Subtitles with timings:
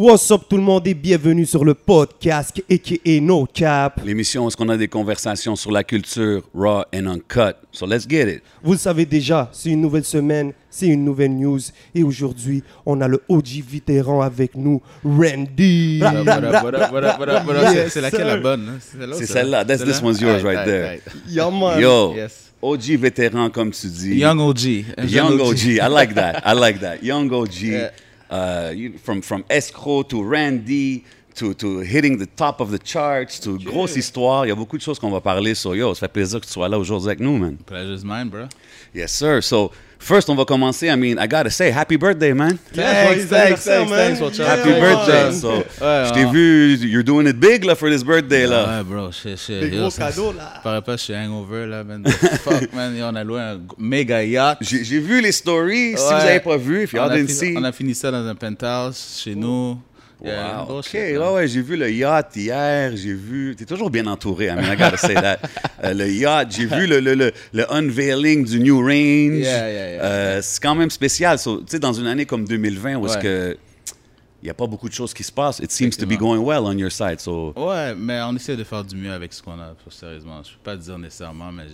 [0.00, 4.00] What's up tout le monde et bienvenue sur le podcast aka No Cap.
[4.04, 7.56] L'émission où on a des conversations sur la culture raw and uncut.
[7.72, 8.42] So let's get it.
[8.62, 11.58] Vous le savez déjà, c'est une nouvelle semaine, c'est une nouvelle news
[11.96, 16.00] et aujourd'hui, on a le OG vétéran avec nous, Randy.
[17.88, 18.68] C'est laquelle la bonne?
[18.68, 18.78] hein?
[19.14, 19.64] C'est celle-là.
[19.64, 20.06] That's- this Celle-là?
[20.06, 21.00] one's yours right there.
[21.28, 21.80] Yeah, man.
[21.80, 22.52] Yo, Yes.
[22.62, 24.14] OG vétéran comme tu dis.
[24.14, 24.84] Young OG.
[25.08, 25.58] Young OG.
[25.82, 26.40] I like that.
[26.46, 27.02] I like that.
[27.02, 27.90] Young OG.
[28.30, 31.02] Uh, you- from from escrow to Randy
[31.34, 34.44] to to hitting the top of the charts to grosse histoire.
[34.44, 35.54] Il y a beaucoup de choses qu'on va parler.
[35.54, 37.56] So yo, ça fait plaisir que tu sois là aujourd'hui avec nous, man.
[37.64, 38.44] Pleasure's mine, bro.
[38.94, 39.42] Yes, sir.
[39.42, 40.88] So first, on va commencer.
[40.88, 42.58] I mean, I gotta say, happy birthday, man.
[42.76, 44.16] anniversaire, man.
[44.16, 45.32] for Yeah, Happy birthday.
[45.32, 45.48] So,
[45.80, 46.32] Ouais, je t'ai ouais.
[46.32, 48.78] vu, you're doing it big là for this birthday là.
[48.78, 49.60] Ouais, bro, shit, shit.
[49.60, 50.54] Des gros cadeaux, là.
[50.62, 52.04] Paraît pas, je suis hangover, là, man.
[52.44, 52.96] Fuck, man.
[52.96, 54.58] Yo, on a loué un méga yacht.
[54.62, 55.96] J'ai vu les stories.
[55.96, 57.54] Si vous n'avez pas vu, if y'all didn't see.
[57.56, 59.78] on a fini ça dans un penthouse chez nous.
[60.20, 60.78] Wow.
[60.78, 63.54] OK, shit, ouais, j'ai vu le yacht hier, j'ai vu...
[63.56, 65.38] T'es toujours bien entouré, I mean, I gotta say that.
[65.84, 69.38] Euh, le yacht, j'ai vu le, le, le, le unveiling du New Range.
[69.38, 70.02] Yeah, yeah, yeah.
[70.02, 71.38] Euh, c'est quand même spécial.
[71.38, 73.56] So, tu sais, dans une année comme 2020, où est-ce que...
[74.40, 75.58] Il n'y a pas beaucoup de choses qui se passent.
[75.58, 77.52] It seems to be going well on your side, so...
[77.56, 80.40] Ouais, mais on essaie de faire du mieux avec ce qu'on a, sérieusement.
[80.44, 81.64] Je peux pas dire nécessairement, mais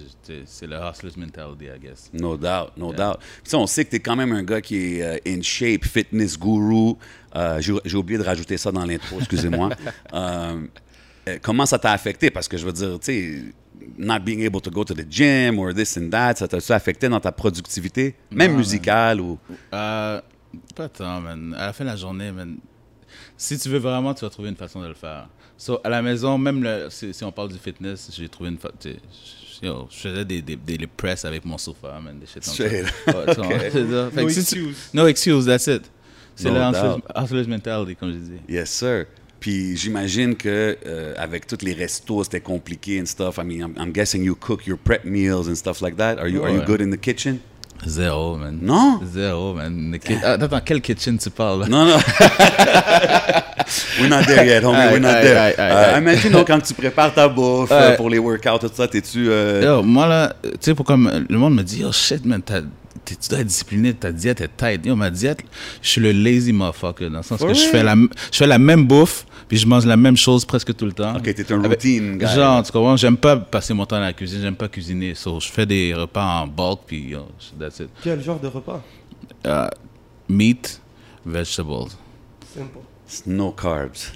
[0.46, 2.10] c'est le hustler's mentality, I guess.
[2.14, 3.18] No doubt, no doubt.
[3.44, 5.84] Puis on sait que tu es quand même un gars qui est euh, in shape,
[5.84, 6.94] fitness guru.
[7.36, 9.70] Euh, J'ai oublié de rajouter ça dans l'intro, excusez-moi.
[10.14, 10.60] Euh,
[11.27, 12.30] euh, comment ça t'a affecté?
[12.30, 13.42] Parce que je veux dire, tu sais,
[13.98, 17.08] not being able to go to the gym or this and that, ça t'a-tu affecté
[17.08, 19.38] dans ta productivité, même Non, musicale ou...
[19.72, 20.20] Euh,
[20.77, 21.55] pas tant, man.
[21.58, 22.58] À la fin de la journée, man,
[23.38, 25.28] si tu veux vraiment, tu vas trouver une façon de le faire.
[25.56, 28.58] So, à la maison, même le- si, si on parle du fitness, j'ai trouvé une
[28.58, 28.74] façon.
[29.62, 32.55] Je faisais des, des, des, des press avec mon sofa, man, des shit comme
[33.34, 34.20] ça.
[34.20, 34.77] No excuse.
[34.92, 35.90] No excuse, that's it.
[36.36, 36.74] C'est No le doubt.
[36.74, 38.40] hustler's- hustler's mentality, comme je dis.
[38.48, 39.05] Yes, sir.
[39.40, 43.36] Puis j'imagine que euh, avec tous les restos, c'était compliqué and stuff.
[43.39, 46.18] I mean, I'm, I'm guessing you cook your prep meals and stuff like that.
[46.18, 46.64] Are you, are you Ouais.
[46.67, 47.39] good in the kitchen?
[47.86, 48.58] Zéro, man.
[48.62, 49.00] Non?
[49.05, 49.98] Zéro, man.
[50.24, 51.61] Ah, Attends, quel kitchen tu parles?
[51.61, 51.67] là?
[51.68, 51.98] Non, non.
[54.01, 54.77] We're not there yet, homie.
[54.78, 55.39] Aye, We're not aye, there.
[55.39, 55.98] aye, aye.
[56.01, 57.77] imagine donc, quand tu prépares ta bouffe Ouais.
[57.77, 59.28] euh, pour les workouts, tout ça, t'es-tu.
[59.28, 62.40] euh, Yo, moi là, tu sais, pour comme le monde me dit, oh shit, man,
[62.42, 62.62] t'as-
[63.04, 64.84] tu dois être discipliné, ta diète est tight.
[64.86, 65.42] Yo, ma diète,
[65.82, 68.46] je suis le lazy motherfucker, dans le sens For que je fais, la, je fais
[68.46, 71.16] la même bouffe, puis je mange la même chose presque tout le temps.
[71.16, 72.26] Ok, t'es un Avec- routine guy.
[72.26, 75.14] Genre, tu comprends, j'aime pas passer mon temps dans la cuisine, j'aime pas cuisiner.
[75.14, 77.26] So, je fais des repas en bulk, puis yo,
[77.58, 77.88] that's it.
[78.02, 78.82] Quel genre de repas?
[79.46, 79.68] Uh,
[80.28, 80.80] meat,
[81.24, 81.90] vegetables.
[82.54, 82.78] Simple.
[83.26, 84.12] No carbs.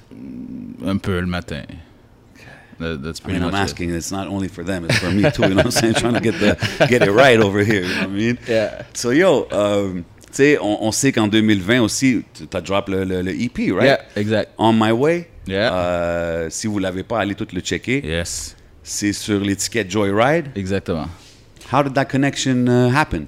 [0.85, 1.63] Un peu le matin.
[2.79, 3.71] That- that's I pretty mean, I'm much it.
[3.73, 5.43] asking, it's not only for them, it's for me too.
[5.43, 5.95] You know what I'm saying?
[5.95, 6.57] Trying to get, the,
[6.89, 7.83] get it right over here.
[7.83, 8.39] You know what I mean?
[8.49, 8.83] Yeah.
[8.95, 13.05] So, yo, euh, tu sais, on, on sait qu'en 2020 aussi, tu as drop le,
[13.05, 13.85] le, le EP, right?
[13.87, 14.51] Yeah, exact.
[14.59, 15.29] On My Way.
[15.47, 15.73] Yeah.
[15.75, 18.01] Euh, si vous l'avez pas, allez tout le checker.
[18.07, 20.47] Yes, C'est sur l'étiquette Joyride.
[20.55, 21.07] exactement.
[21.73, 23.27] How did that connection uh, happen?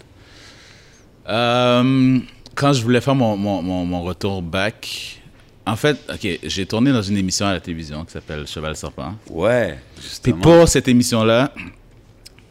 [1.28, 2.18] Euh,
[2.54, 5.19] quand je voulais faire mon, mon, mon, mon retour back,
[5.66, 9.14] en fait, ok, j'ai tourné dans une émission à la télévision qui s'appelle Cheval Serpent.
[9.28, 9.78] Ouais,
[10.22, 11.52] Puis pour cette émission-là,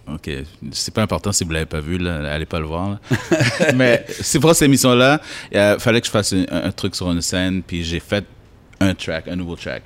[0.07, 0.29] ok,
[0.71, 2.89] c'est pas important si vous l'avez pas vu, là, allez pas le voir.
[2.91, 2.99] là.
[3.75, 5.21] Mais c'est pour cette émission-là,
[5.51, 8.25] il fallait que je fasse un, un truc sur une scène, puis j'ai fait
[8.79, 9.83] un track, un nouveau track.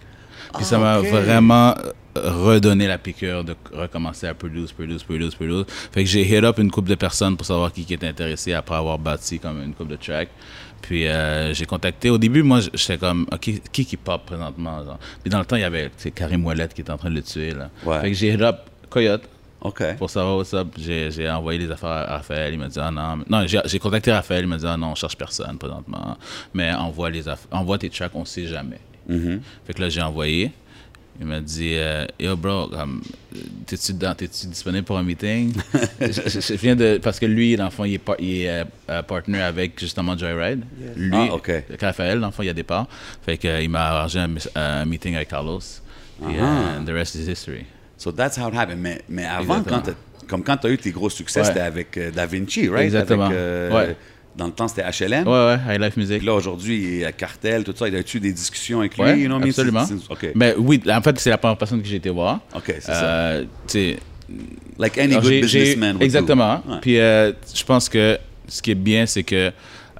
[0.55, 1.07] Puis ça m'a ok.
[1.07, 1.73] vraiment
[2.16, 5.66] redonné la piqûre de recommencer à produce, produce, produce, produce.
[5.91, 8.53] Fait que j'ai hit up une couple de personnes pour savoir qui, qui était intéressé
[8.53, 10.29] après avoir bâti comme une couple de tracks.
[10.84, 12.10] Puis euh, j'ai contacté.
[12.10, 14.84] Au début, moi, j'étais comme, OK, qui qui pop présentement?
[14.84, 15.00] Genre?
[15.22, 17.22] Puis dans le temps, il y avait Karim Ouellette qui était en train de le
[17.24, 17.52] tuer.
[17.52, 17.70] Là.
[17.86, 18.02] Ouais.
[18.02, 18.58] Fait que j'ai hit up
[18.90, 19.24] Coyote
[19.62, 19.82] OK.
[19.98, 20.68] pour savoir what's up.
[20.78, 22.54] J'ai envoyé les affaires à Raphaël.
[22.54, 23.16] Il m'a dit, ah non.
[23.18, 24.44] mais- Non, j'ai contacté Raphaël.
[24.44, 26.18] Il m'a dit, ah non, on cherche personne présentement.
[26.54, 28.80] Mais envoie, les envoie tes tracks, on sait jamais.
[29.08, 29.42] Mhm.
[29.66, 30.52] Fait que là, j'ai envoyé.
[31.19, 32.69] Il m'a dit, euh, yo, bro,
[33.68, 33.94] t'es-tu
[34.47, 35.53] disponible pour un meeting?
[36.01, 37.00] je, je- je viens de.
[37.01, 39.79] Parce que lui, dans le fond, il est, par- il est euh, euh, partner avec
[39.79, 40.64] justement Joyride.
[40.82, 40.91] Yes.
[40.97, 41.52] Lui, Ah, ok.
[41.79, 42.88] Raphaël, dans le fond, il y a des parts.
[43.26, 44.20] Fait que, euh, il m'a arrangé
[44.55, 45.59] un, meeting avec Carlos.
[45.59, 46.78] Et Ah.
[46.79, 47.66] euh, the rest is history.
[47.97, 48.79] So that's how it happened.
[48.82, 49.82] Mais, mais avant, Exactement.
[49.85, 49.93] quand
[50.28, 51.46] comme quand tu as eu tes gros succès, Ouais.
[51.46, 52.85] c'était avec Da Vinci, right?
[52.85, 53.26] Exactement.
[53.26, 53.96] Avec, euh, Ouais.
[54.35, 55.28] Dans le temps, c'était HLM.
[55.28, 56.18] Ouais, ouais, High Life Music.
[56.18, 57.88] Puis là, aujourd'hui, il est à Cartel, tout ça.
[57.88, 59.03] Il a eu des discussions avec lui?
[59.03, 59.85] Ouais, you know absolument.
[60.09, 60.28] OK.
[60.34, 62.40] Mais oui, en fait, c'est la première personne que j'ai été voir.
[62.56, 63.03] OK, c'est ça.
[63.03, 63.97] Euh, sais,
[64.78, 66.02] Like any good businessman.
[66.02, 66.62] Exactement.
[66.68, 66.78] Ouais.
[66.82, 69.52] Puis euh, je pense que ce qui est bien, c'est que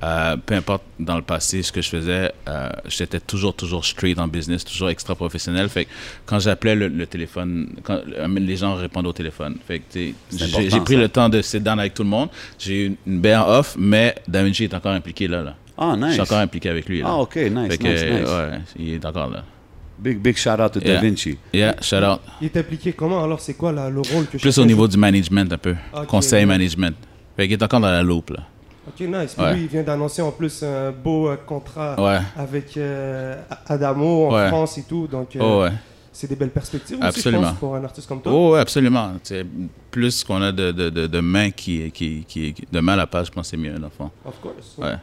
[0.04, 4.20] euh, peu importe dans le passé ce que je faisais, euh, j'étais toujours, toujours straight
[4.20, 5.70] en business, toujours extra professionnel.
[5.70, 5.90] Fait que
[6.26, 9.56] quand j'appelais le, le téléphone, quand euh, les gens répondent au téléphone.
[9.66, 11.00] Fait que tu sais, C'est j'ai pris ça.
[11.00, 12.30] le temps de sit down avec tout le monde.
[12.60, 15.42] J'ai eu une belle off, mais Da Vinci est encore impliqué là.
[15.42, 15.56] là.
[15.78, 16.12] Ah, Je nice.
[16.14, 17.02] suis encore impliqué avec lui.
[17.02, 17.08] Là.
[17.10, 18.30] Ah, OK, nice, Fait que, nice, nice.
[18.30, 19.44] ouais, il est encore là.
[20.00, 20.96] Big, big shout out to Yeah.
[20.96, 21.38] Da Vinci.
[21.54, 22.20] Yeah, shout out.
[22.42, 23.24] Il est impliqué comment?
[23.24, 25.76] Alors, c'est quoi là, le rôle que Plus au niveau du management un peu.
[26.08, 26.96] Conseil management.
[27.38, 28.42] Fait qu'il est encore dans la loupe là.
[28.88, 29.34] Ok, nice.
[29.36, 29.54] Puis Ouais.
[29.54, 32.20] lui, il vient d'annoncer en plus un beau euh, contrat Ouais.
[32.38, 34.48] avec euh, Adamo en Ouais.
[34.50, 35.08] France et tout.
[35.08, 35.72] Donc, euh, Oh ouais.
[36.12, 37.44] c'est des belles perspectives aussi, je Absolument.
[37.50, 38.32] pense, pour un artiste comme toi.
[38.34, 39.14] Oh ouais, absolument.
[39.24, 39.46] C'est
[39.90, 42.98] plus qu'on a de, de, de, de mains qui, qui, qui, qui- de main à
[42.98, 44.12] la page, je pense que c'est mieux, dans le fond.
[44.26, 44.76] Of course.
[44.78, 44.96] Ouais.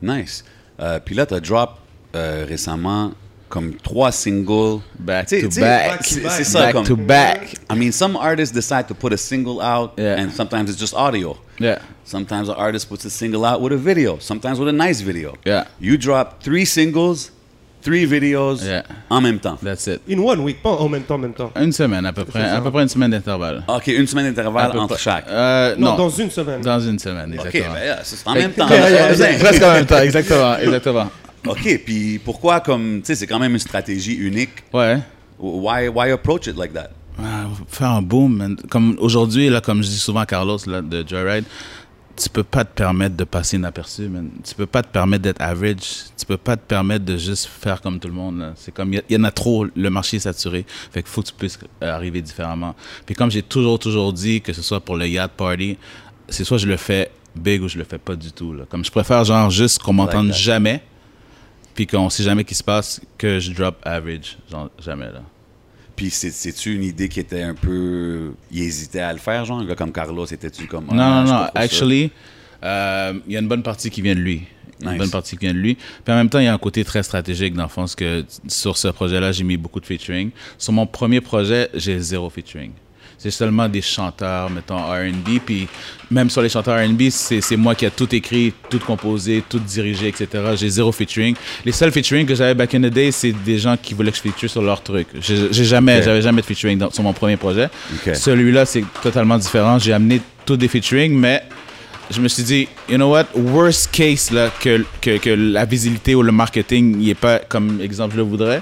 [0.00, 0.44] Nice.
[0.80, 1.70] Euh, puis là, tu as drop
[2.14, 3.10] euh, récemment
[3.54, 4.80] comme trois singles.
[4.98, 6.00] Back T'sais- to t'sais, back.
[6.04, 6.32] c'est- back.
[6.32, 6.84] C'est ça, Back comme.
[6.84, 7.54] to back.
[7.72, 10.18] I mean, some artists decide to put a single out, Yeah.
[10.20, 11.36] and sometimes it's just audio.
[11.60, 11.78] Yeah.
[12.04, 14.18] Sometimes an artist puts a single out with a video.
[14.20, 15.34] Sometimes with a nice video.
[15.46, 15.66] Yeah.
[15.80, 17.30] You drop three singles,
[17.80, 18.82] three videos Yeah.
[19.08, 19.58] en même temps.
[19.62, 20.00] That's it.
[20.10, 21.52] In one week, pas en même temps, en même temps.
[21.54, 22.40] Une semaine à peu près.
[22.40, 22.56] ça.
[22.56, 23.62] À peu près une semaine d'intervalle.
[23.68, 25.02] Ok, une semaine À d'intervalle peu entre près.
[25.02, 25.26] chaque.
[25.28, 26.60] Euh, Non, non, dans une semaine.
[26.60, 27.74] dans une semaine, Ok, exactement.
[27.74, 28.68] ben, yeah, c'est en même temps.
[28.68, 29.38] Yeah, yeah, That's what I'm yeah, saying.
[29.38, 31.10] Presque en même temps, exactement, exactement.
[31.46, 34.50] Ok, puis pourquoi, comme, tu sais, c'est quand même une stratégie unique.
[34.72, 34.98] Ouais.
[35.38, 36.90] Why, why approach it like that?
[37.18, 38.56] Ah, faire un boom, man.
[38.70, 41.44] Comme aujourd'hui, là, comme je dis souvent à Carlos là, de Joyride,
[42.16, 44.30] tu peux pas te permettre de passer inaperçu, man.
[44.44, 46.04] Tu peux pas te permettre d'être average.
[46.16, 48.52] Tu peux pas te permettre de juste faire comme tout le monde.
[48.56, 50.64] C'est comme, il y, y en a trop, le marché est saturé.
[50.92, 52.74] Fait qu'il faut que tu puisses euh, arriver différemment.
[53.04, 55.76] Puis comme j'ai toujours, toujours dit, que ce soit pour le yacht party,
[56.28, 58.52] c'est soit je le fais big ou je le fais pas du tout.
[58.54, 58.64] Là.
[58.68, 60.82] Comme je préfère, genre, juste qu'on m'entende jamais,
[61.74, 64.38] puis qu'on sait jamais qui se passe, que je drop average.
[64.50, 65.22] Genre, jamais, là.
[65.96, 68.32] Puis c'est- c'est-tu une idée qui était un peu.
[68.50, 69.62] Il hésitait à le faire, genre?
[69.76, 70.86] Comme Carlos, était-tu comme.
[70.86, 71.46] Non, ah, non, non.
[71.54, 72.10] Actually,
[72.62, 74.42] euh, il y a une bonne partie qui vient de lui.
[74.80, 74.90] Nice.
[74.92, 75.76] Une bonne partie qui vient de lui.
[75.76, 78.76] Puis en même temps, il y a un côté très stratégique dans le que sur
[78.76, 80.30] ce projet-là, j'ai mis beaucoup de featuring.
[80.58, 82.72] Sur mon premier projet, j'ai zéro featuring.
[83.18, 85.38] C'est seulement des chanteurs, mettons, R&B.
[85.44, 85.66] Puis
[86.10, 90.08] même sur les chanteurs R&B, c'est moi qui a tout écrit, tout composé, tout dirigé,
[90.08, 90.28] etc.
[90.56, 91.34] J'ai zéro featuring.
[91.64, 94.16] Les seuls featuring que j'avais back in the day, c'est des gens qui voulaient que
[94.18, 95.06] je feature sur leur truc.
[95.20, 97.68] J'ai jamais, j'avais jamais de featuring dans- sur mon premier projet.
[98.14, 99.78] Celui-là, c'est totalement différent.
[99.78, 101.42] J'ai amené tous des featuring, mais
[102.10, 106.14] je me suis dit, you know what, worst case, là, que, que, que la visibilité
[106.14, 108.60] ou le marketing n'y est pas comme exemple je le voudrais.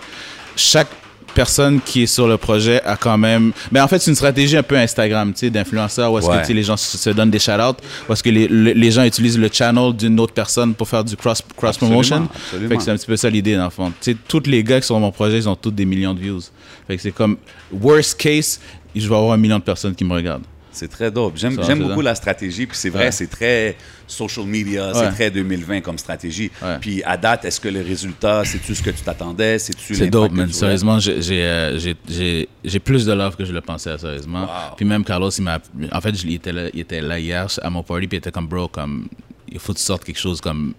[0.54, 0.88] Chaque
[1.34, 3.52] personne qui est sur le projet a quand même...
[3.70, 6.36] Mais en fait, c'est une stratégie un peu Instagram, tu sais, d'influenceur, où est-ce Ouais.
[6.36, 7.76] que tu sais, les gens se, se donnent des shout-outs,
[8.08, 11.04] où est-ce que les, les les gens utilisent le channel d'une autre personne pour faire
[11.04, 12.16] du cross- cross-promotion.
[12.16, 12.68] Absolument, absolument.
[12.70, 13.90] fait que c'est un petit peu ça l'idée, dans le fond.
[14.00, 16.14] Tu sais, tous les gars qui sont dans mon projet, ils ont tous des millions
[16.14, 16.40] de views.
[16.86, 17.36] Fait que c'est comme,
[17.72, 18.60] worst case,
[18.94, 20.42] je vais avoir un million de personnes qui me regardent.
[20.72, 21.36] C'est très dope.
[21.36, 22.66] J'aime j'aime c'est beaucoup la stratégie.
[22.66, 23.12] Puis c'est vrai, Ouais.
[23.12, 23.76] c'est très
[24.06, 25.10] social media, c'est Ouais.
[25.10, 26.50] très 2020 comme stratégie.
[26.62, 26.78] Ouais.
[26.80, 29.58] Puis à date, est-ce que le résultat, c'est-tu ce que tu t'attendais?
[29.58, 30.46] C'est-tu C'est dope, man.
[30.48, 30.52] tu?
[30.54, 34.42] Sérieusement, j'ai- euh, j'ai- j'ai j'ai plus de love que je le pensais, sérieusement.
[34.42, 34.76] Wow.
[34.76, 35.58] Puis même Carlos, il m'a.
[35.92, 38.18] En fait, je- il était, là, il était là hier à mon party, puis il
[38.18, 39.08] était comme, bro, comme,
[39.50, 40.74] il faut que tu sortes quelque chose comme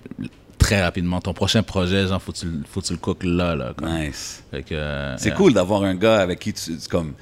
[0.58, 1.20] très rapidement.
[1.20, 3.74] Ton prochain projet, genre, faut que tu, le- faut que tu le cookes là, là.
[3.76, 3.90] comme.
[3.94, 4.44] Nice.
[4.50, 5.36] Fait que, euh, C'est yeah.
[5.36, 6.62] cool d'avoir un gars avec qui tu.
[6.80, 7.14] c'est comme.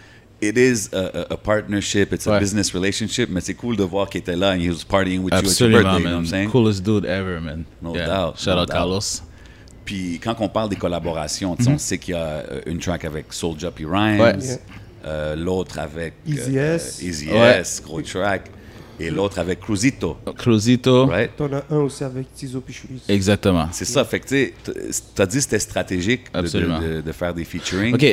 [0.42, 0.98] It is a,
[1.30, 2.40] a- a partnership, it's a Ouais.
[2.40, 5.34] business relationship, mais c'est cool de voir qu'il était là and he was partying with
[5.34, 6.26] you at your Absolument, birthday, you know what I'm man.
[6.26, 6.50] saying?
[6.50, 7.64] Coolest dude ever, man.
[7.82, 8.08] No Yeah.
[8.08, 8.76] doubt, Shout no out doubt.
[8.76, 9.22] Carlos.
[9.86, 13.32] Puis quand on parle des collaborations, on sait qu'il y a euh, une track avec
[13.34, 13.86] Soulja P.
[13.86, 14.38] Rhymes, Ouais.
[14.40, 14.58] Yeah.
[15.06, 17.02] euh, l'autre avec Easy euh, S.
[17.04, 17.60] Easy Ouais.
[17.60, 18.50] S, gros track,
[19.06, 21.06] et l'autre avec Cruzito, Cruzito.
[21.08, 21.32] right?
[21.38, 23.00] T'en as un aussi avec Tizo Pichouli.
[23.10, 23.68] Exactement.
[23.72, 24.54] C'est ça, fait que tu
[25.16, 26.80] t'as dit que c'était stratégique de, Absolument.
[26.80, 27.94] de- de- de faire des featuring.
[27.96, 28.06] OK,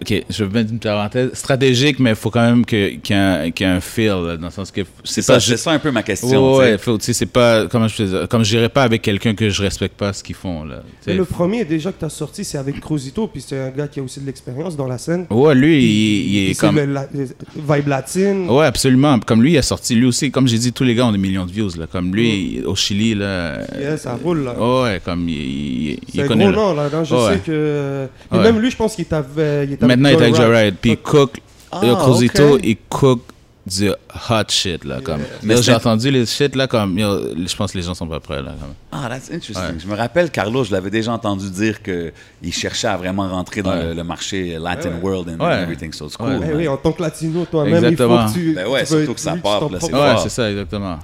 [0.00, 1.30] ok, je vais mettre une parenthèse.
[1.34, 4.06] Stratégique, mais il faut quand même qu'il y, ait un- qu'il y ait un feel,
[4.08, 6.56] là, dans le sens que C'est pas ça, c'est ça un peu ma question.
[6.56, 6.90] Ouais, tu sais.
[6.90, 9.96] ouais, tu c'est pas comme je faisais- comme j'irais pas avec quelqu'un que je respecte
[9.96, 10.82] pas ce qu'ils font là.
[11.02, 13.88] tu Mais le premier déjà que t'as sorti, c'est avec Cruzito, puis c'est un gars
[13.88, 15.26] qui a aussi de l'expérience dans la scène.
[15.30, 17.24] Ouais, lui, il, il est comme le- la- le
[17.56, 18.48] vibe latine.
[18.50, 19.18] Ouais, absolument.
[19.20, 20.30] Comme lui, il a sorti lui aussi.
[20.30, 21.86] Comme j'ai dit, tous les gars ont des millions de views là.
[21.90, 23.58] Comme lui, il- au Chili là.
[23.78, 24.54] Yeah, ça roule là.
[24.58, 26.44] Ouais, comme il, il, il c'est connaît.
[26.44, 26.56] gros là.
[26.58, 26.88] nom là.
[26.92, 27.32] non, je Ouais.
[27.34, 28.06] sais que.
[28.32, 28.42] Et Ouais.
[28.44, 29.66] même lui, je pense qu'il t'avait.
[29.80, 30.74] Maintenant, il est avec Joyride.
[30.80, 31.38] Puis il cook.
[31.74, 32.60] Ah, le Cruzito, ok.
[32.64, 33.20] il cook
[33.66, 35.00] du hot shit là.
[35.00, 35.20] Comme.
[35.42, 36.66] C'est- j'ai entendu les shit là.
[36.66, 36.98] Comme.
[36.98, 38.54] yo, je pense que les gens sont pas prêts là.
[38.60, 38.74] comme.
[38.90, 39.74] Ah, that's interesting.
[39.76, 39.80] Ouais.
[39.80, 43.70] Je me rappelle, Carlos, je l'avais déjà entendu dire qu'il cherchait à vraiment rentrer dans
[43.70, 43.84] Ouais.
[43.88, 45.00] le, le marché Latin Ouais.
[45.02, 45.62] world and Ouais.
[45.62, 46.40] everything, so it's cool.
[46.44, 48.54] Eh oui, en tant que latino, toi-même, il faut que tu.
[48.54, 50.98] Ben ouais, tu surtout veux que ça ton là, c'est Ouais, c'est ça, exactement.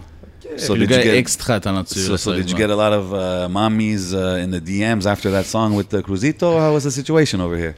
[0.57, 2.01] So le did gars get- extra talentueux.
[2.01, 5.31] So, so did you get a lot of uh, mommies uh, in the DMs after
[5.31, 6.59] that song with uh, Cruzito?
[6.59, 7.75] How was the situation over here?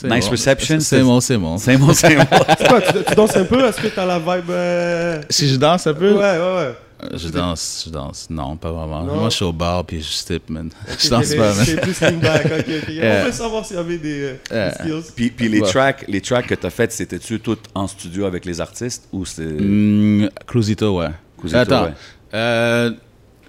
[0.00, 0.30] C'est Nice bon.
[0.30, 1.58] reception, C'est c'est- bon, c'est bon.
[1.58, 2.28] Same old, same old.
[2.58, 3.64] C'est quoi, tu, tu danses un peu?
[3.66, 4.50] Est-ce que t'as la vibe.
[4.50, 6.74] euh, Si je danse un Ouais, peu, ouais, ouais.
[7.02, 8.26] Euh, Je danse, je danse.
[8.30, 9.02] Non, pas vraiment.
[9.04, 9.16] Non?
[9.20, 10.70] Moi, je suis au bar puis je stip, man.
[10.98, 11.64] je danse c'est- pas, man.
[11.64, 12.88] C'est plus back, ok, ok.
[12.88, 13.22] Yeah.
[13.22, 14.72] On veut savoir s'il y avait des, euh, des Yeah.
[15.02, 15.12] skills.
[15.16, 15.68] Puis, puis les, Ouais.
[15.68, 19.24] tracks, les tracks que tu as faites, c'était-tu tout en studio avec les artistes ou
[19.26, 19.42] c'est.
[19.42, 21.08] Mm, Cruzito, ouais.
[21.38, 21.84] Cruzito, Attends.
[21.84, 21.92] ouais.
[22.34, 22.90] Euh,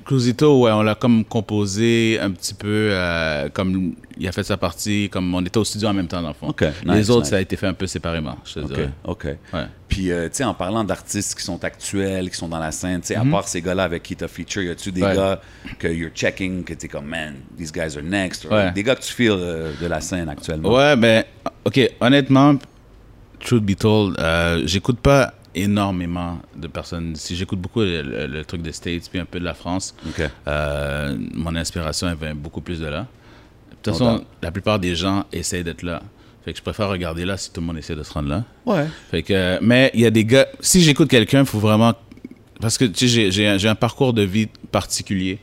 [0.06, 4.58] Cruzito, ouais, on l'a comme composé un petit peu euh, comme il a fait sa
[4.58, 6.54] partie, comme on était au studio en même temps, dans le fond.
[6.86, 7.30] Les autres, nice.
[7.30, 8.90] ça a été fait un peu séparément, je te OK, dirais.
[9.06, 9.24] OK.
[9.54, 9.66] Ouais.
[9.88, 13.02] Puis, euh, tu sais, en parlant d'artistes qui sont actuels, qui sont dans la scène,
[13.02, 15.08] tu sais, à part ces gars-là avec qui tu as feature, y a-tu des Mhm.
[15.08, 15.16] Ouais.
[15.16, 15.42] gars
[15.80, 18.46] que you're checking, que tu es comme, man, these guys are next?
[18.46, 18.72] Or Ouais.
[18.72, 20.74] Des gars que tu feels euh, de la scène actuellement?
[20.74, 21.24] Ouais, ben,
[21.66, 22.56] ok, honnêtement,
[23.40, 24.18] truth be told,
[24.66, 27.16] j'écoute pas énormément de personnes.
[27.16, 29.96] Si j'écoute beaucoup le, le- le truc des States puis un peu de la France,
[30.48, 33.02] euh, mon inspiration elle vient beaucoup plus de là.
[33.02, 34.26] De toute façon, doubt.
[34.42, 36.02] la plupart des gens essayent d'être là.
[36.46, 38.44] Fait que je préfère regarder là si tout le monde essaie de se rendre là.
[38.66, 38.86] Ouais.
[39.12, 40.48] Fait que, mais il y a des gars.
[40.60, 41.94] Si j'écoute quelqu'un, il faut vraiment.
[42.60, 45.40] Parce que tu sais, j'ai- un- parcours de vie particulier.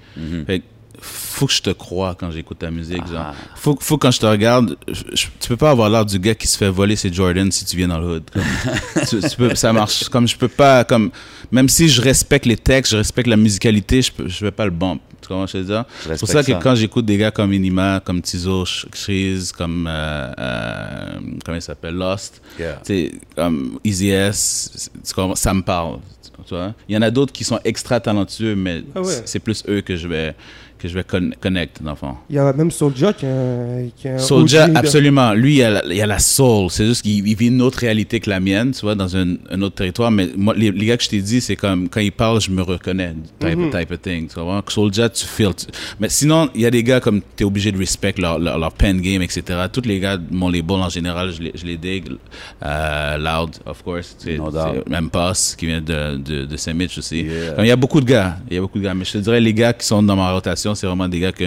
[0.47, 0.65] Fait que
[1.01, 3.03] faut que je te croie quand j'écoute ta musique.
[3.09, 3.13] Ah.
[3.13, 3.35] Genre.
[3.57, 6.35] Faut, faut quand je te regarde, je- je- tu peux pas avoir l'air du gars
[6.35, 8.25] qui se fait voler ses Jordan si tu viens dans le hood.
[8.33, 8.43] Comme,
[9.09, 10.09] tu, tu peux, ça marche.
[10.09, 11.11] Comme je peux pas, comme
[11.53, 14.65] même si je respecte les textes, je respecte la musicalité, je, peux, je vais pas
[14.65, 15.01] le bump.
[15.21, 15.85] Tu comprends ce que je veux dire?
[16.03, 16.61] C'est pour ça que ça.
[16.63, 21.95] quand j'écoute des gars comme Inima, comme Tizo, Shreeze, comme euh, euh, comment il s'appelle,
[21.95, 22.81] Lost, Yeah.
[23.37, 24.91] comme Easy S,
[25.35, 25.99] ça me parle.
[26.47, 26.73] Tu vois?
[26.89, 29.23] Il y en a d'autres qui sont extra talentueux, mais Ah ouais.
[29.25, 30.35] c'est plus eux que je vais
[30.79, 32.15] que je vais con connect dans le fond.
[32.31, 33.27] Il y a même Soulja qui.
[33.97, 35.33] Qui a Soulja, absolument.
[35.35, 36.71] Lui, il a, la, il a la soul.
[36.71, 39.35] C'est juste qu'il il vit une autre réalité que la mienne, tu vois, dans un,
[39.51, 40.11] un autre territoire.
[40.11, 42.51] Mais moi, les, les gars que je t'ai dit, c'est comme quand ils parlent, je
[42.51, 43.71] me reconnais, type, Mhm.
[43.71, 44.29] type of thing.
[44.29, 45.55] Tu vois, Soulja, tu feels.
[45.55, 45.67] tu-
[46.01, 48.59] Mais sinon, il y a des gars comme tu es obligé de respect leur, leur,
[48.59, 49.43] leur pen game, etc.
[49.73, 52.09] Tous les gars de mon label en général, je les, je les digue.
[52.65, 54.17] Euh, Loud, of course.
[54.19, 54.89] tu sais, No doubt.
[54.89, 57.23] Même Pass, qui vient de, de, de Saint-Mitch aussi.
[57.23, 57.53] Yeah.
[57.55, 58.37] Comme Il y a beaucoup de gars.
[58.51, 58.95] Il y a beaucoup de gars.
[58.95, 61.33] Mais je te dirais, les gars qui sont dans ma rotation, c'est vraiment des gars
[61.33, 61.45] que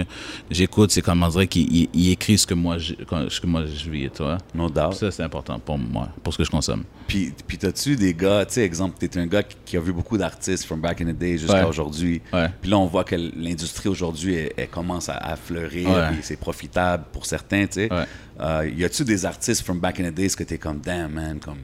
[0.50, 0.90] j'écoute.
[0.90, 2.94] C'est comme on dirait qu'ils ils- ils écrivent ce que moi, je,
[3.28, 4.38] ce que moi je vis, tu vois.
[4.54, 4.94] No doubt.
[4.94, 6.84] Ça, c'est important pour moi, pour ce que je consomme.
[7.06, 9.92] Puis, puis t'as-tu des gars, tu sais, exemple, t'es un gars qui, qui a vu
[9.92, 11.68] beaucoup d'artistes from back in the day jusqu'à Ouais.
[11.68, 12.22] aujourd'hui.
[12.32, 12.48] Ouais.
[12.60, 16.08] Puis là, on voit que l'industrie aujourd'hui, elle, elle commence à, à fleurir, Ouais.
[16.22, 17.88] c'est profitable pour certains, tu sais.
[18.40, 21.38] Euh, y a-tu des artistes from back in the days que t'es comme, damn, man,
[21.38, 21.58] comme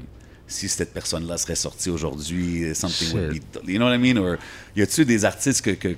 [0.47, 3.31] si cette personne-là serait sortie aujourd'hui, something would
[3.65, 3.69] be.
[3.71, 4.17] You know what I mean?
[4.19, 4.37] Or
[4.77, 5.71] y a-tu des artistes que.
[5.73, 5.97] que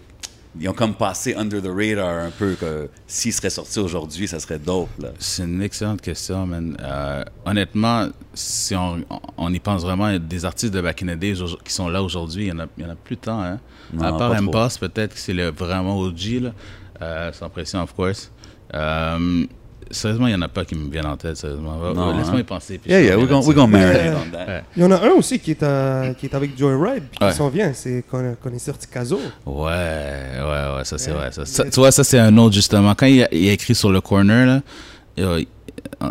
[0.59, 4.41] ils ont comme passé under the radar un peu, que s'ils seraient sortis aujourd'hui, ça
[4.41, 4.89] serait dope.
[5.19, 6.77] C'est une excellente question, man.
[6.81, 9.05] Euh, honnêtement, si on,
[9.37, 12.03] on y pense vraiment, des artistes de Back in the Days au- qui sont là
[12.03, 13.61] aujourd'hui, il y en a, il y en a plus tant, hein.
[13.93, 14.35] Non, à part.
[14.35, 16.53] M-Pass, peut-être que c'est le vraiment OG, là.
[17.03, 18.31] Euh, sans pression, of course.
[18.75, 19.45] Euh,
[19.91, 21.77] sérieusement, il n'y en a pas qui me viennent en tête, sérieusement.
[21.95, 22.41] Non, Laisse-moi hein?
[22.41, 22.79] y penser.
[22.79, 24.47] puis Yeah, yeah, we're gonna, we're gonna marinate on that.
[24.47, 24.63] Ouais.
[24.77, 27.31] Il y en a un aussi qui est, à- qui est avec Joyride, puis Ouais.
[27.33, 27.73] qui s'en vient.
[27.73, 29.21] C'est qu'on qu'on est sorti Caso.
[29.47, 31.17] Ouais, ouais, ouais, ça c'est Ouais.
[31.17, 31.33] vrai.
[31.33, 31.45] Ça.
[31.45, 32.95] Ça- tu vois, ça c'est un autre justement.
[32.95, 34.63] Quand il a, il a écrit sur le corner, là,
[35.17, 35.49] yo, il-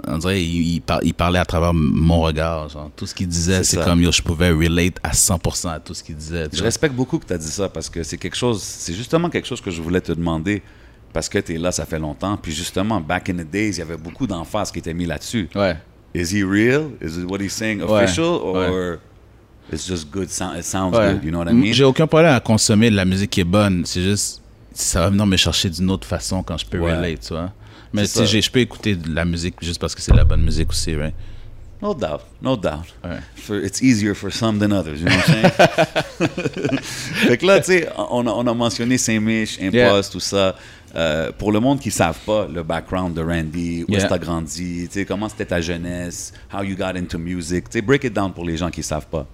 [0.08, 2.70] on, dirait il, il, par- il parlait à travers mon regard.
[2.70, 5.94] Genre, tout ce qu'il disait, C'est comme yo, je pouvais relate à 100% à tout
[5.94, 6.46] ce qu'il disait.
[6.52, 6.66] Je vois.
[6.66, 9.48] respecte beaucoup que tu as dit ça parce que c'est quelque chose, c'est justement quelque
[9.48, 10.62] chose que je voulais te demander
[11.14, 12.38] parce que tu es là, ça fait longtemps.
[12.38, 15.50] Puis justement, back in the days, il y avait beaucoup d'emphase qui était mis là-dessus.
[15.56, 15.76] Ouais.
[16.14, 16.92] Is he real?
[17.02, 18.26] Is it what he's saying Ouais, official?
[18.26, 18.98] Or ouais.
[19.72, 21.14] it's just good, sound, it sounds ouais.
[21.14, 21.74] good, you know what I mean?
[21.74, 23.86] J'ai aucun problème à consommer de la musique qui est bonne.
[23.86, 24.42] C'est juste,
[24.74, 26.96] ça va venir me chercher d'une autre façon quand je peux Ouais.
[26.96, 27.52] relate, tu vois.
[27.94, 30.42] Mais j'ai- je peux écouter de la musique juste parce que c'est de la bonne
[30.44, 31.14] musique aussi, right?
[31.82, 32.94] No doubt, no doubt.
[33.04, 33.20] Ouais.
[33.38, 36.80] For- it's easier for some than others, you know what I'm saying?
[37.28, 40.02] fait que là, tu sais, on a, on a mentionné Saint-Mich, Impost, Yeah.
[40.12, 40.56] tout ça.
[40.96, 44.04] Euh, pour le monde qui ne savent pas le background de Randy, où est-ce Yeah.
[44.04, 47.66] que tu as grandi, tu sais, comment c'était ta jeunesse, how you got into music,
[47.70, 49.28] tu sais, break it down pour les gens qui ne savent pas.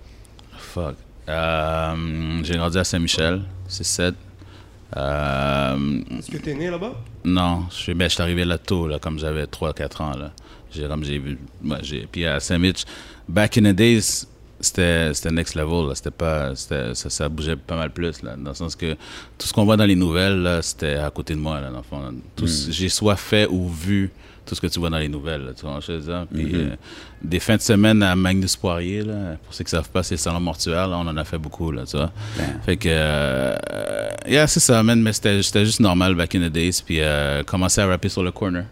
[0.58, 0.96] Fuck.
[1.30, 4.16] Euh, j'ai grandi à Saint-Michel, c'est 7.
[4.98, 6.94] Euh, Est-ce que t'es né là-bas?
[7.24, 10.12] Non, je suis, ben, je suis arrivé là tôt, là, comme j'avais 3-4 ans.
[10.18, 10.32] Là.
[10.72, 11.38] J'ai, comme j'ai vu.
[11.82, 12.84] j'ai, puis à Saint-Mitch,
[13.28, 14.28] back in the days,
[14.66, 15.96] c'était, next level.
[15.96, 18.22] C'était pas, ça, ça bougeait pas mal plus.
[18.24, 18.94] Là, dans le sens que
[19.38, 21.60] tout ce qu'on voit dans les nouvelles, c'était à côté de moi.
[21.62, 21.70] Là,
[22.48, 24.12] ce- J'ai soit fait ou vu
[24.46, 25.44] tout ce que tu vois dans les nouvelles.
[25.44, 26.28] Là, tu vois je veux dire?
[26.32, 26.76] Puis, euh,
[27.24, 30.20] des fins de semaine à Magnus Poirier, là, pour ceux qui savent pas, c'est le
[30.20, 30.88] salon mortuaire.
[30.88, 31.72] Là, on en a fait beaucoup.
[31.72, 32.12] Là, tu vois?
[32.64, 33.58] Fait que, euh,
[34.28, 36.82] yeah, c'est ça, man, mais c'était, c'était juste normal back in the days.
[36.86, 38.66] Puis, euh, commencer à rapper sur le corner.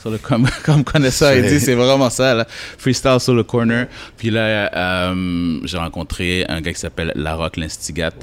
[0.00, 2.46] Sur le, comme, comme connaisseur, il dit, c'est vraiment ça, là.
[2.78, 3.86] Freestyle sur le corner.
[4.16, 8.14] Puis là, euh, j'ai rencontré un gars qui s'appelle Larocque l'Instigate.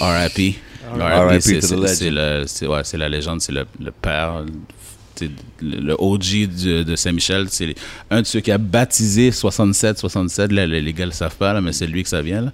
[0.00, 0.56] R.I.P.
[0.98, 1.60] R.I.P.
[1.60, 4.44] c'est, le, ouais, c'est la légende, c'est le, le père.
[5.62, 7.76] Le OG de, de Saint-Michel, c'est
[8.10, 10.50] un de ceux qui a baptisé 67, 67.
[10.50, 12.40] Là, les gars le savent pas, là, mais c'est lui que ça vient.
[12.42, 12.52] Là.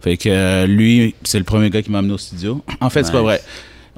[0.00, 2.64] Fait que euh, lui, c'est le premier gars qui m'a amené au studio.
[2.80, 3.24] En fait, c'est pas Nice.
[3.26, 3.42] vrai.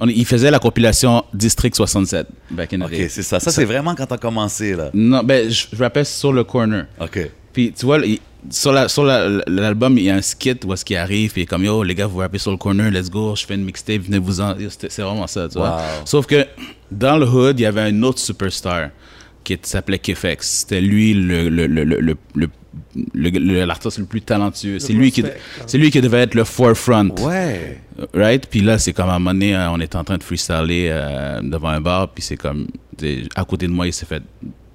[0.01, 3.39] On- il faisait la compilation District 67 back in the OK, c'est ça.
[3.41, 4.91] Ça, c'est vraiment quand tu as commencé, là.
[4.95, 6.87] Non, ben, je, je rappelle sur le corner.
[7.01, 7.31] OK.
[7.53, 10.73] Puis, tu vois, il- sur la- sur la- l'album, il y a un skit où
[10.73, 13.35] est-ce qu'il arrive, et comme yo, les gars, vous rappez sur le corner, let's go,
[13.37, 14.55] je fais une mixtape, venez vous en.
[14.89, 15.83] C'est vraiment ça, tu vois.
[16.07, 16.47] Sauf que
[16.91, 18.91] dans le hood, il y avait un autre superstar
[19.45, 20.49] qui s'appelait Kefex.
[20.61, 22.49] C'était lui le, le, le, le,
[23.15, 24.79] le, le- le- le- l'artiste le plus talentueux.
[24.79, 25.31] C'est lui, qui, hein.
[25.67, 27.15] c'est lui qui devait être le forefront.
[27.21, 27.79] Ouais.
[28.15, 28.47] Right?
[28.47, 30.89] Puis là, c'est comme à un moment donné, euh, on était en train de freestyler
[30.91, 32.67] euh, devant un bar, puis c'est comme,
[33.35, 34.23] à côté de moi, il s'est fait,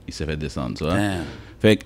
[0.07, 0.93] il s'est fait descendre, tu vois.
[0.95, 1.23] Damn.
[1.59, 1.83] Fait que,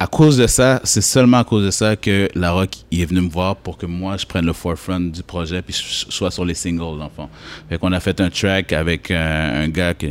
[0.00, 3.04] à cause de ça, c'est seulement à cause de ça que La Rock il est
[3.06, 6.30] venu me voir pour que moi je prenne le forefront du projet puis je sois
[6.30, 7.28] sur les singles fond.
[7.68, 10.10] Fait qu'on a fait un track avec un, un gars qui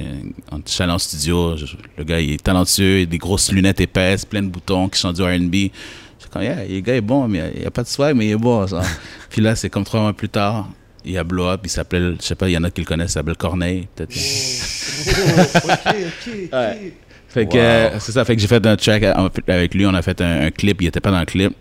[0.52, 1.56] en challant en studio.
[1.56, 1.66] Je-
[1.98, 5.00] Le gars il est talentueux, il a des grosses lunettes épaisses, plein de boutons, qui
[5.00, 5.72] chante du R&B.
[6.20, 8.26] C'est comme yeah, le gars est bon, mais il n'y a pas de swag, mais
[8.28, 8.68] il est bon.
[8.68, 8.82] Ça.
[9.30, 10.68] puis là, c'est comme trois mois plus tard.
[11.06, 12.82] Il y a Blow Up, il s'appelle, je sais pas, il y en a qui
[12.82, 14.12] le connaissent, il s'appelle Corneille, peut-être.
[14.14, 16.54] Oh, ok, ok, ok.
[16.54, 16.94] Ouais.
[17.30, 17.60] Fait que Wow.
[17.60, 20.20] euh, c'est ça, fait que j'ai fait un track à- avec lui, on a fait
[20.22, 21.54] un, un clip, il était pas dans le clip.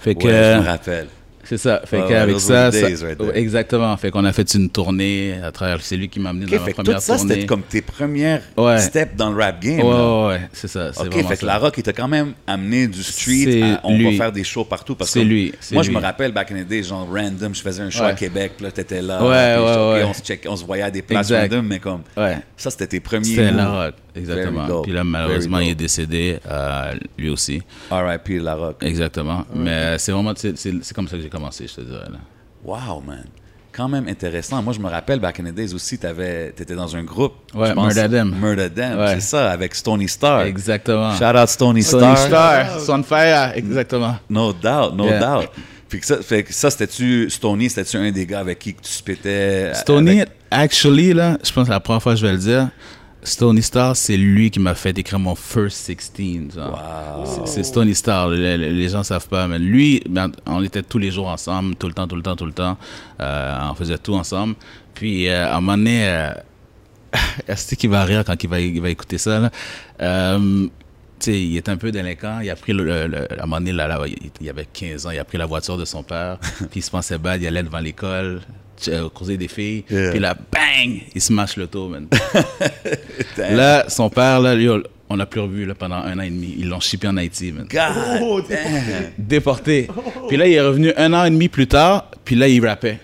[0.00, 1.08] Fait que Ouais, euh, je me rappelle.
[1.50, 4.70] C'est ça, fait Ouais, those ça, ça- days right exactement, fait qu'on a fait une
[4.70, 7.16] tournée à travers c'est lui qui m'a amené Ok, dans ma fait tout première ça,
[7.16, 7.34] tournée.
[7.34, 8.78] c'était comme tes premières Ouais.
[8.78, 9.80] steps dans le rap game.
[9.80, 10.20] Ouais, là.
[10.22, 11.46] ouais, ouais, c'est ça, c'est Ok, fait que ça.
[11.46, 14.04] La Rock, il t'a quand même amené du street à on lui.
[14.16, 14.94] va faire des shows partout.
[14.94, 17.60] parce C'est que lui, Moi, je me rappelle, back in the day, genre random, je
[17.62, 18.12] faisais un show à.
[18.12, 19.20] Québec, puis là, t'étais là.
[19.22, 20.04] Ouais, ouais, ouais.
[20.04, 21.50] On, se check- on se voyait à des places Exact.
[21.52, 22.36] random, mais comme Ouais.
[22.56, 23.24] ça, c'était tes premiers.
[23.24, 23.50] C'était.
[23.50, 24.82] La Rock, exactement.
[24.82, 27.62] Puis là, malheureusement, il est décédé, euh, lui aussi.
[27.90, 28.38] R.I.P.
[28.40, 28.76] La Rock.
[28.82, 29.44] Exactement.
[29.54, 32.08] Mais c'est vraiment, c'est comme ça que j'ai commencé, je te dirais.
[32.10, 32.18] Là.
[32.64, 33.24] Wow, man.
[33.72, 34.60] Quand même intéressant.
[34.62, 37.34] Moi, je me rappelle, back in the days aussi, t'avais- t'étais dans un groupe.
[37.54, 38.34] Ouais, Murder Them.
[38.40, 39.14] Murder Them, Ouais.
[39.14, 40.42] c'est ça, avec Stony Star.
[40.42, 41.14] Exactement.
[41.16, 42.18] Shout out Stony, Star.
[42.18, 44.16] Star, Sunfire, exactement.
[44.28, 45.20] No doubt, no Yeah.
[45.20, 45.50] doubt.
[45.88, 48.90] Puis que ça, fait que ça c'était-tu, Stony, c'était-tu un des gars avec qui tu
[48.90, 49.72] spétais?
[49.74, 52.68] Stony, avec- actually, là, je pense que la première fois que je vais le dire,
[53.22, 56.54] Stony Star, c'est lui qui m'a fait écrire mon first 16.
[56.54, 57.44] genre.
[57.46, 61.10] C'est- Stony Star, les, les- gens savent pas, mais lui, ben, on était tous les
[61.10, 62.78] jours ensemble, tout le temps, tout le temps, tout le temps.
[63.20, 64.54] Euh, on faisait tout ensemble.
[64.94, 66.32] Puis, euh, à un moment donné, euh,
[67.48, 69.50] est-ce qu'il va rire quand il va, il va écouter ça, là?
[70.00, 70.66] Euh,
[71.26, 72.40] il est un peu délinquant.
[72.40, 74.66] Il a pris, le, le- le- à un moment donné, là, là, il, il avait
[74.72, 76.38] 15 ans, il a pris la voiture de son père,
[76.70, 78.40] puis il se pensait bad, il allait devant l'école,
[79.12, 80.10] causer des filles, Yeah.
[80.10, 82.06] puis là, bang, il smash l'auto, man.
[83.38, 84.68] là, son père, là, lui,
[85.08, 86.54] on l'a plus revu là, pendant un an et demi.
[86.58, 87.66] Ils l'ont shippé en Haïti, man.
[87.70, 88.40] God Oh.
[89.18, 89.88] Déporté.
[90.28, 92.98] Puis là, il est revenu un an et demi plus tard, puis là, il rappait.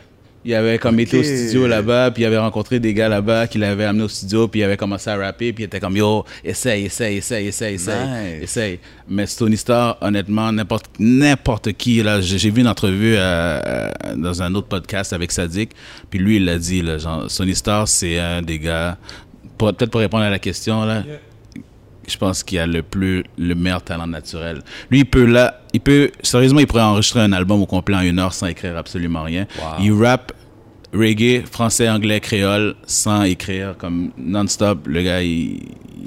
[0.49, 3.59] Il avait comme été au studio là-bas, puis il avait rencontré des gars là-bas qui
[3.59, 6.25] l'avaient amené au studio, puis il avait commencé à rapper, puis il était comme yo,
[6.45, 8.43] essaye, essaye, essaye, essaye, essaye, Nice.
[8.45, 8.79] essaye.
[9.09, 14.41] Mais Stony Star, honnêtement, n'importe n'importe qui, là, j'ai vu une entrevue euh, euh, dans
[14.41, 15.71] un autre podcast avec Sadik,
[16.11, 18.97] puis lui, il l'a dit, là, genre, Stony Star, c'est un des gars,
[19.59, 21.19] peut-être pour répondre à la question, là, Yeah.
[22.09, 24.63] Je pense qu'il a le plus le meilleur talent naturel.
[24.91, 28.01] Lui, il peut là, il peut sérieusement, il pourrait enregistrer un album au complet en
[28.01, 29.47] une heure sans écrire absolument rien.
[29.59, 29.83] Wow.
[29.83, 30.33] Il rappe
[30.93, 34.87] reggae, français, anglais, créole sans écrire comme non-stop.
[34.87, 35.61] Le gars, il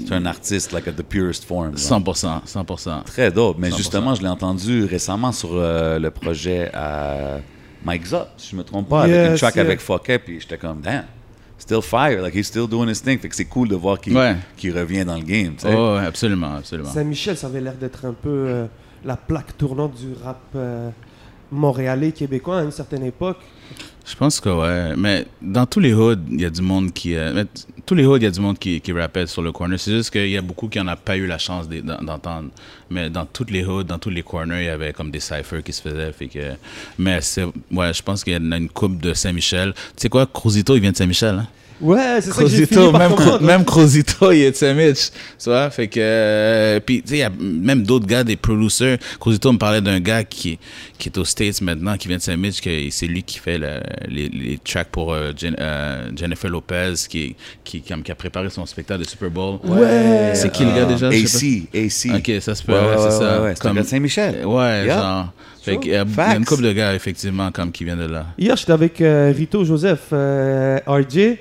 [0.06, 1.76] C'est un artiste, like at the purest form.
[1.76, 2.00] genre.
[2.00, 3.04] 100%, 100%.
[3.04, 3.56] Très dope.
[3.58, 3.76] Mais 100%.
[3.76, 7.38] justement, je l'ai entendu récemment sur euh, le projet à
[7.84, 10.58] Mike Zop, si je me trompe pas, avec Yes, une track avec Fouquet, puis j'étais
[10.58, 11.04] comme, damn,
[11.70, 13.18] still fire, like he's still doing his thing.
[13.18, 14.36] Fait que c'est cool de voir qu'il Ouais.
[14.74, 15.74] revient dans le game, tu sais.
[15.76, 16.90] Oh, absolument, absolument.
[16.90, 18.66] Saint-Michel, ça avait l'air d'être un peu euh,
[19.04, 20.90] la plaque tournante du rap euh,
[21.52, 23.38] montréalais, québécois à une certaine époque.
[24.06, 27.14] Je pense que ouais, mais dans tous les hoods, il y a du monde qui,
[27.14, 27.44] euh,
[27.86, 29.78] tous les hoods, il y a du monde qui, qui rappelle sur le corner.
[29.78, 32.02] C'est juste qu'il y a beaucoup qui n'en a pas eu la chance d'e- d'en-
[32.02, 32.48] d'entendre.
[32.88, 35.62] Mais dans toutes les hoods, dans tous les corners, il y avait comme des cyphers
[35.62, 36.10] qui se faisaient.
[36.12, 36.40] Fait que,
[36.98, 39.74] mais c'est, ouais, je pense qu'il y a une coupe de Saint-Michel.
[39.74, 41.46] Tu sais quoi, Cruzito, il vient de Saint-Michel, hein?
[41.80, 43.40] Ouais, c'est ça que j'ai Cruzito, fini par même, comprendre.
[43.42, 45.10] même Cruzito, il est de Saint-Mitch.
[45.38, 48.36] Tu vois, fait que, euh, puis, tu sais, il y a même d'autres gars, des
[48.36, 48.98] producers.
[49.18, 50.58] Cruzito me parlait d'un gars qui,
[50.98, 53.80] qui est aux States maintenant, qui vient de Saint-Mitch, que c'est lui qui fait le-
[54.08, 58.14] les, les tracks pour euh, Jen- euh, Jennifer Lopez, qui, qui, qui, a- qui a
[58.14, 59.58] préparé son spectacle de Super Bowl.
[59.64, 60.32] Ouais.
[60.34, 61.10] C'est qui le gars déjà?
[61.10, 62.16] Je sais AC, AC.
[62.18, 63.38] Ok, ça se peut, Ouais, ouais, ouais, c'est ouais, ça.
[63.40, 63.54] ouais, ouais.
[63.56, 64.44] C'est un gars de Saint-Michel.
[64.44, 64.96] Ouais, Yeah.
[65.00, 65.32] genre.
[65.62, 68.06] Fait y a- il y a une couple de gars, effectivement, comme qui viennent de
[68.06, 68.26] là.
[68.38, 71.36] Hier, j'étais avec euh, Rito Joseph, euh, RJ,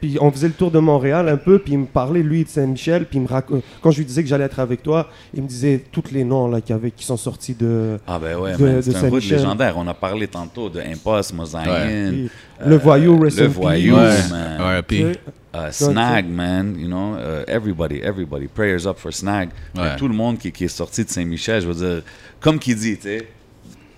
[0.00, 2.48] puis, on faisait le tour de Montréal un peu, puis il me parlait, lui, de
[2.48, 5.48] Saint-Michel, puis rac- euh, quand je lui disais que j'allais être avec toi, il me
[5.48, 7.98] disait tous les noms là, qui, avaient- qui sont sortis de...
[8.06, 9.74] Ah ben ouais, c'est un légendaire.
[9.76, 12.28] On a parlé tantôt de Impost, Mosaïen,
[12.64, 13.42] le voyou, le Peace.
[13.48, 14.82] voyou, man.
[14.90, 15.12] ouais,
[15.52, 19.48] Uh, Snag, man, you know, uh, everybody, everybody, prayers up for Snag.
[19.76, 19.96] Ouais.
[19.96, 22.02] Tout le monde qui, qui est sorti de Saint-Michel, je veux dire,
[22.38, 23.26] comme qu'il dit, tu sais,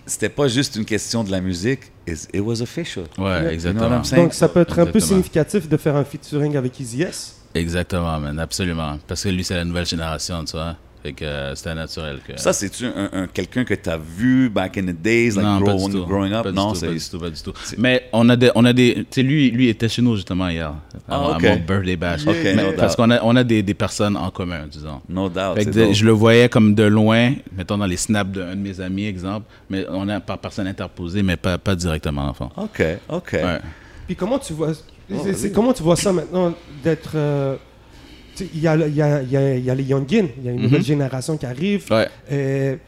[0.06, 3.04] c'était pas juste une question de la musique, it's- it was official.
[3.18, 3.36] Ouais, Yeah.
[3.38, 4.02] You know exactement.
[4.22, 7.36] Donc ça peut être un peu significatif de faire un featuring avec Easy S.
[7.54, 8.98] Exactement, man, absolument.
[9.06, 10.76] Parce que lui, c'est la nouvelle génération, tu vois.
[11.02, 12.38] Fait que euh, c'était naturel que.
[12.40, 15.56] Ça, c'est-tu un, un- quelqu'un que tu as vu back in the days, like non,
[15.58, 15.96] grow- pas du when tout.
[15.98, 16.44] you're growing up?
[16.44, 16.86] Pas du non, tout, c'est.
[16.86, 17.52] pas du tout, pas du tout.
[17.78, 20.48] Mais on a des, on a des, tu sais, lui, lui était chez nous justement
[20.48, 20.72] hier,
[21.08, 21.44] Ah, à, ok.
[21.44, 22.26] à mon birthday bash.
[22.26, 25.00] Ok, Mais- no parce qu'on a, on a des, des personnes en commun, disons.
[25.08, 25.54] No doubt.
[25.56, 28.50] Fait c'est que de- je le voyais comme de loin, mettons dans les snaps d'un
[28.54, 32.34] de mes amis, exemple, mais on a par personne interposée, mais pas, pas directement, en
[32.34, 32.50] fond.
[32.56, 33.30] OK, OK.
[33.32, 33.58] Ouais.
[34.06, 34.72] Puis comment tu vois,
[35.34, 37.12] c'est- comment tu vois ça maintenant d'être.
[37.16, 37.56] euh,
[38.40, 40.52] Il y, a, y, a, y, a, il y a les youngins, il y a
[40.52, 41.84] une nouvelle génération qui arrive.
[41.90, 42.08] Ouais.
[42.30, 42.78] Et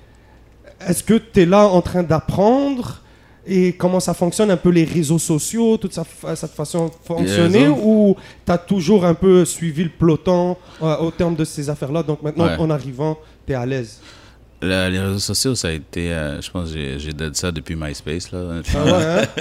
[0.89, 3.01] Est-ce que tu es là en train d'apprendre?
[3.47, 6.05] Et comment ça fonctionne un peu les réseaux sociaux, toute sa
[6.35, 7.69] cette façon de fonctionner?
[7.69, 12.03] Ou tu as toujours un peu suivi le peloton euh, au terme de ces affaires-là?
[12.03, 12.57] Donc maintenant Ouais.
[12.59, 14.01] en arrivant tu es à l'aise?
[14.65, 17.77] Le- les réseaux sociaux, ça a été, euh, je pense, que j'ai- dead ça depuis
[17.77, 18.61] MySpace, là.
[18.75, 18.93] Ah ouais,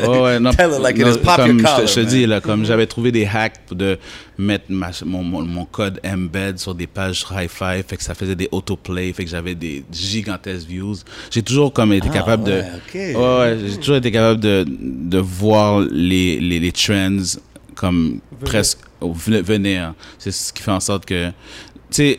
[0.03, 0.07] hein?
[0.21, 1.17] Ouais, non, Tell it like it is.
[1.19, 2.09] Pop comme je te- collar, je te man.
[2.09, 3.97] dis, là, comme j'avais trouvé des hacks de
[4.37, 8.35] mettre ma- mon, mon, mon code embed sur des pages hi-fi, fait que ça faisait
[8.35, 10.97] des autoplay, fait que j'avais des gigantesques views.
[11.31, 13.15] J'ai toujours comme été Ah, capable ouais, de...
[13.17, 17.17] ouais, j'ai toujours été capable de, de voir les, les, les trends
[17.75, 19.93] comme presque venir.
[20.19, 21.33] C'est ce qui fait en sorte que, tu
[21.91, 22.17] sais,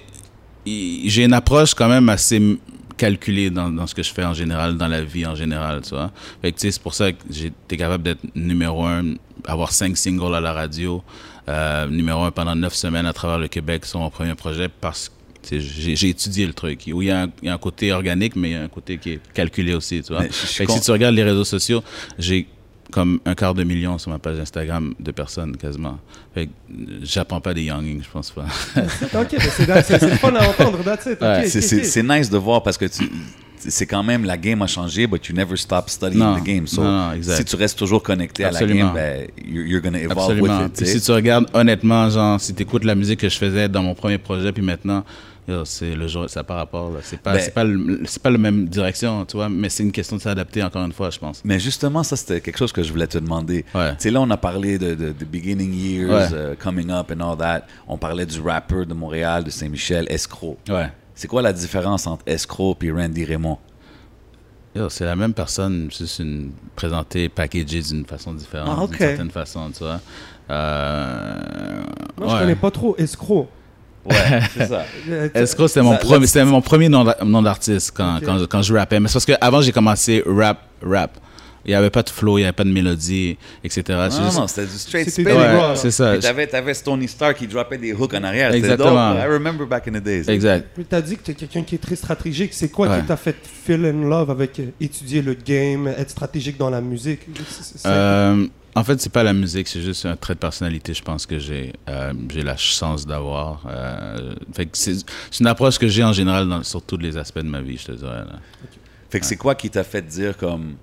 [0.66, 2.40] j'ai une approche quand même assez
[2.96, 5.90] calculée dans, dans ce que je fais en général, dans la vie en général, tu
[5.90, 6.10] vois.
[6.42, 9.14] Fait que, tu sais, c'est pour ça que été capable d'être numéro un,
[9.46, 11.02] avoir cinq singles à la radio,
[11.48, 15.08] euh, numéro un pendant neuf semaines à travers le Québec sur mon premier projet parce
[15.08, 16.84] que j'ai j'ai étudié le truc.
[16.92, 18.62] Où il y, a un, il y a un côté organique, mais il y a
[18.62, 20.24] un côté qui est calculé aussi, tu vois.
[20.24, 21.82] Je Fait que si tu regardes les réseaux sociaux,
[22.18, 22.46] j'ai
[22.94, 25.98] comme un quart de million sur ma page Instagram de personnes quasiment.
[26.32, 26.52] Fait que
[27.02, 28.44] j'apprends pas des youngings, je pense pas.
[29.20, 31.48] ok c'est fun à entendre that's it, ok, Ouais, ok,
[31.84, 33.10] C'est- nice de voir parce que tu.
[33.58, 36.66] C'est quand même, la game a changé, but you never stop studying Non, the game.
[36.68, 37.38] So, non, non, exact.
[37.38, 38.90] si tu restes toujours connecté Absolument.
[38.90, 40.58] à la game, ben, you're, you're gonna evolve Absolument.
[40.58, 40.72] with it.
[40.76, 40.98] Puis tu sais.
[41.00, 43.94] si tu regardes honnêtement, genre, si tu écoutes la musique que je faisais dans mon
[43.94, 45.02] premier projet, puis maintenant,
[45.64, 46.90] c'est le jour, ça pas rapport.
[46.90, 47.00] là.
[47.02, 49.82] C'est pas, Ben- c'est pas, le- c'est pas la même direction, tu vois, mais c'est
[49.82, 51.42] une question de s'adapter encore une fois, je pense.
[51.44, 53.64] Mais justement, ça, c'était quelque chose que je voulais te demander.
[53.74, 53.90] Ouais.
[53.92, 56.28] Tu sais, là, on a parlé de, de, de beginning years, Ouais.
[56.32, 57.66] euh, coming up and all that.
[57.86, 60.56] On parlait du rapper de Montréal, de Saint-Michel, Escroc.
[60.68, 60.90] Ouais.
[61.14, 63.58] C'est quoi la différence entre Escroc et Randy Raymond?
[64.74, 68.90] Yo, c'est la même personne, juste une présentée, packagée d'une façon différente, Ah, ok.
[68.90, 70.00] d'une certaine façon, tu vois.
[70.50, 71.82] Euh,
[72.18, 72.40] moi je ouais.
[72.40, 73.48] connais pas trop escroc
[74.04, 74.14] Ouais,
[74.56, 74.84] c'est ça.
[75.08, 78.24] Euh, Escroc, c'était mon, premier, là, c'était mon premier nom d'a- nom d'artiste quand, Ok.
[78.24, 79.00] quand, quand je rappais.
[79.00, 81.18] Mais c'est parce qu'avant, j'ai commencé rap, rap.
[81.66, 83.82] Il n'y avait pas de flow, il n'y avait pas de mélodie, etc.
[83.88, 86.12] Non, juste- non, c'était du straight des Ouais, c'est ça.
[86.12, 88.52] Puis T'avais, t'avais Stony Star qui droppait des hooks en arrière.
[88.52, 89.14] Exactement.
[89.14, 89.22] dope.
[89.24, 90.28] I remember back in the days.
[90.28, 90.66] Exact.
[90.76, 92.50] Mais t'as dit que t'es quelqu'un qui est très stratégique.
[92.52, 93.00] C'est quoi Ouais.
[93.00, 96.82] qui t'a fait feel in love avec euh, étudier le game, être stratégique dans la
[96.82, 97.20] musique?
[97.48, 100.94] C'est- c'est- Euh, en fait, c'est pas la musique, c'est juste un trait de personnalité,
[100.94, 103.62] je pense que j'ai euh, j'ai la chance d'avoir.
[103.68, 104.96] Euh, fait que c'est
[105.40, 107.86] une approche que j'ai en général dans, sur tous les aspects de ma vie, je
[107.86, 108.24] te dirais.
[108.24, 108.38] là.
[109.10, 110.74] Fait que c'est quoi qui t'a fait dire comme,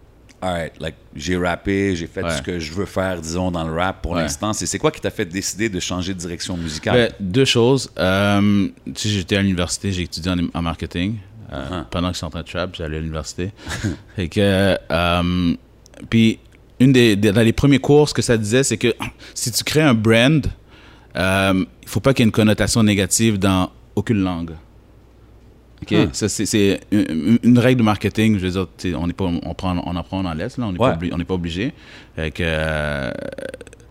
[0.41, 2.38] alright, like, j'ai rappé, j'ai fait Ouais.
[2.38, 4.21] ce que je veux faire, disons, dans le rap pour Ouais.
[4.21, 4.54] l'instant.
[4.54, 6.95] C'est quoi qui t'a fait décider de changer de direction musicale?
[6.95, 7.89] Ben, deux choses.
[7.99, 11.17] Euh, tu sais, j'étais à l'université, j'ai étudié en, en marketing.
[11.51, 11.84] Uh-huh.
[11.91, 13.51] Pendant que j'étais en train de trap, j'allais à l'université.
[14.15, 14.77] Fait que,
[16.10, 16.39] puis,
[16.81, 18.93] une des, des- dans les premiers cours, ce que ça disait, c'est que
[19.33, 20.45] si tu crées un brand,
[21.15, 24.51] euh, il faut pas qu'il y ait une connotation négative dans aucune langue.
[25.83, 25.91] OK?
[25.91, 26.09] Huh.
[26.13, 28.37] Ça, c'est- une, une règle de marketing.
[28.39, 30.57] Je veux dire, on, n'est pas, on, prend, on en prend, on en laisse.
[30.57, 30.91] Là, on n'est Ouais.
[30.91, 31.73] pas, obli- on n'est pas obligé.
[32.15, 33.11] Fait que, euh,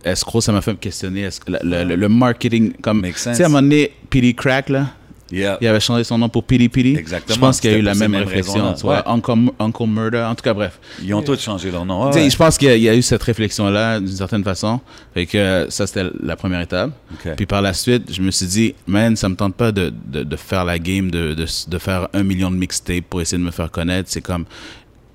[0.04, 1.22] escroc, ça m'a fait me questionner.
[1.22, 3.02] Est-ce que le, le- le marketing, comme.
[3.02, 3.36] Tu sense.
[3.36, 4.86] sais, à un moment donné, Pity Crack, là,
[5.32, 5.58] Yeah.
[5.60, 6.96] il avait changé son nom pour Pity Pity.
[6.96, 7.34] Exactement.
[7.34, 8.72] Je pense qu'il y a eu la même réflexion.
[8.74, 9.08] Tu vois.
[9.08, 10.22] Uncle, Uncle Murder.
[10.28, 10.78] En tout cas, bref.
[11.02, 12.10] Ils ont tous changé leur nom.
[12.10, 12.28] Ouais.
[12.30, 14.80] Je pense qu'il y, a- il y a eu cette réflexion-là, d'une certaine façon.
[15.14, 16.90] Fait que ça, c'était la première étape.
[17.36, 20.22] Puis par la suite, je me suis dit, man, ça me tente pas de, de,
[20.24, 23.44] de faire la game, de, de, de faire un million de mixtapes pour essayer de
[23.44, 24.08] me faire connaître.
[24.10, 24.44] C'est comme,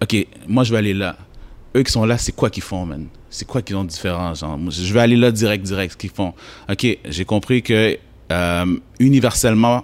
[0.01, 1.17] OK, moi, je vais aller là.
[1.75, 3.08] Eux qui sont là, c'est quoi qu'ils font, man?
[3.30, 4.34] C'est quoi qu'ils ont de différent?
[4.34, 6.34] Genre, je vais aller là direct, direct, ce qu'ils font.
[6.71, 7.97] OK, j'ai compris que
[8.32, 8.65] euh,
[8.99, 9.84] universellement,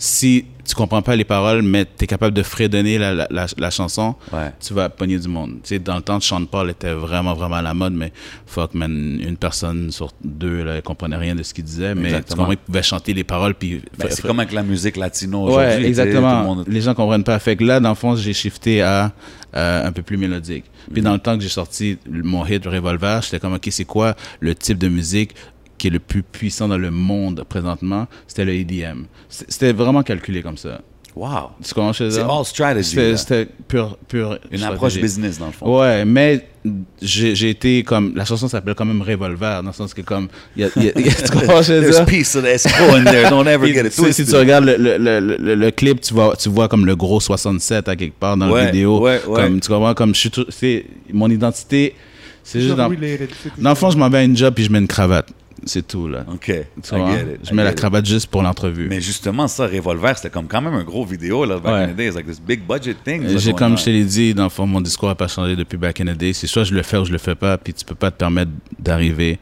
[0.00, 3.46] si tu comprends pas les paroles, mais tu es capable de fredonner la, la, la,
[3.56, 4.52] la chanson, Ouais.
[4.60, 5.52] tu vas pogner du monde.
[5.62, 8.12] Tu sais, dans le temps, Sean Paul était vraiment, vraiment à la mode, mais
[8.46, 12.02] fuck, man, une personne sur deux, là, elle comprenait rien de ce qu'il disait, mais
[12.02, 12.36] tu Exactement.
[12.36, 13.80] comprends, il pouvait chanter les paroles, puis...
[13.98, 15.80] Ben, c'est comme avec la musique latino aujourd'hui.
[15.80, 16.30] tu exactement.
[16.32, 17.38] tout le monde- Les gens comprennent pas.
[17.38, 19.12] Fait que là, dans le fond, j'ai shifté à
[19.56, 20.66] euh, un peu plus mélodique.
[20.92, 24.14] Puis dans le temps que j'ai sorti mon hit Revolver, j'étais comme, OK, c'est quoi
[24.40, 25.34] le type de musique?
[25.78, 28.06] Qui est le plus puissant dans le monde présentement?
[28.26, 29.04] C'était le EDM.
[29.28, 30.80] C'était vraiment calculé comme ça.
[31.16, 31.50] Wow.
[31.64, 32.96] Tu comprends ce C'est all strategy.
[33.16, 34.64] C'était pure, pure Une stratégie.
[34.66, 35.80] approche business, dans le fond.
[35.80, 36.46] Ouais, mais
[37.02, 38.12] j'ai été comme.
[38.14, 40.28] La chanson s'appelle quand même Revolver, dans le sens que, comme.
[40.56, 43.30] Y a, y a- y a- tu comprends ce There's piece of escrow in there.
[43.30, 44.26] Don't ever get it twisted.
[44.26, 47.18] si tu regardes le, le, le, le- clip, tu vois, tu vois comme le gros
[47.18, 49.00] 67 à quelque part dans Ouais, la vidéo.
[49.00, 49.42] ouais, ouais.
[49.42, 49.94] Comme, tu comprends?
[49.94, 51.94] Comme je suis mon identité,
[52.44, 52.88] c'est juste dans.
[52.88, 55.28] related, Dans le fond, je m'en vais à une job puis je mets une cravate.
[55.68, 56.24] C'est tout, là.
[56.32, 56.44] OK.
[56.82, 57.12] Tu vois?
[57.12, 57.40] it.
[57.46, 58.88] Je mets la cravate juste pour l'entrevue.
[58.88, 61.80] Mais justement, ça, Revolver, c'était comme quand même un gros vidéo, là, back Ouais.
[61.84, 62.10] in the days.
[62.12, 63.36] Like this big budget thing.
[63.38, 65.76] J'ai comme je te l'ai dit, dans le fond, mon discours n'a pas changé depuis
[65.76, 66.32] back in the day.
[66.32, 68.16] C'est soit je le fais ou je le fais pas, puis tu peux pas te
[68.16, 69.38] permettre d'arriver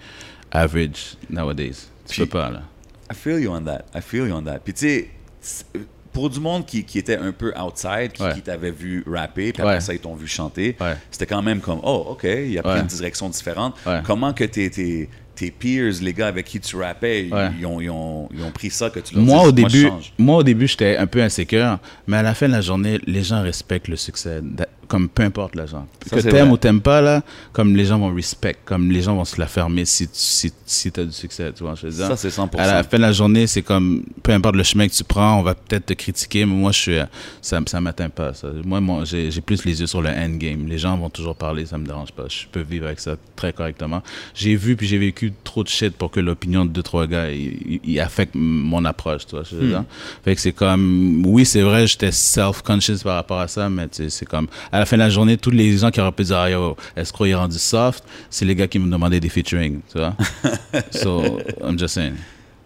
[0.51, 1.77] average nowadays.
[2.07, 2.63] Tu Puis- peux pas, là.
[3.11, 3.85] I feel you on that.
[3.95, 4.59] I feel you on that.
[4.65, 5.09] Puis tu
[5.41, 5.67] sais,
[6.13, 8.33] pour du monde qui, qui était un peu outside, qui, Ouais.
[8.35, 9.81] qui t'avait vu rapper, puis après Ouais.
[9.81, 10.95] ça, ils t'ont vu chanter, Ouais.
[11.11, 12.81] c'était quand même comme, oh, OK, il a pris Ouais.
[12.81, 13.77] une direction différente.
[13.87, 14.01] Ouais.
[14.05, 17.51] Comment que tes, tes, peers, les gars avec qui tu rappais, ils- Ouais.
[17.61, 20.39] ils, ont, ils, ont, ils ont pris ça que tu leur Moi, au début, moi,
[20.39, 23.43] au début, j'étais un peu insécure, mais à la fin de la journée, les gens
[23.43, 24.41] respectent le succès,
[24.89, 25.87] comme peu importe l'argent.
[26.07, 27.23] Ça, Que t'aimes ou t'aimes pas, là,
[27.53, 30.53] comme les gens vont respect, comme les gens vont se la fermer si tu si,
[30.65, 32.07] si as du succès, tu vois, je veux dire?
[32.07, 32.59] Ça, c'est 100%.
[32.59, 35.39] À la fin de la journée, c'est comme, peu importe le chemin que tu prends,
[35.39, 36.99] on va peut-être te critiquer, mais moi, je suis,
[37.43, 38.35] ça, ça m'atteint pas.
[38.35, 38.49] Ça.
[38.65, 40.67] Moi, moi j'ai j'ai plus les yeux sur le endgame.
[40.67, 42.25] Les gens vont toujours parler, ça me dérange pas.
[42.29, 44.03] Je peux vivre avec ça très correctement.
[44.35, 47.31] J'ai vu puis j'ai vécu trop de shit pour que l'opinion de deux, trois gars,
[47.31, 49.45] il, affecte mon approche, tu vois.
[49.45, 49.85] je veux dire?
[50.25, 54.27] Fait que c'est comme, oui, c'est vrai, j'étais self-conscious par rapport à ça, mais c'est
[54.27, 56.51] comme, à la fin de la journée, tous les gens qui auraient pu dire, ah,
[56.51, 59.99] yo, escroc, il est rendu soft, c'est les gars qui me demandaient des featuring, tu
[59.99, 60.15] vois.
[60.91, 62.15] so, I'm just saying.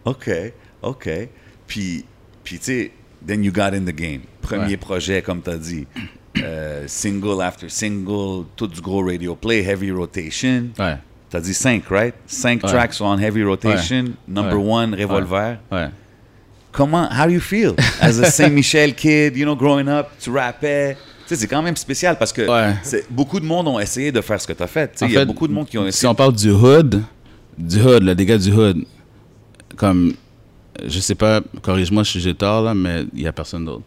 [0.04, 0.28] OK,
[0.82, 1.08] OK.
[1.66, 2.04] Puis,
[2.42, 2.90] puis tu sais,
[3.26, 4.22] then you got in the game.
[4.42, 4.76] Premier Ouais.
[4.76, 5.86] projet, comme tu as dit.
[6.42, 10.68] Euh, single after single, tout du gros radio play, heavy rotation.
[10.78, 10.96] Ouais.
[11.28, 12.14] T'as dit 5, right?
[12.26, 12.70] 5 Ouais.
[12.70, 14.14] tracks on heavy rotation.
[14.26, 14.72] Number Ouais.
[14.72, 15.58] one, Revolver.
[15.70, 15.88] Ouais.
[16.72, 17.74] Comment, how do you feel?
[18.00, 20.96] As a Saint-Michel kid, you know, growing up, tu rappais?
[21.36, 22.74] C'est quand même spécial parce que Ouais.
[23.10, 24.96] beaucoup de monde ont essayé de faire ce que tu as fait.
[25.02, 26.08] Il y a beaucoup de monde qui ont Si essayé.
[26.08, 27.02] on parle du hood,
[27.58, 28.84] du hood, là, des gars du hood,
[29.76, 30.12] comme,
[30.86, 33.82] je sais pas, corrige-moi si j'ai tort, là, mais il y a personne d'autre.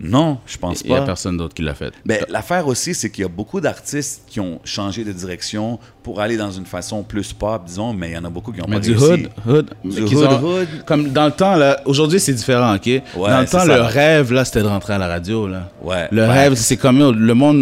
[0.00, 1.06] Non, je pense Il y a pas.
[1.06, 1.92] personne d'autre qui l'a fait.
[2.06, 6.20] Ben, L'affaire aussi, c'est qu'il y a beaucoup d'artistes qui ont changé de direction pour
[6.20, 8.66] aller dans une façon plus pop, disons, mais il y en a beaucoup qui n'ont
[8.68, 9.26] Mais pas du réussi.
[9.46, 10.68] hood, hood, Du hood, ont- hood.
[10.86, 12.88] Comme dans le temps, là, aujourd'hui c'est différent, ok?
[13.16, 13.64] dans le temps, ça.
[13.66, 15.70] le rêve, là, c'était de rentrer à la radio, là.
[15.82, 16.28] Ouais, Le ouais.
[16.28, 17.56] rêve, c'est comme, le monde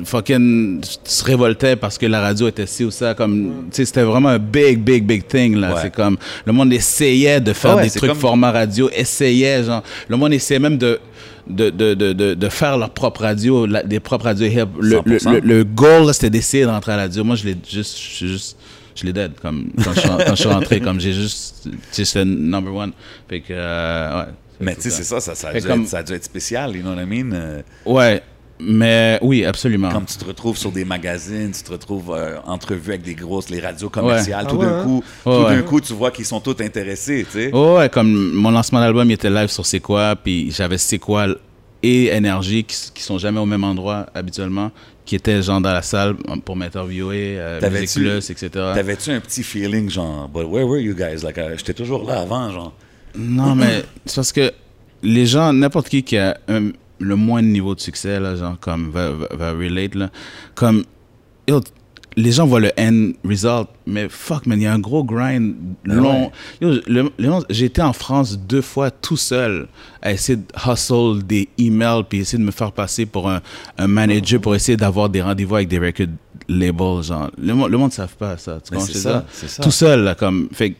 [0.00, 3.84] euh, fucking se révoltait parce que la radio était ci ou ça, comme, tu sais,
[3.86, 5.74] c'était vraiment un big, big, big thing, là.
[5.74, 5.80] Ouais.
[5.82, 9.62] C'est comme, le monde essayait de faire Ah ouais, des trucs comme- format radio, essayait,
[9.64, 10.98] genre, le monde essayait même de,
[11.50, 14.68] de, de, de, de, faire leur propre radio, la- des propres radios hip.
[14.80, 15.40] Le, le, 100%.
[15.42, 17.24] le, goal, c'était d'essayer de rentrer à la radio.
[17.24, 18.56] Moi, je l'ai juste, je suis juste,
[18.94, 21.70] je l'ai dead, comme, quand je, suis- quand je suis rentré, comme j'ai juste, tu
[21.92, 22.92] sais, j'étais number one.
[23.28, 24.26] Fait que, euh, ouais.
[24.60, 26.12] Mais tu sais, c'est ça, ça, ça, a Fait dû comme- être, ça a dû
[26.12, 27.32] être spécial, you know what I mean?
[27.32, 28.22] Euh, Ouais,
[28.62, 29.90] mais oui, absolument.
[29.90, 33.48] Comme tu te retrouves sur des magazines, tu te retrouves euh, entrevue avec des grosses,
[33.50, 34.50] les radios commerciales, Ouais.
[34.50, 34.84] tout Ah ouais, d'un hein?
[34.84, 35.56] coup, tout ouais.
[35.56, 37.50] d'un coup, tu vois qu'ils sont tous intéressés, tu sais.
[37.52, 40.98] Oh, ouais, comme mon lancement d'album, il était live sur C'est quoi, puis j'avais C'est
[40.98, 41.26] quoi
[41.82, 44.70] et Énergie qui, qui sont jamais au même endroit habituellement,
[45.06, 48.48] qui étaient genre dans la salle pour m'interviewer, euh, Plus, etc.
[48.52, 51.22] T'avais-tu un petit feeling genre, but where were you guys?
[51.24, 52.72] Like, euh, j'étais toujours là avant, genre.
[53.16, 54.52] Non, mais c'est parce que
[55.02, 56.70] les gens, n'importe qui qui a un-
[57.00, 60.10] le moins de niveau de succès, là, genre, comme, va, va, va relate, là,
[60.54, 60.84] comme,
[61.48, 61.60] yo,
[62.16, 65.54] les gens voient le end result, mais fuck, man, il y a un gros grind
[65.84, 66.30] long.
[66.60, 69.68] Le monde- j'ai été en France deux fois tout seul
[70.02, 73.40] à essayer de hustle des emails puis essayer de me faire passer pour un,
[73.78, 76.06] un manager pour essayer d'avoir des rendez-vous avec des record
[76.48, 77.30] labels, genre.
[77.40, 79.62] Le, monde- le monde ne savent pas ça, tu Mais comprends ça, ça.
[79.62, 80.74] Tout seul, là, comme, fait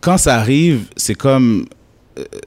[0.00, 1.66] quand ça arrive, c'est comme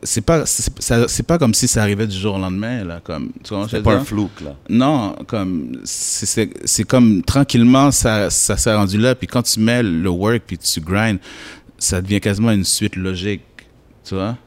[0.04, 3.00] c'est pas c'est ça- c'est pas comme si ça arrivait du jour au lendemain là
[3.04, 4.02] comme tu comprends ce que je C'était veux pas dire?
[4.02, 4.56] un flouk, là.
[4.70, 9.60] non comme c'est- c'est c'est comme tranquillement ça ça s'est rendu là puis quand tu
[9.60, 11.18] mets le work puis tu grind
[11.80, 13.42] ça devient quasiment une suite logique
[14.04, 14.38] tu vois?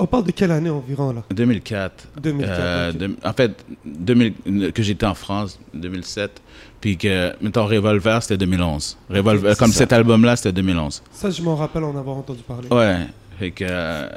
[0.00, 1.22] On parle de quelle année environ là?
[1.32, 2.50] 2004 2004.
[2.58, 2.96] euh, ok.
[2.98, 6.40] de- en fait 2000 que j'étais en France 2007
[6.80, 9.78] puis que mettons Revolver c'était 2011 Revolver c'est comme ça.
[9.78, 12.68] cet album là c'était 2011 Ça, je m'en rappelle en avoir entendu parler.
[12.70, 13.06] ouais
[13.38, 14.08] fait que euh,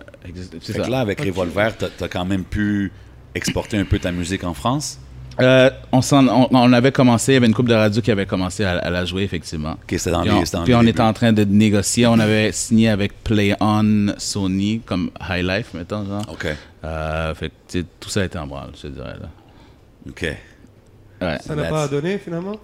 [0.61, 1.19] Fait ça que là, avec.
[1.21, 2.91] Revolver, t'as as quand même pu
[3.35, 4.99] exporter un peu ta musique en France?
[5.39, 8.11] Euh, on, s'en- on, on avait commencé, il y avait une couple de radio qui
[8.11, 9.71] avait commencé à, à la jouer, effectivement.
[9.71, 12.05] Ok, c'était dans Puis les- on, dans puis les on était en train de négocier.
[12.05, 16.25] On avait signé avec Play On Sony, comme High Life, mettons, genre.
[16.31, 16.47] OK.
[16.83, 19.15] Euh, fait que, tu sais, tout ça a été en branle, je te dirais.
[19.21, 19.29] Là.
[20.09, 20.21] OK.
[21.21, 21.37] Ouais.
[21.45, 22.57] Ça n'a pas donné finalement?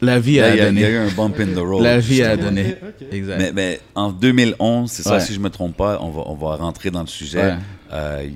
[0.00, 0.80] La vie a, donné.
[0.80, 1.82] il y a eu un bump in the road.
[1.82, 2.76] La vie a donné.
[3.10, 3.38] Exact.
[3.38, 6.56] Mais, mais en 2011, c'est ça, si je me trompe pas, on va, on va
[6.56, 7.42] rentrer dans le sujet.
[7.42, 7.56] Ouais.
[7.92, 8.28] Euh,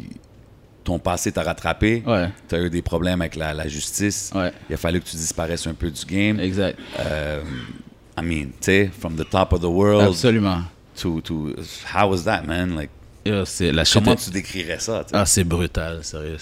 [0.85, 2.03] ton passé t'a rattrapé.
[2.07, 2.29] Ouais.
[2.49, 4.31] Tu as eu des problèmes avec la, la justice.
[4.35, 4.53] Ouais.
[4.69, 6.41] Il a fallu que tu disparaisses un peu du game.
[6.41, 6.79] Exact.
[6.99, 7.43] Euh,
[8.19, 10.65] I mean, tu sais, from the top of the world Absolument.
[10.97, 11.55] to, to.
[11.95, 12.75] How was that, man?
[12.77, 12.91] Like,
[13.45, 15.05] c'est la shit comment tu décrirais ça?
[15.13, 16.37] Ah, c'est brutal, sérieux.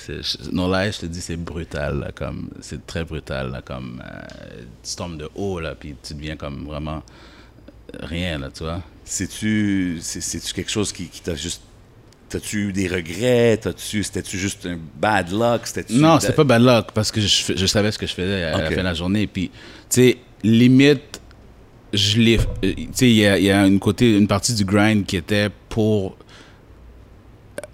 [0.52, 4.62] Non, là, je te dis, c'est brutal, là, comme, c'est très brutal, là, comme, euh,
[4.82, 7.02] tu tombes de haut, là, puis tu deviens comme vraiment
[8.00, 8.82] rien, là, tu vois.
[9.04, 11.62] C'est-tu c'est- c'est-tu quelque chose qui, qui t'a juste.
[12.28, 13.56] T'as-tu eu des regrets?
[13.56, 15.62] T'as-tu, c'était-tu juste un bad luck?
[15.90, 18.70] Non, c'était pas bad luck, parce que je, savais ce que je faisais à la
[18.70, 19.54] fin de la journée, puis, tu
[19.88, 21.22] sais, limite,
[21.94, 24.66] je l'ai, euh, tu sais, il y a, y a une côté, une partie du
[24.66, 26.18] grind qui était pour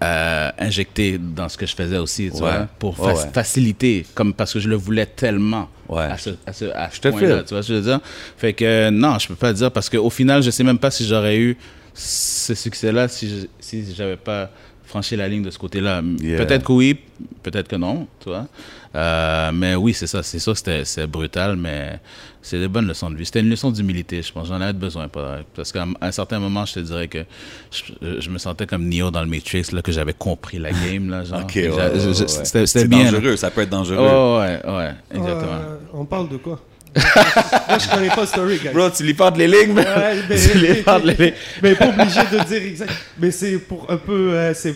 [0.03, 2.39] euh, injecter dans ce que je faisais aussi, tu Ouais.
[2.41, 3.13] vois, pour ouais.
[3.33, 6.03] faciliter, comme parce que je le voulais tellement Ouais.
[6.03, 7.43] à ce, à ce, à ce te point-là, file.
[7.47, 7.99] tu vois ce que je veux dire?
[8.37, 11.05] Fait que non, je peux pas dire parce qu'au final, je sais même pas si
[11.07, 11.57] j'aurais eu
[11.93, 14.49] ce succès-là si je, si j'avais pas
[14.85, 16.01] franchi la ligne de ce côté-là.
[16.19, 16.37] Yeah.
[16.45, 16.99] Peut-être que oui,
[17.43, 18.47] peut-être que non, tu vois.
[18.95, 21.99] Euh, mais oui, c'est ça, c'est c'était c'est brutal, mais
[22.41, 23.25] c'est des bonnes leçons de vie.
[23.25, 24.47] C'était une leçon d'humilité, je pense.
[24.47, 27.25] J'en avais besoin, pas parce qu'à un certain moment, je te dirais que
[27.71, 31.09] je, je me sentais comme Neo dans le Matrix, là, que j'avais compris la game,
[31.09, 31.41] là, genre.
[31.43, 32.65] Ok, J'a- ouais.
[32.65, 33.05] C'était bien.
[33.05, 33.11] là.
[33.11, 33.97] dangereux, ça peut être dangereux.
[33.99, 35.51] Oh, ouais, ouais, exactement.
[35.61, 36.61] Euh, on parle de quoi?
[37.69, 38.69] Moi, je connais pas story, guys.
[38.73, 39.85] Bro, tu lis pas de les lignes, man.
[39.85, 41.33] Ouais, mais, tu lis pas de les lignes.
[41.61, 42.91] mais pas obligé de dire exact.
[43.19, 44.31] Mais c'est pour un peu.
[44.33, 44.75] euh, c'est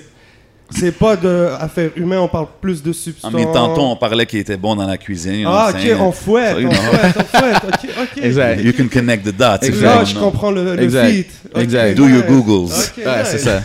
[0.71, 1.49] c'est pas de
[1.95, 3.33] humaines, on parle plus de Ah, substances.
[3.33, 5.43] mais tantôt, on parlait qu'il était bon dans la cuisine.
[5.47, 7.57] Ah, ok, on fouette, on fouette, on fouette.
[7.67, 8.23] Ok, ok.
[8.23, 8.61] Exact.
[8.61, 9.67] You can connect the dots.
[9.67, 11.27] don't je comprends le, le Exact.
[11.55, 11.97] Exact.
[11.97, 12.23] Do your.
[12.23, 12.71] Googles.
[12.71, 13.25] Ok, Ouais, ouais.
[13.25, 13.61] c'est ça.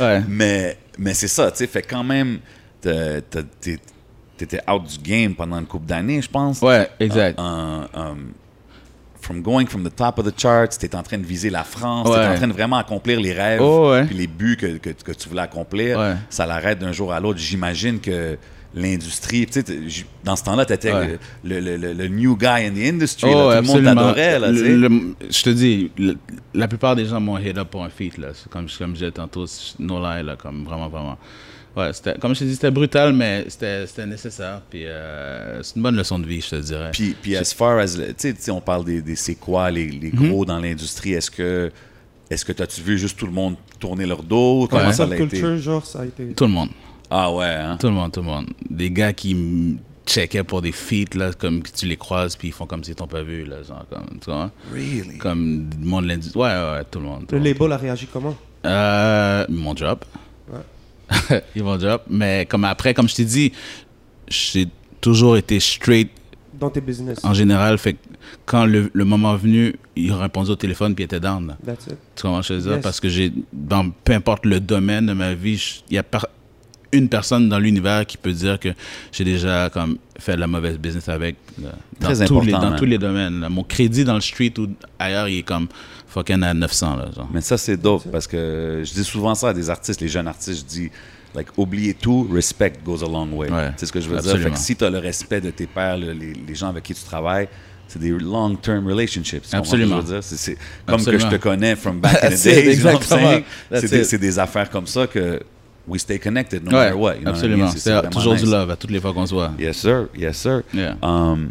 [0.00, 0.22] Ouais.
[0.28, 2.38] Mais, mais c'est ça, tu sais, fait quand même,
[2.80, 3.22] t'es-
[4.46, 6.60] t'étais out du game pendant une couple d'années, je pense.
[6.62, 7.38] Ouais, exact.
[7.38, 8.14] Euh, euh,
[9.20, 12.08] from going from the top of the charts, t'es en train de viser la France,
[12.08, 12.26] Ouais.
[12.26, 14.04] en train de vraiment accomplir les rêves, Oh, ouais.
[14.06, 15.98] puis les buts que, que, que tu voulais accomplir.
[15.98, 16.14] Ouais.
[16.30, 17.38] Ça l'arrête d'un jour à l'autre.
[17.38, 18.38] J'imagine que
[18.72, 19.64] l'industrie, tu sais,
[20.24, 21.18] dans ce temps-là, t'étais Ouais.
[21.44, 23.28] le, le, le, le new guy in the industry.
[23.30, 23.36] là.
[23.36, 25.90] Oh, Tout le monde t'adorait, tu je te dis,
[26.54, 28.28] la plupart des gens m'ont hit up pour un feat, là.
[28.32, 29.44] C'est Comme, comme je disais tantôt,
[29.80, 31.18] no lie, là, comme vraiment, vraiment.
[31.80, 34.60] Ouais, c'était, comme je te dis, c'était brutal, mais c'était, c'était nécessaire.
[34.68, 36.90] Puis euh, c'est une bonne leçon de vie, je te dirais.
[36.92, 39.88] Puis, puis as far as, le- tu sais, on parle des, des c'est quoi, les,
[39.88, 40.28] les Mhm.
[40.30, 41.70] gros dans l'industrie, est-ce que,
[42.30, 44.66] est-ce que t'as-tu vu juste tout le monde tourner leur dos?
[44.70, 44.92] Comment Ouais.
[44.92, 45.26] ça l'a été?
[45.28, 46.28] culture, genre, ça a été.
[46.34, 46.70] Tout le monde.
[47.10, 47.76] Ah ouais, hein?
[47.80, 48.46] Tout le monde, tout le monde.
[48.68, 52.52] Des gars qui checkaient pour des feats, là, comme que tu les croises, puis ils
[52.52, 54.50] font comme s'ils t'ont pas vu, là, genre, comme, tu vois?
[54.72, 55.18] Really?
[55.18, 56.40] Comme du monde de l'industrie.
[56.40, 57.26] Ouais, ouais, ouais, tout le monde.
[57.26, 57.58] tout Le le monde.
[57.60, 58.36] label a réagi comment?
[58.64, 59.98] Euh, mon job.
[61.56, 62.00] Ils vont job.
[62.08, 63.52] Mais comme après, comme je t'ai dit,
[64.28, 64.68] j'ai
[65.00, 66.10] toujours été straight
[66.58, 67.78] dans tes business en général.
[67.78, 67.98] Fait que
[68.44, 71.46] quand le, le moment venu, il répondait au téléphone puis il était down.
[71.48, 71.56] là.
[71.64, 71.96] That's it.
[72.16, 72.74] Tu comprends ce que je veux dire?
[72.76, 72.82] Yes.
[72.82, 76.26] Parce que j'ai, dans peu importe le domaine de ma vie, il y a par-
[76.92, 78.68] une personne dans l'univers qui peut dire que
[79.12, 81.36] j'ai déjà comme fait de la mauvaise business avec.
[81.62, 81.70] là,
[82.00, 82.78] dans Très tous les, important, dans man.
[82.78, 83.40] tous les domaines.
[83.40, 83.48] là.
[83.48, 84.66] Mon crédit dans le street ou
[84.98, 85.68] ailleurs, il est comme
[86.10, 86.96] fucking à 900.
[86.96, 87.28] Là, genre.
[87.32, 90.28] Mais ça, c'est dope parce que je dis souvent ça à des artistes, les jeunes
[90.28, 90.90] artistes, je dis,
[91.34, 93.50] like, oubliez tout, respect goes a long way.
[93.50, 93.70] Ouais.
[93.76, 94.24] Sais ce que je veux dire?
[94.30, 94.48] Absolument.
[94.50, 96.82] Fait que si tu as le respect de tes pairs, le- les, les gens avec
[96.84, 97.48] qui tu travailles,
[97.88, 99.42] c'est des long-term relationships.
[99.52, 99.96] Absolument.
[99.96, 100.22] je veux dire?
[100.24, 102.58] C'est, c'est comme que je te connais from back in the That's days.
[102.58, 103.28] it, you know what I'm exactement.
[103.30, 103.44] saying?
[103.70, 105.40] That's C'est des, c'est affaires comme ça que
[105.88, 107.14] we stay connected no Ouais, matter what.
[107.14, 107.64] you know what I absolument.
[107.64, 107.72] mean?
[107.72, 108.44] C'est- C'est c'est toujours nice.
[108.44, 109.50] du love à toutes les fois qu'on se voit.
[109.58, 110.06] Yes, sir.
[110.16, 110.62] Yes, sir.
[110.72, 110.94] Yeah.
[111.02, 111.50] Um,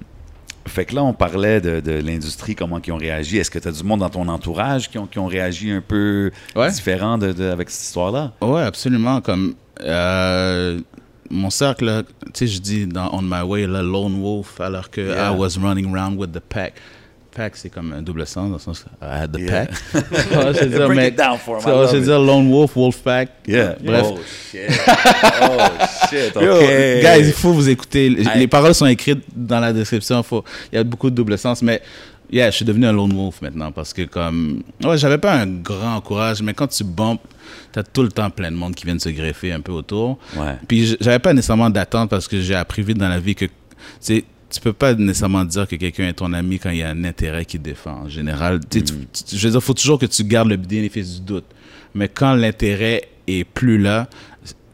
[0.70, 3.38] fait que là, on parlait de, de l'industrie, comment ils ont réagi.
[3.38, 5.82] Est-ce que tu as du monde dans ton entourage qui ont, qui ont réagi un
[5.82, 6.72] peu Ouais.
[6.72, 8.34] différent de, de- avec cette histoire-là?
[8.42, 9.22] Ouais, absolument.
[9.22, 10.80] Comme euh,
[11.30, 15.02] mon cercle, tu sais, je dis dans On My Way, là, Lone Wolf, alors que
[15.02, 15.32] Yeah.
[15.32, 16.74] I was running around with the pack.
[17.36, 19.66] Pack, c'est comme un double sens, dans le sens I had the Yeah.
[19.68, 19.70] pack.
[19.94, 23.30] Je veux dire, Break it down for love je veux dire Lone Wolf, Wolf Pack.
[23.48, 23.76] Yeah.
[23.82, 24.06] Bref.
[24.10, 24.20] Oh,
[24.52, 24.70] shit.
[25.44, 25.58] Oh,
[26.10, 26.36] shit.
[26.36, 26.42] OK.
[26.44, 26.54] Yo,
[27.02, 28.10] guys, il faut vous écouter.
[28.10, 30.22] Les- paroles sont écrites dans la description.
[30.24, 30.44] Faut...
[30.72, 31.82] Il y a beaucoup de double sens, mais
[32.32, 35.48] yeah, je suis devenu un lone wolf maintenant parce que comme ouais, j'avais pas un
[35.48, 37.22] grand courage, mais quand tu bumpes,
[37.72, 40.18] t'as tout le temps plein de monde qui viennent se greffer un peu autour.
[40.36, 40.56] Ouais.
[40.68, 43.46] Puis j'avais pas nécessairement d'attente parce que j'ai appris vite dans la vie que
[44.00, 46.90] c'est tu peux pas nécessairement dire que quelqu'un est ton ami quand il y a
[46.90, 48.06] un intérêt qui défend.
[48.06, 48.94] En général, Tu sais, tu-
[49.26, 51.46] tu- je veux dire, faut toujours que tu gardes le bénéfice du doute.
[51.94, 54.08] Mais quand l'intérêt est plus là,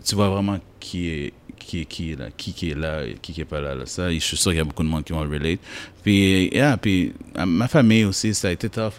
[0.06, 3.34] tu vois vraiment qui est qui est qui est là, qui qui est là, qui
[3.34, 3.74] qui est pas là.
[3.74, 3.86] là.
[3.88, 5.60] Ça, je suis sûr qu'il y a beaucoup de monde qui vont le relate.
[6.04, 7.12] Puis, yeah, puis
[7.48, 8.94] ma famille aussi, ça a été tough.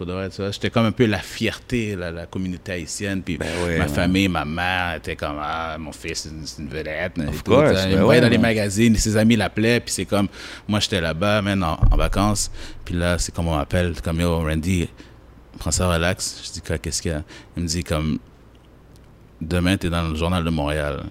[0.50, 3.22] J'étais comme un peu la fierté, la, la communauté haïtienne.
[3.22, 3.88] Puis Ben ouais, ma ouais.
[3.90, 7.18] famille, ma mère était comme, ah, mon fils, c'est une, vedette.
[7.18, 9.92] et tout, course, ben Il me ouais, voyait dans les magazines, ses amis l'appelaient, puis
[9.92, 10.26] c'est comme,
[10.66, 12.50] moi j'étais là-bas, man, en, en vacances.
[12.84, 14.88] Puis là, c'est comme on m'appelle, comme, yo, Randy,
[15.58, 16.42] prends ça relax.
[16.46, 17.22] Je dis, quoi, qu'est-ce qu'il y a?
[17.56, 18.18] Il me dit, comme,
[19.40, 21.04] demain, t'es dans le journal de Montréal.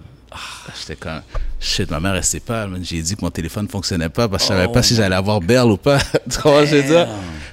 [0.79, 1.21] J'étais comme,
[1.59, 2.67] shit, ma mère, elle sait pas.
[2.81, 5.15] J'ai dit que mon téléphone fonctionnait pas parce que je savais Oh pas si j'allais
[5.15, 5.99] avoir Belle ou pas.
[6.29, 7.07] tu que je dire?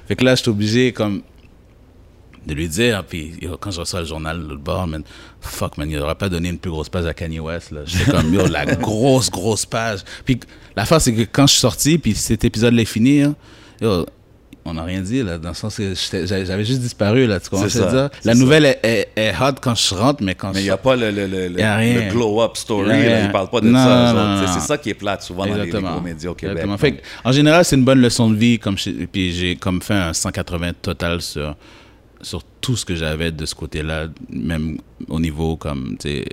[0.07, 1.21] Fait que là, j'étais obligé, comme,
[2.45, 3.03] de lui dire.
[3.05, 5.03] Puis yo, quand je reçois le journal de l'autre bord, man,
[5.41, 7.71] fuck, man, il n'aurait pas donné une plus grosse page à Kanye West.
[7.71, 7.81] là.
[7.85, 10.01] J'étais comme, yo, la grosse, grosse page.
[10.25, 10.39] Puis
[10.75, 13.35] l'affaire, c'est que quand je suis sorti, puis cet épisode-là est fini, hein,
[13.81, 14.05] yo,
[14.65, 15.93] on n'a rien dit, là, dans le sens que
[16.25, 18.09] j'avais juste disparu, là, tu comprends je veux dire?
[18.23, 20.69] La nouvelle est, est- est hot quand je rentre, mais quand Mais il je n'y
[20.71, 22.89] a pas le, le, le, le- glow-up story.
[22.91, 24.53] Ils ne parlent pas de Non, ça.
[24.53, 26.65] C'est- ça qui est plate souvent dans les, les au Québec.
[26.77, 28.57] Fait en général, c'est une bonne leçon de vie.
[28.59, 31.55] Comme je- puis j'ai comme fait un 180 total sur,
[32.23, 34.77] sur tout ce que j'avais de ce côté-là, même
[35.09, 36.23] au niveau comme euh,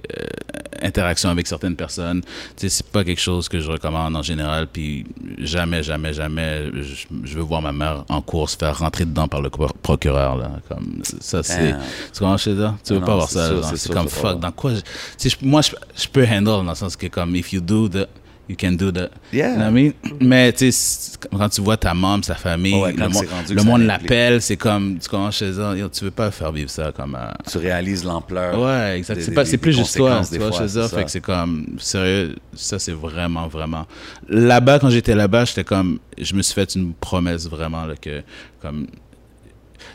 [0.83, 2.23] interaction avec certaines personnes.
[2.57, 4.67] C'est pas quelque chose que je recommande en général.
[4.73, 5.05] Puis
[5.39, 9.43] jamais, jamais, jamais, je, je veux voir ma mère en course faire rentrer dedans par
[9.43, 10.37] le pro- procureur.
[10.37, 10.53] Là.
[10.69, 11.73] Comme, ça, c'est.
[11.73, 11.81] Damn.
[12.13, 12.51] Tu comprends, je?
[12.85, 13.63] Tu veux Non, pas voir c'est ça.
[13.65, 14.41] c'est C'est comme c'est fuck.
[14.41, 17.61] Dans quoi je- moi, je, je peux handle dans le sens que, comme, if you
[17.61, 18.07] do that,
[18.51, 19.11] you can do that.
[19.33, 19.53] Yeah.
[19.53, 19.93] You know what I mean?
[20.21, 24.43] Mais, tu sais, quand tu vois ta maman, sa famille, Ouais, le, monde- le l'appelle,
[24.43, 27.15] c'est comme, tu commences chez eux, tu veux pas faire vivre ça comme.
[27.15, 28.59] euh, Tu réalises l'ampleur.
[28.61, 29.21] Ouais, exact.
[29.45, 30.89] C'est plus juste toi, tu vois, fois, chez eux.
[30.89, 33.87] Fait que c'est comme, sérieux, ça c'est vraiment, vraiment.
[34.29, 38.23] Là-bas, quand j'étais là-bas, j'étais comme, je me suis fait une promesse vraiment, là, que,
[38.61, 38.87] comme,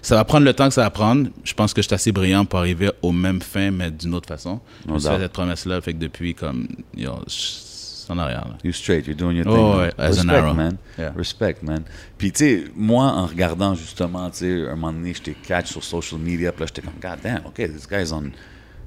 [0.02, 1.30] ça va prendre le temps que ça va prendre.
[1.44, 4.28] Je pense que je suis assez brillant pour arriver aux mêmes fins, mais d'une autre
[4.28, 4.60] façon.
[4.88, 7.65] Je me suis fait cette promesse-là, fait que depuis, comme, yo, je-
[8.12, 8.58] en arrière, là.
[8.64, 9.80] You straight, you're doing your Oh, thing.
[9.82, 10.54] ouais, as an arrow.
[10.54, 10.78] man.
[10.98, 11.12] Yeah.
[11.18, 11.84] Respect, man.
[12.18, 15.84] Puis, tu sais, moi, en regardant justement, tu sais, un moment donné, j'étais catch sur
[15.84, 18.32] social media, puis là, j'étais comme, God damn, OK, this guy's on,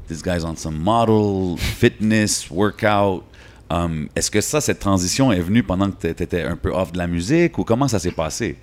[0.08, 3.24] this guy's on some model, fitness, workout.
[3.70, 6.90] Um, Est-ce que ça, cette transition est venue pendant que tu étais un peu off
[6.92, 8.56] de la musique ou comment ça s'est passé?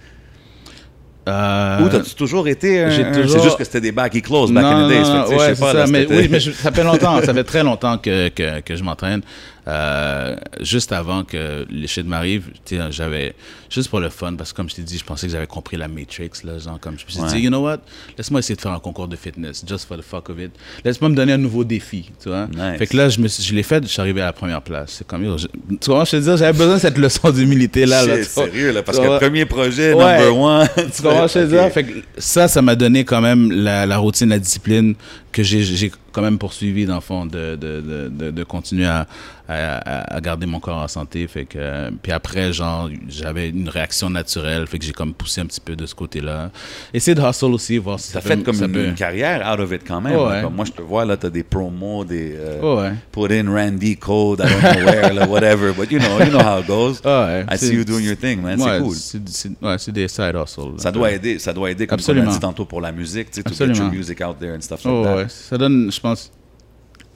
[1.27, 4.11] Euh, Ou t'as-tu toujours été un- j'ai un- toujours- C'est juste que c'était des bacs
[4.11, 5.01] qui close back in the days.
[5.01, 6.71] non, fait tu sais, ouais, je pas, ça, là, mais, c'était- oui, mais je- ça
[6.71, 9.21] fait longtemps, ça fait très longtemps que, que, que je m'entraîne.
[9.67, 13.33] Euh, juste avant que les shit m'arrivent, tu sais, j'avais,
[13.69, 15.75] juste pour le fun, parce que comme je t'ai dit, je pensais que j'avais compris
[15.75, 17.27] la Matrix, là, genre, comme je me suis Ouais.
[17.29, 17.79] dit, you know what,
[18.17, 20.51] laisse-moi essayer de faire un concours de fitness, just for the fuck of it.
[20.83, 22.45] Laisse-moi me donner un nouveau défi, tu vois?
[22.47, 22.77] Nice.
[22.77, 24.61] Fait que là, je, me suis- je l'ai fait, je suis arrivé à la première
[24.61, 24.95] place.
[24.99, 28.05] C'est comme, je- tu vois, je te dis, j'avais besoin de cette leçon d'humilité là.
[28.05, 29.19] là sérieux, là, parce que vois?
[29.19, 30.17] premier projet, Ouais.
[30.19, 30.67] number one.
[30.95, 31.71] Tu comprends je veux dire?
[31.71, 34.93] Fait que ça, ça m'a donné quand même la, la routine, la discipline
[35.35, 39.05] que j'ai- quand même poursuivi dans le fond de, de, de, de, continuer à,
[39.49, 41.27] à, à garder mon corps en santé.
[41.27, 44.65] Fait que, euh, puis après, genre, j'avais une réaction naturelle.
[44.65, 46.51] Fait que j'ai comme poussé un petit peu de ce côté-là.
[46.93, 48.93] Essayer de hustle aussi, voir si T'as ça fait peut- comme ça une, peut- une
[48.95, 50.15] carrière out of it quand même.
[50.17, 50.41] Ouais.
[50.41, 52.33] Comme moi, je te vois, là, t'as des promos, des...
[52.37, 52.93] euh, Ouais, ouais.
[53.11, 55.73] Put in Randy code, I don't know where, là, whatever.
[55.73, 57.01] But you know, you know how it goes.
[57.05, 58.57] Ouais, I see you doing your thing, man.
[58.57, 58.95] C'est cool.
[58.95, 60.77] c'est- des side hustles.
[60.79, 62.31] Ça doit aider, ça doit aider, comme Absolument.
[62.31, 64.81] dit tantôt, pour la musique, tu sais, to get your music out there and stuff
[64.85, 65.24] like that.
[65.25, 65.29] Ouais.
[65.29, 66.31] Ça donne, je pense...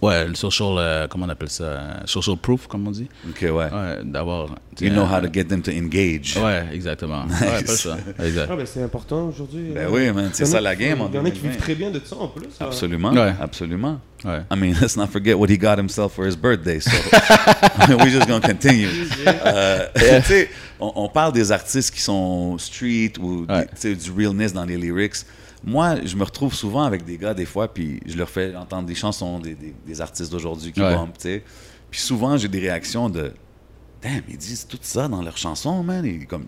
[0.02, 0.76] Ouais, le social...
[0.78, 1.64] euh, comment on appelle ça?
[1.66, 3.10] euh, Social proof, comme on dit.
[3.30, 3.52] OK, ouais.
[3.52, 4.48] Ouais, d'avoir...
[4.80, 6.38] You know how to get them to engage.
[6.38, 7.26] Ouais, exactement.
[7.42, 7.98] Ouais, pas ça.
[8.24, 8.48] Exact.
[8.50, 9.72] Ah, ben, c'est important aujourd'hui.
[9.74, 9.90] Ben euh.
[9.92, 11.50] oui, man, c'est ça la game Il y en a qui 2020.
[11.50, 12.46] vivent très bien de ça en plus.
[12.46, 12.66] hein.
[12.68, 13.34] Absolument, Ouais.
[13.42, 14.00] absolument.
[14.24, 14.40] Ouais.
[14.50, 16.80] I mean, let's not forget what he got himself for his birthday.
[16.80, 18.88] So I mean, we're just gonna continue.
[19.46, 20.50] Euh, tu sais,
[20.80, 23.68] on, on parle des artistes qui sont street ou Ouais.
[23.96, 25.26] du realness dans les lyrics.
[25.64, 28.88] Moi, je me retrouve souvent avec des gars des fois, puis je leur fais entendre
[28.88, 30.96] des chansons des, des- des artistes d'aujourd'hui qui Ouais.
[30.96, 31.44] bombent, tu sais.
[31.92, 33.34] Puis souvent, j'ai des réactions de
[34.02, 36.06] Damn, ils disent tout ça dans leurs chansons, man.
[36.06, 36.46] Ils, comme,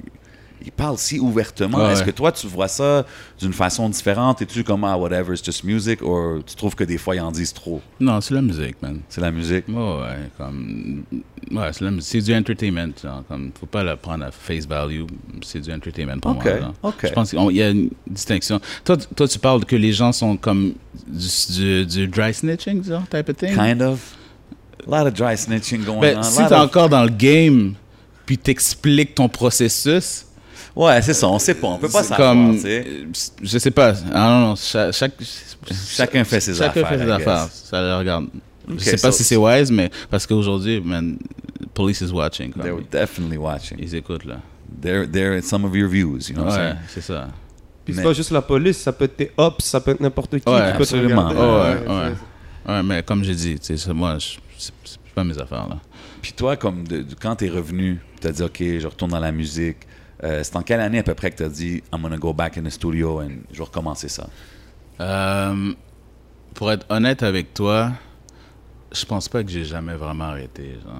[0.64, 1.78] ils parlent si ouvertement.
[1.80, 2.06] Ouais, Est-ce ouais.
[2.08, 3.06] que toi, tu vois ça
[3.40, 4.42] d'une façon différente?
[4.42, 6.02] Es-tu comme, ah, whatever, it's just music?
[6.02, 7.82] Ou tu trouves que des fois, ils en disent trop?
[8.00, 9.00] Non, c'est la musique, man.
[9.10, 9.68] C'est la musique?
[9.68, 11.04] Ouais, ouais, comme...
[11.52, 13.52] Ouais, c'est du entertainment, genre, comme...
[13.60, 15.02] Faut pas le prendre à face value.
[15.44, 16.74] C'est du entertainment pour Ok, moi, genre.
[16.84, 16.96] ok.
[17.04, 18.60] Je pense qu'il y a une distinction.
[18.86, 20.74] Toi, tu- toi, tu parles que les gens sont comme
[21.08, 23.56] du, du, du dry snitching, genre, type of thing?
[23.56, 24.00] Kind of.
[24.88, 26.24] A lot of dry snitching going Ben, on.
[26.24, 27.74] si t'es of- encore dans le game,
[28.26, 30.26] puis t'expliques ton processus,
[30.76, 31.68] Ouais, c'est ça, on sait pas.
[31.68, 32.58] On peut pas c'est savoir, comme...
[32.66, 33.06] euh,
[33.44, 33.94] Je sais pas.
[34.14, 35.14] Ah non, non, cha- chaque...
[35.90, 37.48] Chacun fait ses chacun affaires, fait I ses affaires.
[37.52, 38.26] Ça le regarde.
[38.70, 41.18] Ok, je sais pas so- si c'est wise, mais parce qu'aujourd'hui, man,
[41.74, 42.52] police is watching.
[42.52, 42.64] comme.
[42.64, 43.78] They're definitely watching.
[43.80, 44.38] Ils écoutent, là.
[44.82, 47.28] They're, they're in some of your views, you know what I'm Ouais, c'est ça.
[47.86, 50.40] Puis c'est pas juste la police, ça peut être tes ops, ça peut être n'importe
[50.40, 50.50] qui.
[50.50, 51.30] Ouais, qui peut te absolument.
[51.32, 52.14] Oh, ouais, c'est- ouais.
[52.76, 53.60] Ouais, mais comme j'ai dit,
[53.94, 54.18] moi,
[54.58, 54.72] c'est
[55.14, 55.78] pas mes affaires, là.
[56.22, 59.32] Puis toi, comme de, de- quand t'es revenu, t'as dit, OK, je retourne dans la
[59.32, 59.78] musique.
[60.24, 62.58] Euh, c'est en quelle année à peu près que t'as dit, I'm gonna go back
[62.58, 64.28] in the studio and je vais recommencer ça?
[65.00, 65.74] Euh,
[66.54, 67.92] pour être honnête avec toi,
[68.92, 70.76] je pense pas que j'ai jamais vraiment arrêté.
[70.84, 70.94] Genre.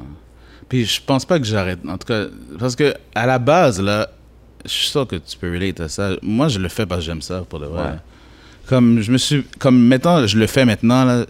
[0.70, 1.80] Puis je pense pas que j'arrête.
[1.88, 2.26] En tout cas,
[2.58, 4.10] parce que à la base, là,
[4.64, 6.12] je suis sûr que tu peux relate à ça.
[6.22, 7.84] Moi, je le fais parce que j'aime ça, pour de vrai.
[7.84, 7.98] Ouais.
[8.68, 9.44] Comme je me suis.
[9.60, 11.26] Comme maintenant, je le fais maintenant, là.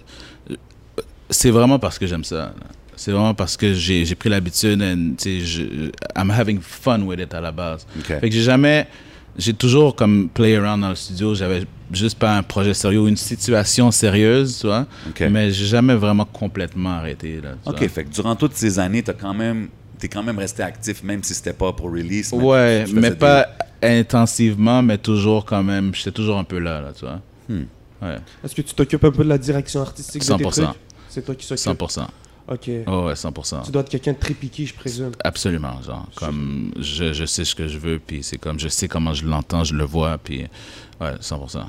[1.29, 2.35] C'est vraiment parce que j'aime ça.
[2.35, 2.53] là.
[3.01, 4.79] C'est vraiment parce que j'ai pris l'habitude,
[5.17, 7.87] tu je- I'm having fun with it à la base.
[8.03, 8.85] Fait que j'ai jamais,
[9.35, 11.33] j'ai toujours comme play around dans le studio.
[11.33, 14.85] J'avais juste pas un projet sérieux ou une situation sérieuse, tu vois.
[15.09, 15.21] Ok.
[15.31, 17.41] Mais j'ai jamais vraiment complètement arrêté.
[17.41, 17.89] Là, tu OK, vois.
[17.89, 19.69] fait que durant toutes ces années, t'as quand même...
[19.97, 22.31] T'es quand même resté actif, même si c'était pas pour release.
[22.33, 23.47] Ouais, tu mais pas
[23.81, 25.93] intensivement, mais toujours quand même.
[25.95, 27.19] J'étais toujours un peu là, là, tu vois.
[27.49, 27.63] Hmm.
[28.01, 30.51] Ouais, Est-ce que tu t'occupes un peu de la direction artistique de tes 100%.
[30.51, 30.67] trucs
[31.09, 32.05] C'est toi qui s'occupe 100%.
[32.51, 32.69] Ok.
[32.87, 33.63] Oh, ouais, 100%.
[33.65, 35.11] Tu dois être quelqu'un de très piqué, je présume.
[35.23, 38.87] Absolument, genre, comme je, je sais ce que je veux, puis c'est comme je sais
[38.87, 40.45] comment je l'entends, je le vois, puis
[40.99, 41.59] ouais, 100%.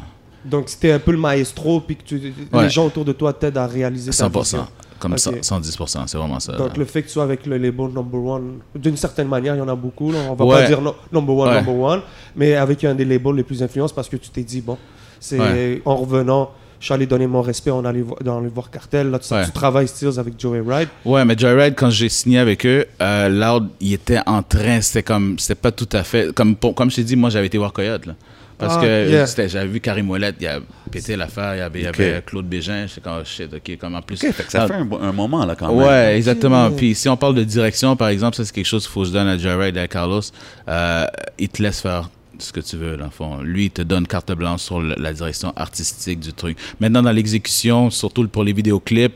[0.44, 2.64] Donc, si t'es un peu le maestro, puis que tu, Ouais.
[2.64, 4.40] les gens autour de toi t'aident à réaliser ta 100%.
[4.42, 4.66] vision.
[4.98, 5.18] Comme Ok.
[5.18, 6.52] ça, 110%, c'est vraiment ça.
[6.52, 9.58] Donc, le fait que tu sois avec le label number one, d'une certaine manière, il
[9.58, 10.10] y en a beaucoup.
[10.12, 10.18] Là.
[10.30, 10.62] On va Ouais.
[10.62, 11.56] pas dire no- number one, Ouais.
[11.62, 12.02] number one,
[12.36, 14.78] mais avec un des labels les plus influents parce que tu t'es dit, bon,
[15.20, 16.50] c'est en revenant,
[16.82, 19.08] je suis allé donner mon respect, on allait dans voir Cartel.
[19.12, 19.44] Là, tu, Ouais.
[19.44, 20.88] tu travailles Steels avec Joey Ride.
[21.04, 25.04] Ouais, mais Joyride, quand j'ai signé avec eux, euh, Loud, il était en train, c'était
[25.04, 27.56] comme, c'était pas tout à fait, comme, pour- comme je t'ai dit, moi j'avais été
[27.56, 28.14] voir Coyote, là.
[28.58, 29.26] Parce Ah, que yeah.
[29.26, 30.58] c'était- j'avais vu Karim Ouellet, il a
[30.90, 32.00] pété l'affaire, il y avait, il y Ok.
[32.00, 34.22] avait Claude Bégin, j'étais comme, oh, shit, ok, comme en plus.
[34.24, 35.76] OK, fait que ça Loud- fait un, moment, là, quand même.
[35.86, 36.68] Ouais, exactement.
[36.72, 39.06] Puis si on parle de direction, par exemple, ça c'est quelque chose qu'il faut que
[39.08, 40.20] je donne à Jared et à Carlos.
[40.68, 41.06] Euh,
[41.38, 42.08] il te laisse faire
[42.42, 43.40] ce que tu veux, dans le fond.
[43.42, 46.56] Lui, il te donne carte blanche sur la direction artistique du truc.
[46.80, 49.14] Maintenant, dans l'exécution, surtout pour les vidéoclips,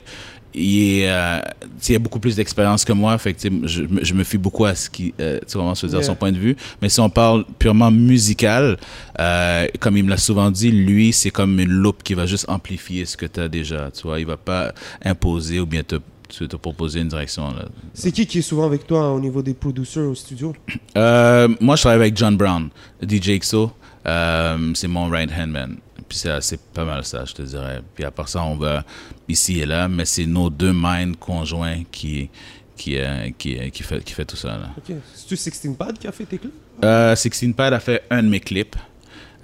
[0.58, 1.38] il, est, euh,
[1.86, 3.18] il a beaucoup plus d'expérience que moi.
[3.18, 5.88] Fait que, je, me- je me fie beaucoup à ce qui, euh, tu je veux
[5.88, 6.02] dire, Yeah.
[6.02, 6.56] son point de vue.
[6.80, 8.78] Mais si on parle purement musical,
[9.20, 12.46] euh, comme il me l'a souvent dit, lui, c'est comme une loupe qui va juste
[12.48, 13.90] amplifier ce que tu as déjà.
[13.90, 14.72] Tu vois, il va pas
[15.04, 15.96] imposer ou bien te,
[16.28, 17.50] te, te proposer une direction.
[17.50, 17.66] Là.
[17.94, 20.54] C'est qui qui est souvent avec toi au niveau des producers au studio?
[20.96, 22.68] Euh, moi, je travaille avec John Brown,
[23.02, 23.72] DJ XO.
[24.06, 25.76] Euh, c'est mon right hand man.
[26.08, 27.80] Puis c'est c'est pas mal ça, je te dirais.
[27.94, 28.84] Puis à part ça, on va
[29.28, 32.30] ici et là, mais c'est nos deux minds conjoints qui
[32.76, 34.70] qui euh, qui, qui fait qui fait tout ça là.
[34.76, 34.94] Ok.
[35.14, 36.52] C'est-tu 16 Pad qui a fait tes clips?
[36.84, 38.76] Euh, Sixteen Pad a fait un de mes clips.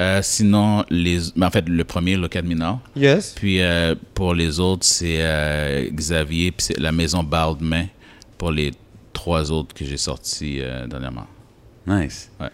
[0.00, 2.80] Euh, sinon, les, en fait, le premier, Look at Me Now.
[2.96, 3.34] Yes.
[3.36, 7.86] Puis euh, pour les autres, c'est euh, Xavier, puis c'est la maison Baldmain
[8.38, 8.72] pour les
[9.12, 11.26] trois autres que j'ai sortis euh, dernièrement.
[11.86, 12.30] Nice.
[12.40, 12.48] Ouais.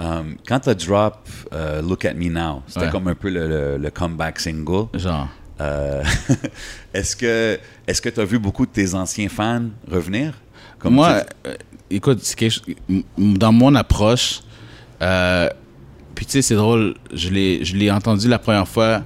[0.00, 2.90] Um, quand t'as drop euh, Look at Me Now, c'était Ouais.
[2.90, 4.86] comme un peu le, le- le comeback single.
[4.94, 5.28] Genre.
[5.60, 6.02] Euh,
[6.94, 10.32] est-ce que est-ce que tu as vu beaucoup de tes anciens fans revenir?
[10.78, 11.54] Comme Moi, tu- euh,
[11.90, 12.20] écoute,
[13.18, 14.40] dans mon approche,
[15.02, 15.48] euh,
[16.18, 19.04] puis tu sais, c'est drôle, je l'ai, entendu la première fois,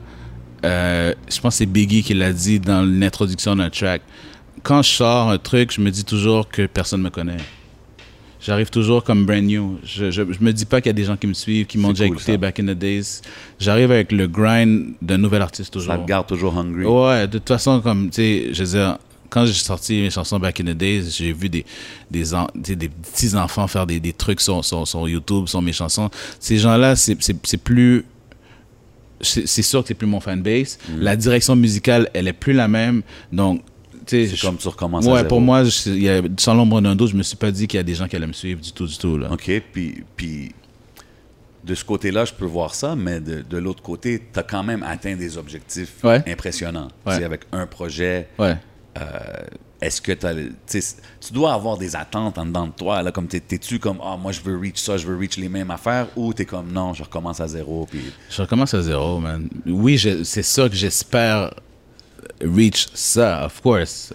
[0.64, 4.00] euh, je pense que c'est Biggie qui l'a dit dans l'introduction d'un track.
[4.62, 7.36] Quand je sors un truc, je me dis toujours que personne ne me connaît.
[8.40, 9.78] J'arrive toujours comme brand new.
[9.84, 11.76] Je, je, je me dis pas qu'il y a des gens qui me suivent, qui
[11.76, 12.38] m'ont déjà cool, écouté ça.
[12.38, 13.20] back in the days.
[13.60, 15.92] J'arrive avec le grind d'un nouvel artiste toujours.
[15.92, 16.86] ça te garde toujours hungry.
[16.86, 18.96] Ouais, de toute façon, comme, tu sais, je veux dire,
[19.32, 21.64] quand j'ai sorti mes chansons Back in the Days, j'ai vu des,
[22.10, 25.72] des, en- des petits enfants faire des, des trucs sur, sur, sur YouTube, sur mes
[25.72, 26.10] chansons.
[26.38, 27.16] Ces gens-là, c'est
[27.62, 28.04] plus.
[29.20, 30.78] C'est sûr que c'est plus mon fanbase.
[30.98, 33.02] La direction musicale, elle est plus la même.
[33.32, 33.62] Donc,
[34.04, 34.34] tu sais.
[34.36, 35.28] C'est comme tu recommences à Ouais, zéro.
[35.28, 37.78] pour moi, je- y a, sans l'ombre d'un doute, je me suis pas dit qu'il
[37.78, 39.16] y a des gens qui allaient me suivre du tout, du tout.
[39.16, 39.30] Là.
[39.32, 40.50] OK, puis, puis
[41.64, 44.64] de ce côté-là, je peux voir ça, mais de, de l'autre côté, tu as quand
[44.64, 46.20] même atteint des objectifs Ouais.
[46.26, 46.88] impressionnants.
[47.06, 47.22] Ouais.
[47.22, 48.56] Avec un projet, Ouais.
[48.99, 49.03] Euh,
[49.80, 53.78] est-ce que tu dois avoir des attentes en dedans de toi, là, comme t'es- t'es-tu
[53.78, 56.45] comme, ah, moi je veux reach ça, je veux reach les mêmes affaires, ou t'es
[56.45, 58.03] comme, non, je recommence à zéro, puis...
[58.30, 59.49] Je recommence à zéro, man.
[59.66, 61.55] Oui, c'est ça que j'espère
[62.45, 64.12] reach ça, of course.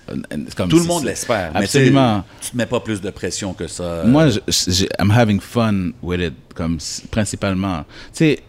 [0.55, 2.23] Comme Tout le monde l'espère, Absolument.
[2.41, 4.03] tu te mets pas plus de pression que ça.
[4.05, 6.77] Moi, je, je- I'm having fun with it, comme
[7.11, 7.83] principalement.
[7.83, 8.39] Tu sais,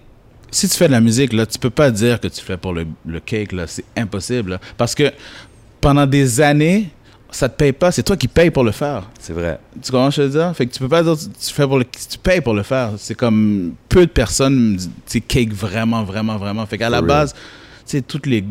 [0.51, 2.72] si tu fais de la musique, là, tu peux pas dire que tu fais pour
[2.72, 3.66] le, le cake, là.
[3.66, 4.61] C'est impossible, là.
[4.76, 5.12] Parce que
[5.81, 6.89] pendant des années,
[7.31, 7.93] ça te paye pas.
[7.93, 9.05] C'est toi qui payes pour le faire.
[9.20, 9.59] C'est vrai.
[9.83, 10.57] Tu comprends ce que je veux dire?
[10.57, 12.62] Fait que tu peux pas dire que tu fais pour le, tu payes pour le
[12.62, 12.93] faire.
[12.97, 14.79] C'est comme peu de personnes,
[15.29, 16.64] cake vraiment, vraiment, vraiment.
[16.66, 17.39] Fait qu'à la base, tu
[17.97, 18.45] sais, tous les,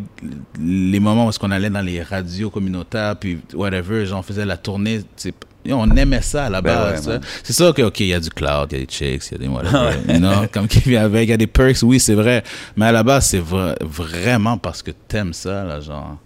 [0.59, 4.45] les moments où est-ce qu'on allait dans les radios communautaires, puis whatever, genre, on faisait
[4.45, 5.33] la tournée, tu
[5.69, 7.07] on aimait ça à la Ben base.
[7.09, 9.23] ouais, c'est sûr que, OK, il y a du cloud, il y a des chicks,
[9.29, 11.79] il y a des whatever, know, comme qui vient avec, il y a des perks,
[11.83, 12.41] oui, c'est vrai.
[12.77, 16.17] Mais à la base, c'est vra- vraiment parce que t'aimes ça, là, genre.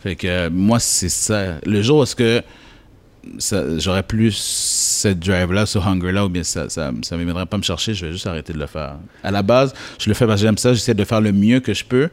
[0.00, 1.58] Fait que euh, moi, c'est ça.
[1.66, 2.42] Le jour où est-ce que
[3.78, 7.94] j'aurais plus cette drive-là, ce hunger-là, ou bien ça, ça, ça m'aimerait pas me chercher,
[7.94, 8.96] je vais juste arrêter de le faire.
[9.22, 11.60] À la base, je le fais parce que j'aime ça, j'essaie de faire le mieux
[11.60, 12.08] que je peux,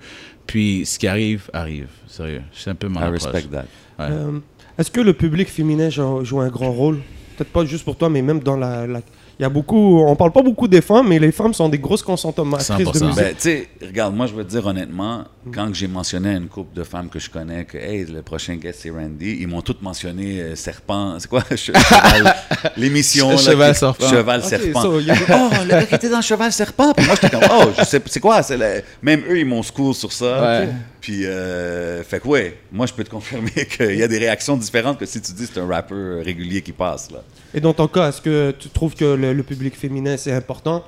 [0.48, 1.88] puis ce qui arrive, arrive.
[2.08, 2.42] Sérieux.
[2.54, 3.24] C'est un peu mon I approche.
[3.24, 3.66] respect that.
[4.00, 4.08] Ouais.
[4.12, 4.40] Euh,
[4.78, 6.98] Est-ce que le public féminin joue, joue un grand rôle?
[7.38, 8.88] Peut-être pas juste pour toi, mais même dans la.
[8.88, 9.02] la-
[9.40, 10.00] Il y a beaucoup.
[10.00, 13.06] On parle pas beaucoup des femmes, mais les femmes sont des grosses consommatrices de 100%.
[13.08, 13.16] musique.
[13.16, 16.48] Ben, tu sais, regarde, moi, je veux te dire honnêtement, quand j'ai mentionné à une
[16.48, 19.62] couple de femmes que je connais que hey, le prochain guest c'est Randy, ils m'ont
[19.62, 21.44] toutes mentionné euh, serpent, c'est quoi?
[21.56, 22.34] Cheval,
[22.78, 24.08] l'émission Cheval serpent.
[24.10, 24.82] cheval serpent.
[24.82, 26.94] so, a- oh, le gars qui était dans cheval serpent.
[26.94, 29.94] Puis moi j'étais comme oh, je sais c'est quoi, le- même eux ils m'ont school
[29.94, 30.42] sur ça.
[30.62, 30.70] Ouais.
[31.02, 34.58] Puis euh, fait que ouais, moi je peux te confirmer qu'il y a des réactions
[34.58, 37.20] différentes que si tu dis c'est un rappeur régulier qui passe là.
[37.56, 40.86] Et dans ton cas, est-ce que tu trouves que le, le public féminin c'est important?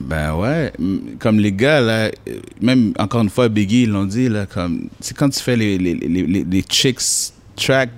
[0.00, 0.72] Ben ouais,
[1.18, 4.88] comme les gars, là, euh, même encore une fois, Biggie, ils l'ont dit, là, comme,
[5.00, 7.90] c'est quand tu fais les, les, les, les, les chicks track,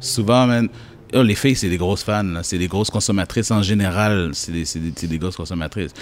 [0.00, 0.68] souvent, man,
[1.14, 4.52] oh, les filles, c'est des grosses fans, là, c'est des grosses consommatrices en général, c'est
[4.52, 5.92] des, c'est des, c'est des grosses consommatrices.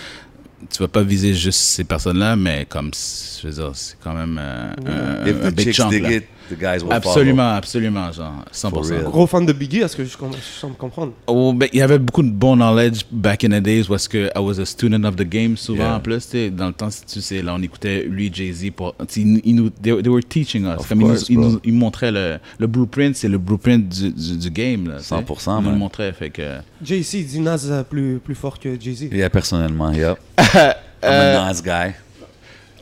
[0.71, 4.39] Tu vas pas viser juste ces personnes-là, mais comme, je veux dire, c'est quand même
[4.39, 6.11] euh, un, un big chunk, dig là.
[6.49, 6.95] The guys will follow.
[6.97, 8.71] Absolument, absolument, genre, 100%.
[8.71, 9.03] For real.
[9.11, 11.83] Gros fan de Biggie, est-ce que je, com- je semble comprendre Oh, ben, il y
[11.83, 15.05] avait beaucoup de bon knowledge back in the days parce que I was a student
[15.05, 15.97] of the game souvent Yeah.
[15.97, 16.25] en plus.
[16.25, 18.71] tu sais, Dans le temps, tu sais, là, on écoutait lui, Jay-Z.
[18.75, 20.81] Pour, ils, ils nous, they, they were teaching us.
[20.81, 23.89] Of Comme ils, nous, course, ils, nous- ils montraient le, le blueprint, c'est le blueprint
[23.89, 24.89] du, du, du game.
[24.89, 25.15] Là, tu sais.
[25.15, 26.13] 100%, Ils nous le montraient.
[26.13, 29.09] Fait que, Jay-Z dit Nas euh, plus, plus fort que Jay-Z.
[29.13, 30.17] Yeah, personnellement, yeah.
[30.39, 30.73] I'm
[31.05, 31.93] Euh, a nice guy.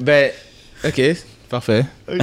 [0.00, 0.30] ben,
[0.84, 1.00] ok,
[1.54, 1.84] parfait.
[2.08, 2.14] je,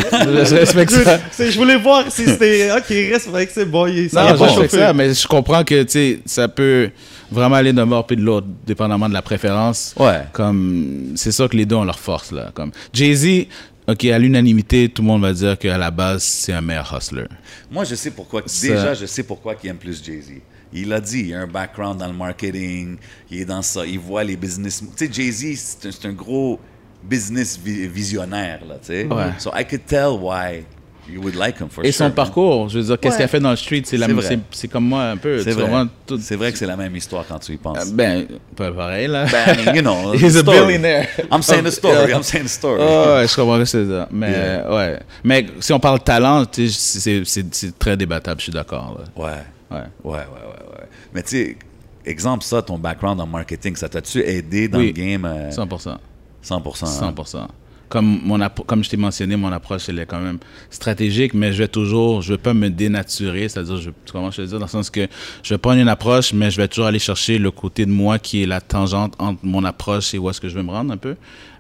[0.46, 1.20] je respecte ça.
[1.40, 2.70] Je voulais voir si c'était.
[2.78, 3.88] Ok, reste avec c'est bon.
[3.88, 6.90] il- Ça Non, je respecte ça, mais je comprends que tu sais, ça peut
[7.32, 9.94] vraiment aller d'un bord puis de l'autre, dépendamment de la préférence.
[9.98, 10.24] Ouais.
[10.34, 12.52] Comme, c'est sûr que les deux ont leur force, là.
[12.54, 13.46] Comme, Jay-Z,
[13.88, 17.26] ok, à l'unanimité, tout le monde va dire qu'à la base, c'est un meilleur hustler.
[17.72, 18.44] Moi, je sais pourquoi.
[18.46, 20.32] Ça- Déjà, je sais pourquoi il aime plus Jay-Z.
[20.74, 22.96] Il a dit, il a un background dans le marketing,
[23.30, 24.82] il est dans ça, il voit les business.
[24.98, 26.60] Tu sais, Jay-Z, c'est un, c'est un gros
[27.04, 29.06] business vi- visionnaire, là, tu sais.
[29.06, 29.32] Ouais.
[29.40, 30.64] So I could tell why
[31.10, 31.98] you would like him for Et sure.
[31.98, 32.14] son man.
[32.14, 33.18] parcours, je veux dire, qu'est-ce Ouais.
[33.18, 34.28] qu'il a fait dans le street, c'est la C'est même- vrai.
[34.30, 35.42] c'est c'est comme moi un peu.
[35.44, 35.84] C'est vrai.
[36.06, 37.80] tout- C'est vrai que c'est la même histoire quand tu y penses.
[37.90, 39.26] Euh, Ben, pas pareil, là.
[39.26, 40.60] Ben, you know, He's a story.
[40.60, 41.08] billionaire.
[41.32, 42.12] I'm saying the story.
[42.14, 42.80] I'm saying the story.
[42.82, 44.08] Oh, ouais, je comprends ce que c'est ça.
[44.12, 44.74] Mais, Yeah.
[44.74, 45.00] ouais.
[45.24, 48.98] Mais si on parle talent, tu sais, c'est- c'est c'est très débattable, je suis d'accord.
[49.00, 49.22] là.
[49.24, 49.30] Ouais.
[49.72, 49.78] Ouais.
[50.04, 50.86] Ouais, ouais, ouais, ouais.
[51.14, 51.58] Mais tu sais,
[52.06, 54.88] exemple ça, ton background en marketing, ça t'a-tu aidé dans Oui.
[54.88, 55.98] le game euh, 100%.
[56.44, 56.86] 100%?
[57.04, 57.14] hein?
[57.16, 57.48] 100%.
[57.90, 60.38] Comme, mon comme je t'ai mentionné, mon approche, elle est quand même
[60.70, 64.42] stratégique, mais je vais toujours, je vais pas me dénaturer, c'est-à-dire, je, comment je te
[64.48, 65.08] dire, dans le sens que
[65.44, 68.18] je vais prendre une approche, mais je vais toujours aller chercher le côté de moi
[68.18, 70.94] qui est la tangente entre mon approche et où est-ce que je veux me rendre
[70.94, 71.16] un peu.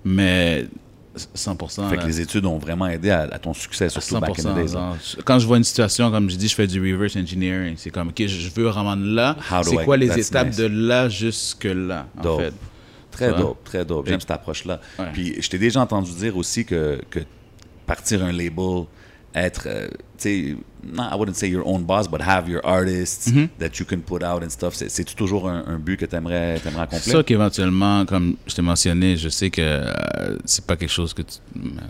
[0.05, 0.67] Mais
[1.35, 1.89] 100%.
[1.89, 2.01] Fait là.
[2.03, 4.55] que les études ont vraiment aidé à, à ton succès, surtout back in the 100%.
[4.55, 4.75] days.
[4.77, 4.93] hein.
[5.25, 7.73] quand je vois une situation, comme je dis, je fais du reverse engineering.
[7.75, 9.35] C'est comme, OK, je veux rendre là.
[9.63, 10.55] C'est I- quoi les étapes nice?
[10.57, 12.39] de là jusque là, en Dope.
[12.41, 12.53] fait?
[13.11, 14.07] Très dope, très dope.
[14.07, 14.79] J'aime cette approche-là.
[14.99, 15.05] Ouais.
[15.13, 17.19] Puis je t'ai déjà entendu dire aussi que, que
[17.85, 18.85] partir un label,
[19.33, 23.27] être, euh, tu sais, non, I wouldn't say your own boss, but have your artists
[23.29, 23.47] Mm-hmm.
[23.59, 24.73] that you can put out and stuff.
[24.75, 27.01] C'est- toujours un, un but que tu aimerais, C'est accomplir?
[27.01, 31.21] sûr qu'éventuellement, comme je t'ai mentionné, je sais que euh, c'est pas quelque chose que
[31.21, 31.37] tu,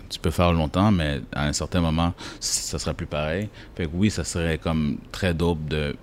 [0.08, 3.48] tu peux faire longtemps, mais à un certain moment, ça sera plus pareil.
[3.76, 5.96] Fait que oui, ça serait comme très dope de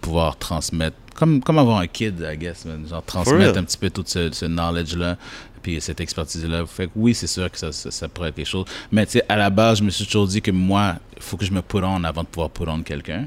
[0.00, 3.90] pouvoir transmettre, comme, comme avoir un kid, I guess, man, genre transmettre un petit peu
[3.90, 5.16] tout ce, ce knowledge-là,
[5.62, 6.66] puis cette expertise-là.
[6.66, 8.64] Fait que oui, c'est sûr que ça, ça, ça pourrait être quelque chose.
[8.92, 11.36] Mais tu sais, à la base, je me suis toujours dit que moi, il faut
[11.36, 13.26] que je me put on avant de pouvoir put on quelqu'un.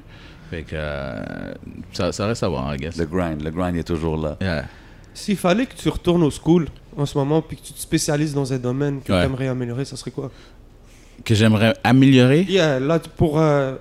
[0.50, 1.54] Fait que euh,
[1.94, 2.96] ça, ça reste à voir, I guess.
[2.98, 4.38] Le grind, le grind est toujours là.
[4.42, 4.66] Yeah.
[5.14, 8.34] S'il fallait que tu retournes au school en ce moment puis que tu te spécialises
[8.34, 9.20] dans un domaine que Ouais.
[9.22, 10.32] tu aimerais améliorer, ça serait quoi?
[11.26, 12.44] Que j'aimerais améliorer?
[12.44, 13.40] Yeah, là, pour.
[13.40, 13.76] euh,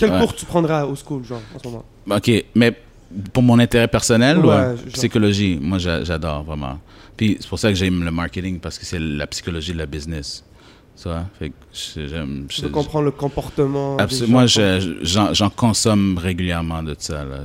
[0.00, 0.18] quel Ouais.
[0.20, 1.84] cours tu prendras au school, genre, en ce moment?
[2.10, 2.74] OK, mais
[3.32, 6.78] pour mon intérêt personnel Ouais, psychologie, moi j'a- j'adore vraiment.
[7.16, 9.86] Puis c'est pour ça que j'aime le marketing parce que c'est la psychologie de la
[9.86, 10.44] business.
[11.00, 11.24] Tu vois?
[11.38, 11.54] Fait que
[12.06, 12.44] j'aime.
[12.48, 13.96] Tu je- veux comprendre le comportement.
[13.96, 14.40] Absolument.
[14.40, 14.46] Moi,
[15.32, 17.24] j'en consomme régulièrement de ça.
[17.24, 17.38] là.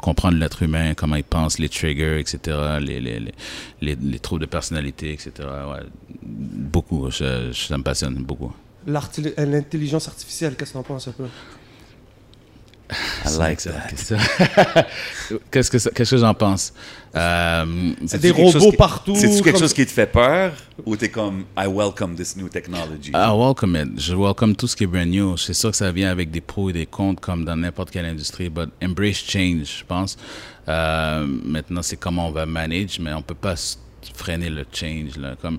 [0.00, 2.38] Comprendre l'être humain, comment il pense, les triggers, etc.,
[2.80, 3.34] les, les, les,
[3.82, 5.32] les, les troubles de personnalité, etc.
[5.40, 5.82] Ouais.
[6.22, 7.10] Beaucoup.
[7.10, 8.52] Je, je- ça me passionne beaucoup.
[8.86, 11.24] L'intelligence artificielle, qu'est-ce que t'en penses un peu?
[13.26, 13.88] I like that.
[15.50, 16.72] Qu'est-ce que ça- qu'est-ce que j'en pense?
[17.16, 19.14] Euh, C'est des quelque chose robots qui- partout.
[19.16, 20.52] C'est-tu quelque comme- chose qui te fait peur
[20.84, 23.10] ou t'es comme I welcome this new technology?
[23.14, 24.00] I welcome it.
[24.00, 25.36] Je welcome tout ce qui est brand new.
[25.36, 28.06] C'est sûr que ça vient avec des pros et des contre comme dans n'importe quelle
[28.06, 30.16] industrie, but embrace change, je pense.
[30.68, 33.54] Euh, maintenant, c'est comment on va manage, mais on peut pas
[34.14, 35.16] freiner le change.
[35.18, 35.34] Là.
[35.40, 35.58] Comme,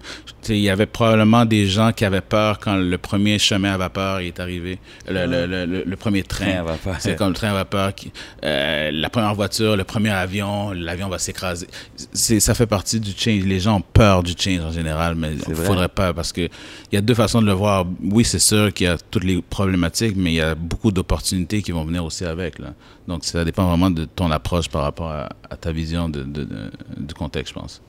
[0.50, 4.20] il y avait probablement des gens qui avaient peur quand le premier chemin à vapeur
[4.20, 4.80] est arrivé,
[5.10, 6.46] le, le, le, le- premier train.
[6.46, 6.94] Train.
[7.00, 8.12] C'est comme le train à vapeur, qui,
[8.44, 11.68] euh, la première voiture, le premier avion, l'avion va s'écraser.
[12.14, 13.44] Ça fait partie du change.
[13.44, 16.96] Les gens ont peur du change en général, mais il faudrait pas parce que il
[16.96, 17.86] y a deux façons de le voir.
[18.04, 21.62] Oui, c'est sûr qu'il y a toutes les problématiques, mais il y a beaucoup d'opportunités
[21.62, 22.60] qui vont venir aussi avec.
[22.60, 22.74] Là.
[23.08, 26.44] Donc, ça dépend vraiment de ton approche par rapport à, à ta vision de, de-
[26.44, 27.82] de- du contexte, je pense.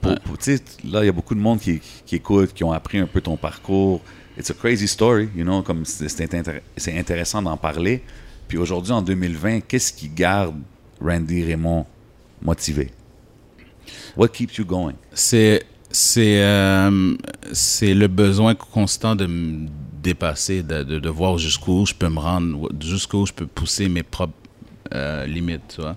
[0.00, 0.36] Pour- pour-
[0.84, 3.20] là, il y a beaucoup de monde qui, qui écoute, qui ont appris un peu
[3.20, 4.00] ton parcours.
[4.38, 8.02] It's a crazy story, you know, comme c'est c'est intér- c'est intéressant d'en parler.
[8.46, 10.54] Puis aujourd'hui, en 2020, qu'est-ce qui garde
[11.00, 11.84] Randy Raymond
[12.40, 12.90] motivé?
[14.16, 14.94] What keeps you going?
[15.90, 17.16] C'est euh,
[17.82, 19.66] le besoin constant de me
[20.02, 24.02] dépasser, de, de, de voir jusqu'où je peux me rendre, jusqu'où je peux pousser mes
[24.02, 24.34] propres
[24.94, 25.96] euh, limites, tu vois.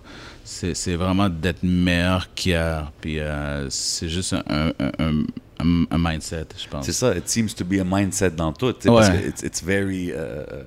[0.54, 2.92] C'est c'est vraiment d'être meilleur qu'hier.
[3.00, 5.24] Puis euh, c'est juste un, un, un,
[5.60, 6.86] un- un mindset, je pense.
[6.86, 8.74] C'est ça, it seems to be a mindset dans tout.
[8.74, 9.22] tu sais, Parce Ouais.
[9.22, 10.10] que it's, it's very.
[10.12, 10.66] uh,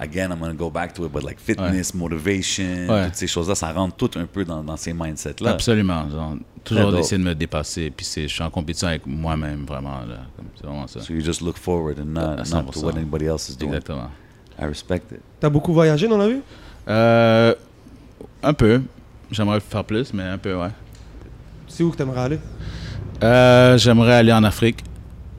[0.00, 3.06] again, I'm going to go back to it, but like fitness, motivation, Ouais.
[3.06, 5.50] toutes ces choses-là, ça rentre tout un peu dans, dans ces mindsets-là.
[5.50, 6.08] Absolument.
[6.10, 7.90] Genre, toujours d'essayer de me dépasser.
[7.90, 9.98] Puis c'est- je suis en compétition avec moi-même, vraiment.
[10.08, 10.26] là.
[10.36, 11.00] Comme C'est vraiment ça.
[11.00, 12.96] So you just look forward and not, À not to what 100%.
[12.98, 13.70] anybody else is doing.
[13.72, 14.10] Exactement.
[14.60, 15.20] I respect it.
[15.40, 16.40] T'as beaucoup voyagé dans la vie?
[16.88, 17.54] Euh,
[18.44, 18.80] un peu.
[19.30, 20.70] J'aimerais faire plus, mais un peu, ouais.
[21.66, 22.38] C'est où que t'aimerais aller?
[23.22, 24.78] Euh, j'aimerais aller en Afrique,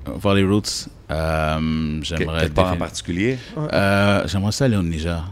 [0.06, 0.88] voir les roots.
[1.10, 3.38] Euh, j'aimerais Quelque part en particulier?
[3.58, 5.24] Euh, j'aimerais ça aller au Niger,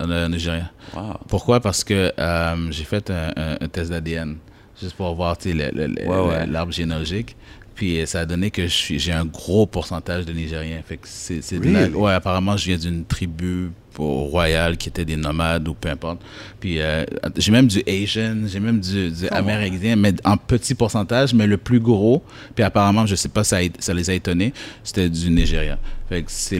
[0.00, 0.70] au Nigeria.
[0.94, 1.14] Wow.
[1.28, 1.58] Pourquoi?
[1.60, 4.36] Parce que euh, j'ai fait un, un- un test d'ADN,
[4.80, 6.46] juste pour voir Ouais, ouais.
[6.46, 7.36] l'arbre généalogique.
[7.74, 10.80] Puis euh, ça a donné que j'ai un gros pourcentage de Nigériens.
[10.86, 11.92] Fait que c'est, c'est Really?
[11.94, 16.20] ouais, apparemment, je viens d'une tribu royale qui était des nomades ou peu importe.
[16.60, 17.04] Puis euh,
[17.36, 21.56] j'ai même du Asian, j'ai même du, du amérindien, mais en petit pourcentage, mais le
[21.56, 22.22] plus gros.
[22.54, 24.52] Puis apparemment, je sais pas, ça, a- ça les a étonnés,
[24.82, 25.78] c'était du Nigeria.
[26.08, 26.58] Fait que c'est,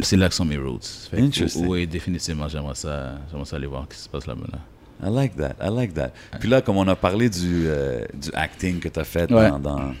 [0.00, 1.08] c'est là que sont mes roots.
[1.10, 4.46] Fait que, oui, définitivement, j'aimerais ça, j'aimerais ça aller voir ce qui se passe là-bas.
[4.52, 4.58] Là.
[5.02, 5.54] I like that.
[5.62, 6.10] I like that.
[6.38, 9.48] Puis là, comme on a parlé du, euh, du acting que tu as fait Ouais.
[9.50, 9.92] dans, dans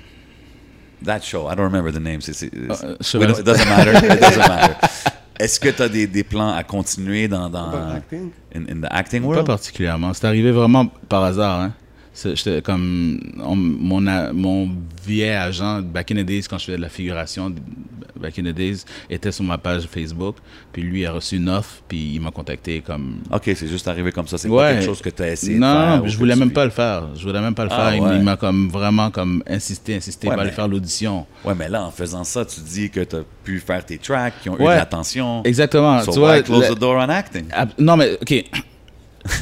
[1.04, 2.20] that show, I don't remember the name.
[2.20, 3.40] c'est- c'est- c'est- je we sais don't- pas.
[3.40, 3.92] it doesn't matter.
[4.14, 4.74] It doesn't matter.
[5.38, 9.22] Est-ce que tu as des, des plans à continuer dans, dans in, in the acting
[9.22, 9.46] Pas world?
[9.46, 10.12] particulièrement.
[10.12, 11.60] C'est arrivé vraiment par hasard.
[11.60, 11.72] Hein.
[12.64, 14.00] Comme on- mon,
[14.34, 14.68] mon
[15.06, 17.54] vieil agent back in the days quand je faisais de la figuration
[18.20, 20.36] back in the days était sur ma page Facebook
[20.72, 24.12] puis lui a reçu une offre puis il m'a contacté comme Ok, c'est juste arrivé
[24.12, 24.36] comme ça.
[24.36, 24.72] C'est pas Ouais.
[24.74, 25.96] quelque chose que tu as essayé non, de faire.
[26.02, 27.04] non, je voulais tu- même pas le faire.
[27.14, 27.94] Je voulais même pas le Ah, faire.
[27.94, 28.16] Il m- ouais.
[28.16, 31.26] Il m'a comme vraiment comme insisté, insisté, Ouais, aller faire l'audition.
[31.44, 34.34] Ouais, mais là, en faisant ça, tu dis que tu as pu faire tes tracks
[34.42, 35.42] qui ont eu de l'attention.
[35.44, 36.00] Exactement.
[36.02, 37.46] So tu why vois, close le- the door on acting?
[37.78, 38.44] Non, mais OK.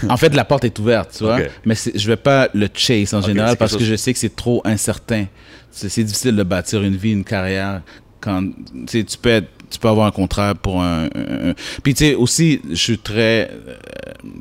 [0.09, 1.39] En fait, la porte est ouverte, tu vois.
[1.65, 4.61] Mais je vais pas le chase en général parce que je sais que c'est trop
[4.65, 5.27] incertain.
[5.71, 7.83] C'est difficile de bâtir une vie, une carrière
[8.21, 8.43] quand
[8.87, 12.15] tu peux être- tu peux avoir un contrat pour un, un- un- puis tu sais
[12.15, 13.75] aussi je suis très euh,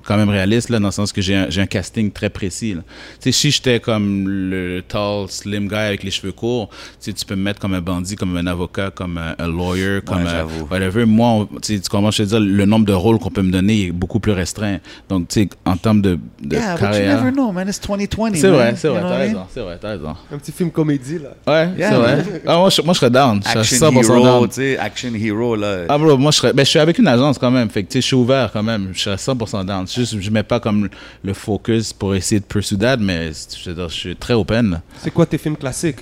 [0.05, 2.75] quand même réaliste là dans le sens que j'ai un, j'ai un casting très précis
[2.75, 2.81] tu
[3.19, 7.25] sais si j'étais comme le tall slim guy avec les cheveux courts tu sais tu
[7.25, 10.25] peux me mettre comme un bandit comme un avocat comme un, un lawyer comme un,
[10.29, 10.67] j'avoue.
[10.71, 11.05] whatever.
[11.05, 13.41] Moi, on- tu sais, tu commences je te dire, le nombre de rôles qu'on peut
[13.41, 14.77] me donner est beaucoup plus restreint.
[15.09, 17.67] Donc, tu sais, en termes de, de Yeah, but you never know, man.
[17.67, 18.35] It's 2020.
[18.35, 20.15] C'est vrai, c'est vrai, t'as raison, c'est vrai, t'as raison.
[20.31, 21.29] Un petit film comédie, là.
[21.45, 22.41] Ouais, Yeah, c'est vrai.
[22.47, 23.39] Ah, moi, je, moi, je serais down.
[23.43, 24.47] Je serais Action 100% hero, down.
[24.47, 25.85] tu sais, action hero, là.
[25.89, 26.53] Ah, bro, moi, je serais.
[26.53, 27.69] Ben, je suis avec une agence quand même.
[27.69, 28.89] Fait que, tu sais, je suis ouvert quand même.
[28.93, 29.87] Je serais 100% down.
[29.87, 30.89] Juste, je mets pas comme
[31.23, 34.81] le focus pour essayer de pursue that, mais je, suis très open.
[35.01, 35.99] C'est quoi tes films classiques?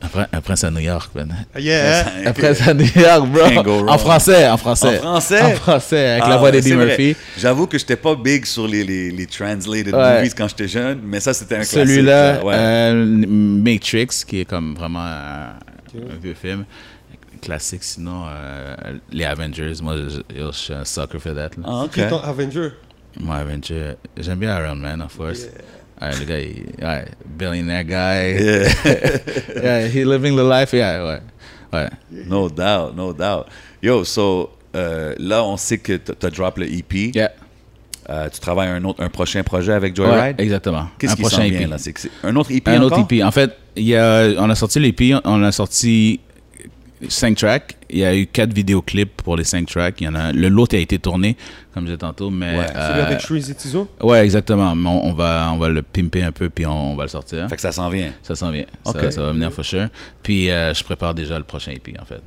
[0.00, 1.34] Après, après c'est à New York, man.
[1.58, 3.26] Yeah Après, c'est à New York,
[3.64, 3.88] bro.
[3.88, 4.98] En français, en français.
[4.98, 5.42] En français?
[5.42, 6.74] En français, avec Ah, la voix ouais, d'Eddie.
[6.74, 7.16] Murphy.
[7.36, 10.18] J'avoue que j'étais pas big sur les, les, les translated Ouais.
[10.18, 11.80] movies quand j'étais jeune, mais ça, c'était un classique.
[11.80, 12.54] Celui-là, ouais.
[12.56, 15.48] euh, Matrix, qui est comme vraiment un,
[15.96, 16.64] un vieux film.
[17.40, 18.74] Classique, sinon, euh,
[19.10, 21.50] les Avengers, moi, je, yo, je suis un sucker for that.
[21.56, 21.64] Là.
[21.64, 22.08] Ah, ok.
[22.08, 22.68] Ton Avenger?
[23.20, 25.46] Moi, Avenger, j'aime bien Iron Man, of course.
[26.00, 28.42] Ouais, le gars, il, ouais, billionaire guy.
[28.42, 28.68] Yeah.
[29.62, 31.20] yeah, he living the life, yeah, ouais.
[31.72, 31.88] Ouais.
[32.26, 33.46] No doubt, no doubt.
[33.82, 37.10] Yo, so, euh, là, on sait que tu as drop le EP.
[37.14, 37.32] Yeah.
[38.10, 40.40] Euh, tu travailles un, autre, un prochain projet avec Ouais, Joyride?
[40.40, 40.86] exactement.
[40.98, 41.66] Qu'est-ce Un qui prochain vient, EP.
[41.66, 41.76] là?
[41.78, 42.98] C'est que c'est un autre EP Un encore?
[42.98, 43.22] autre EP.
[43.22, 46.18] En fait, il y a, on a sorti l'EP, on a sorti
[47.08, 47.76] 5 tracks.
[47.90, 50.00] Il y a eu 4 vidéoclips pour les 5 tracks.
[50.00, 51.36] Il y en a, le lot a été tourné,
[51.72, 52.58] comme je disais tantôt, mais.
[52.58, 52.66] Ouais.
[52.74, 54.74] euh, Celui avec Shreezy Tizo ouais, exactement.
[54.74, 57.08] Mais on, on va, on va le pimper un peu, puis on, on va le
[57.08, 57.48] sortir.
[57.48, 58.12] Fait que ça s'en vient.
[58.22, 58.66] Ça s'en vient.
[58.84, 59.00] Ok.
[59.00, 59.88] Ça, ça va venir for sure.
[60.22, 62.20] Puis euh, je prépare déjà le prochain EP, en fait.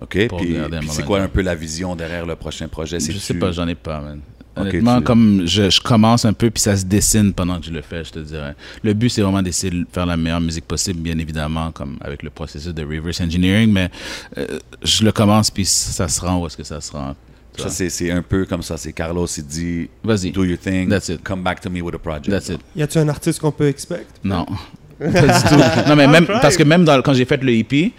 [0.00, 0.10] OK?
[0.10, 3.00] Puis, puis c'est quoi un peu la vision derrière le prochain projet?
[3.00, 4.20] Je sais pas, j'en ai pas, man.
[4.62, 7.70] Honnêtement, tu- comme je, je commence un peu, puis ça se dessine pendant que je
[7.70, 8.54] le fais, je te dirais.
[8.82, 12.22] Le but, c'est vraiment d'essayer de faire la meilleure musique possible, bien évidemment, comme avec
[12.22, 13.90] le processus de reverse engineering, mais
[14.36, 14.46] euh,
[14.82, 17.14] je le commence, puis ça se rend où est-ce que ça se rend.
[17.56, 18.76] Ça, c'est un peu comme ça.
[18.76, 20.30] C'est Carlos, il dit Vas-y.
[20.30, 20.88] Do your thing.
[20.88, 21.24] That's it.
[21.24, 22.30] Come back to me with a project.
[22.30, 22.60] That's it.
[22.76, 24.06] Y a-tu un artiste qu'on peut expect?
[24.22, 24.46] Non.
[25.00, 25.88] pas du tout.
[25.88, 27.90] Non, mais même, parce que même dans, quand j'ai fait le le-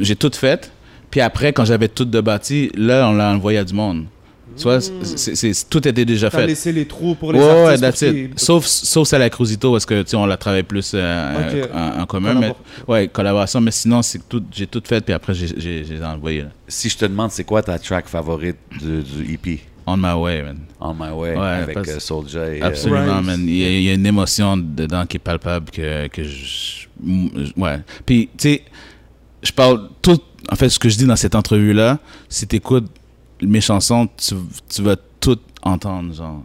[0.00, 0.70] j'ai- tout fait,
[1.10, 4.04] puis après, quand j'avais tout de bâti, là, on l'a envoyé à du monde.
[4.58, 6.46] Tu vois, c'est- tout était déjà fait.
[6.46, 8.38] laissé les trous pour les Ouais, that's it.
[8.38, 12.02] Sauf, sauf ça, la Cruzito, parce que, tu sais, on l'a travaillé plus euh, en,
[12.02, 12.34] en commun.
[12.34, 12.54] Mais,
[12.86, 16.48] ouais, collaboration, mais sinon, c'est tout, j'ai tout fait, puis après, j'ai, envoyé, là.
[16.66, 19.60] Si je te demande, c'est quoi ta track favorite du, du EP?
[19.86, 20.58] On my way, man.
[20.80, 22.60] On My Way, Ouais, avec parce- euh, Soulja et...
[22.62, 23.40] euh, Absolument, man.
[23.42, 26.86] Il y, a, il y a une émotion dedans qui est palpable que, que je.
[27.56, 27.78] Ouais.
[28.04, 28.62] Puis, tu sais,
[29.42, 30.20] je parle tout.
[30.52, 31.98] En fait, ce que je dis dans cette entrevue-là,
[32.28, 32.86] si tu écoutes
[33.46, 34.34] mes chansons, tu,
[34.68, 36.42] tu vas tout entendre, genre.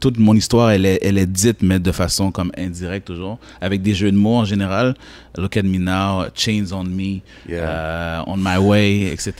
[0.00, 3.80] Toute mon histoire, elle est, elle est dite, mais de façon comme indirecte toujours, avec
[3.80, 4.94] des jeux de mots en général.
[5.38, 7.62] Look at me now, Chains on me, Yeah.
[7.62, 9.32] euh, On my way, etc.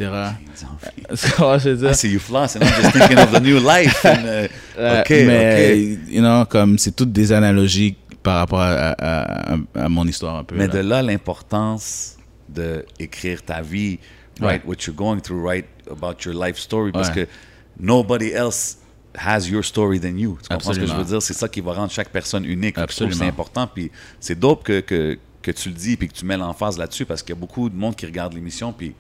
[1.14, 1.90] C'est quoi je dire?
[1.90, 2.62] I see you flossing.
[2.62, 4.02] I'm just thinking of the new life.
[4.06, 5.98] and, uh, Euh, ok, mais, ok.
[6.08, 10.36] you know, comme c'est toutes des analogies par rapport à, à- à- à mon histoire
[10.36, 10.54] un peu.
[10.56, 10.72] Mais là.
[10.74, 12.16] de là, l'importance
[12.48, 13.98] d'écrire ta vie,
[14.40, 17.26] right, what you're going through, right, about your life story, parce Ouais.
[17.26, 17.28] que
[17.80, 18.78] nobody else
[19.16, 20.38] has your story than you.
[20.42, 21.08] Tu comprends ce que je veux Absolument.
[21.08, 21.22] dire?
[21.22, 22.74] C'est ça qui va rendre chaque personne unique.
[22.74, 23.24] Que c'est Absolument.
[23.28, 26.78] important, puis c'est dope que, que, que tu le dis, puis que tu mets l'emphase
[26.78, 28.94] là-dessus, parce qu'il y a beaucoup de monde qui regarde l'émission, puis...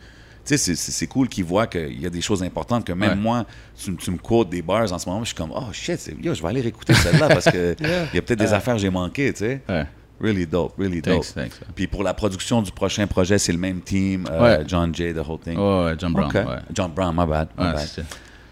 [0.44, 3.16] Tu sais, c'est- cool qu'ils voient qu'il y a des choses importantes, que même Ouais.
[3.16, 3.44] moi,
[3.78, 6.32] tu, tu me quotes des bars en ce moment, je suis comme, oh shit, yo,
[6.32, 8.06] je vais aller réécouter celle-là parce que Yeah.
[8.14, 9.60] y a peut-être des affaires que j'ai manquées, tu sais.
[9.68, 9.84] Ouais.
[10.20, 11.22] Really dope, really dope.
[11.22, 11.60] Thanks, thanks.
[11.76, 14.64] Puis pour la production du prochain projet, c'est le même team, euh, Ouais.
[14.66, 15.56] John Jay, the whole thing.
[15.56, 16.28] Ouais, ouais, John Brown.
[16.28, 16.40] Okay.
[16.40, 16.58] Ouais.
[16.74, 18.04] John Brown, my bad, my Ouais, bad.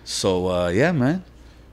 [0.04, 1.20] So, uh, yeah, man.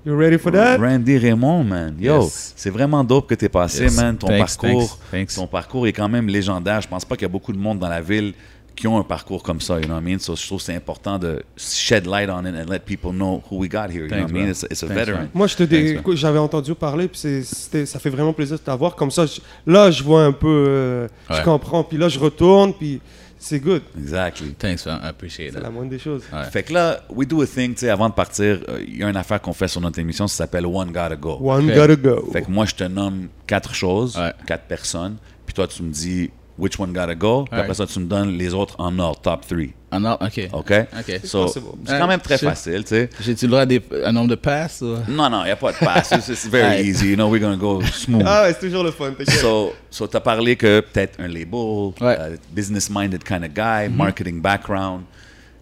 [0.06, 0.80] You ready for that?
[0.80, 1.96] Randy Raymond, man.
[2.00, 2.54] Yo, Yes.
[2.58, 3.96] c'est vraiment dope que t'es passé, Yes.
[3.96, 4.18] man.
[4.18, 5.36] Ton Thanks, parcours, thanks, thanks.
[5.36, 6.82] ton parcours est quand même légendaire.
[6.82, 8.34] Je pense pas qu'il y a beaucoup de monde dans la ville
[8.76, 10.20] qui ont un parcours comme ça, you know what I mean?
[10.20, 13.42] So, je trouve que c'est important de shed light on it and let people know
[13.50, 14.50] who we got here, you know Thanks, what I mean?
[14.50, 15.20] It's, it's a Thanks, veteran.
[15.20, 15.30] man.
[15.34, 18.96] Moi, je te dis, j'avais entendu parler, puis c'est- ça fait vraiment plaisir de t'avoir.
[18.96, 22.74] Comme ça, je- là, je vois un peu, euh, je comprends, puis là, je retourne,
[22.74, 23.00] puis
[23.38, 23.82] c'est good.
[23.98, 24.54] Exactly.
[24.54, 25.00] Thanks, man.
[25.04, 25.64] I appreciate C'est that.
[25.64, 26.24] la moindre des choses.
[26.34, 26.44] Ouais.
[26.50, 29.04] Fait que là, we do a thing, tu sais, avant de partir, euh, il y
[29.04, 31.38] a une affaire qu'on fait sur notre émission, ça s'appelle One Gotta Go.
[31.42, 31.76] One Ok.
[31.76, 32.30] gotta go.
[32.32, 34.32] Fait que moi, je te nomme quatre choses, Ouais.
[34.48, 38.00] quatre personnes, puis toi, tu me dis which one gotta go, puis après ça, tu
[38.00, 39.74] me donnes les autres en ordre, top three.
[39.92, 40.50] Ah non, ok.
[40.54, 40.72] OK?
[41.00, 41.20] Ok.
[41.24, 43.10] So, c'est quand même très facile, tu sais.
[43.20, 44.96] J'ai-tu le droit à des- un nombre de passes ou...
[45.08, 46.14] Non, non, il n'y a pas de passe.
[46.22, 46.86] C'est c'est very Ouais.
[46.86, 47.10] easy.
[47.10, 48.24] You know, we're to go smooth.
[48.26, 49.14] Ah c'est toujours le fun.
[49.42, 52.18] So, so tu as parlé que peut-être un label, Ouais.
[52.20, 55.04] euh, business-minded kind of guy, marketing background.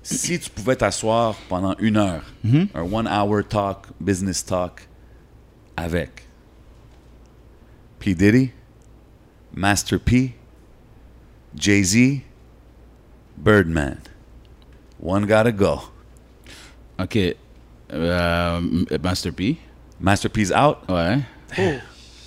[0.04, 2.24] Si tu pouvais t'asseoir pendant une heure,
[2.74, 4.88] un one-hour talk, business talk,
[5.78, 6.24] avec
[8.00, 8.14] P.
[8.16, 8.52] Diddy,
[9.54, 10.34] Master P,
[11.56, 12.22] Jay-Z,
[13.38, 14.02] Birdman.
[15.00, 15.82] One gotta go.
[17.00, 17.36] Ok.
[17.92, 18.62] Euh,
[19.02, 19.60] Master P.
[20.00, 20.88] Master P's out?
[20.88, 21.24] Ouais.
[21.58, 21.80] Oh,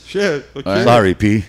[0.06, 0.66] shit, ok.
[0.66, 0.84] Ouais.
[0.84, 1.44] Sorry, P.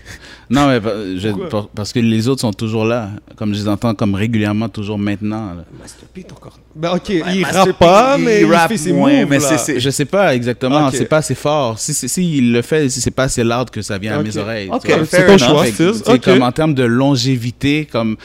[0.48, 0.80] Non, mais
[1.18, 1.28] je-
[1.74, 3.10] parce que les autres sont toujours là.
[3.36, 5.46] Comme je les entends comme régulièrement, toujours maintenant.
[5.54, 5.64] là.
[5.80, 6.58] Master P, encore.
[6.74, 9.58] Ben ok, il rappe pas, mais il, rappe fait ses moins, moves, mais là.
[9.58, 10.94] c'est- Je sais pas exactement, Ok.
[10.94, 11.78] c'est pas assez fort.
[11.78, 14.22] Si, si, si il le fait, si c'est pas assez loud que ça vient à
[14.22, 14.68] mes oreilles.
[14.70, 18.16] Ok, C'est ton choix, Fait comme en termes de longévité, comme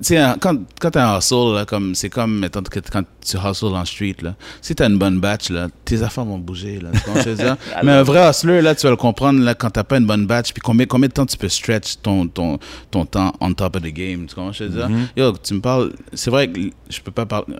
[0.00, 3.66] sais, quand, quand t'as un hustle, là, comme, c'est comme mettons, que quand tu hustles
[3.66, 6.80] en street, là, si t'as une bonne batch, là, tes affaires vont bouger.
[6.80, 7.56] Là, tu je veux dire?
[7.82, 10.26] Mais un vrai hustler, là, tu vas le comprendre là, quand t'as pas une bonne
[10.26, 12.58] batch, puis combien, combien de temps tu peux stretch ton, ton,
[12.90, 14.26] ton temps on top of the game.
[14.26, 14.88] Tu comprends je veux dire?
[15.16, 17.54] Yo, tu me parles, c'est vrai que je peux pas parler.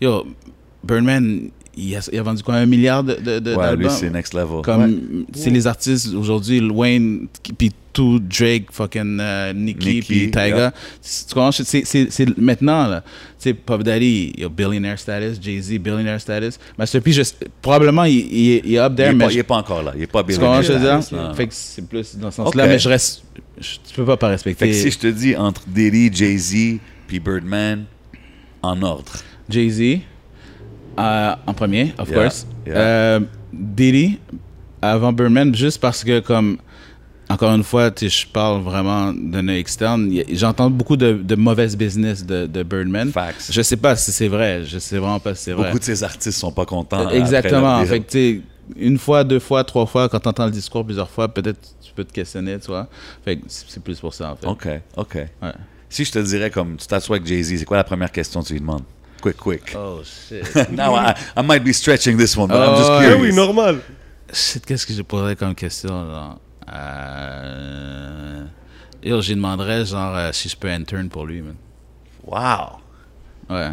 [0.00, 0.26] Yo,
[0.84, 3.90] Birdman, il a, il a vendu quoi, un milliard de, de, de- Ouais, lui, d'albums?
[3.90, 4.62] c'est next level.
[4.62, 5.24] Comme, Ouais.
[5.34, 10.46] c'est les artistes aujourd'hui, Wayne, puis tout, Drake, fucking euh, Nicki, puis Tyga.
[10.48, 10.72] yeah.
[11.02, 11.52] Tu comprends?
[11.52, 13.02] C'est, c'est, c'est maintenant, là.
[13.02, 16.58] Tu sais, Puff Daddy, il a billionaire status, Jay-Z, billionaire status.
[16.78, 17.22] Master P, je-
[17.60, 19.24] probablement, il, il, est- il est up Il there, est, mais.
[19.24, 19.92] pas, je- il est pas encore là.
[19.94, 20.38] Il est pas tu bien.
[20.38, 21.34] comprends ce que je veux dire?
[21.36, 23.24] Fait que c'est plus dans ce sens-là, mais je reste.
[23.60, 24.64] je- tu peux pas pas respecter.
[24.66, 27.84] Fait que si je te dis entre Diddy, Jay-Z puis Birdman,
[28.62, 29.12] en ordre.
[29.50, 30.00] Jay-Z,
[30.98, 32.46] euh, en premier, of Yeah, course.
[32.66, 32.76] yeah.
[32.76, 33.20] Euh,
[33.52, 34.18] Diddy,
[34.80, 36.58] avant Birdman, juste parce que, comme,
[37.28, 40.10] encore une fois, tu je parle vraiment d'un œil externe.
[40.32, 43.10] J'entends beaucoup de, de mauvaises business de, de Birdman.
[43.10, 43.50] Facts.
[43.50, 44.64] Je sais pas si c'est vrai.
[44.64, 45.66] Je sais vraiment pas si c'est vrai.
[45.68, 47.00] Beaucoup de ces artistes sont pas contents.
[47.04, 47.78] après Exactement.
[47.78, 48.40] leur- Fait que,
[48.76, 51.92] une fois, deux fois, trois fois, quand tu entends le discours plusieurs fois, peut-être tu
[51.94, 52.86] peux te questionner, tu vois.
[53.24, 54.46] Fait que c'est c'est plus pour ça, en fait.
[54.46, 55.14] OK, OK.
[55.42, 55.52] Ouais.
[55.88, 58.46] Si je te dirais comme tu t'assois avec Jay-Z, c'est quoi la première question que
[58.46, 58.82] tu lui demandes?
[59.22, 59.72] Quick, quick.
[59.76, 60.44] Oh, shit.
[60.70, 62.96] Now, I, I might be stretching this one, but I'm Oh, just ouais.
[62.96, 63.22] Ah curious.
[63.30, 63.80] oui, normal.
[64.32, 66.40] Shit, qu'est-ce que je poserais comme question, genre?
[66.72, 68.44] Euh...
[69.02, 71.56] Yo, j'y demanderais, genre, euh, si je peux intern pour lui, man.
[72.24, 72.78] Wow.
[73.50, 73.72] Ouais.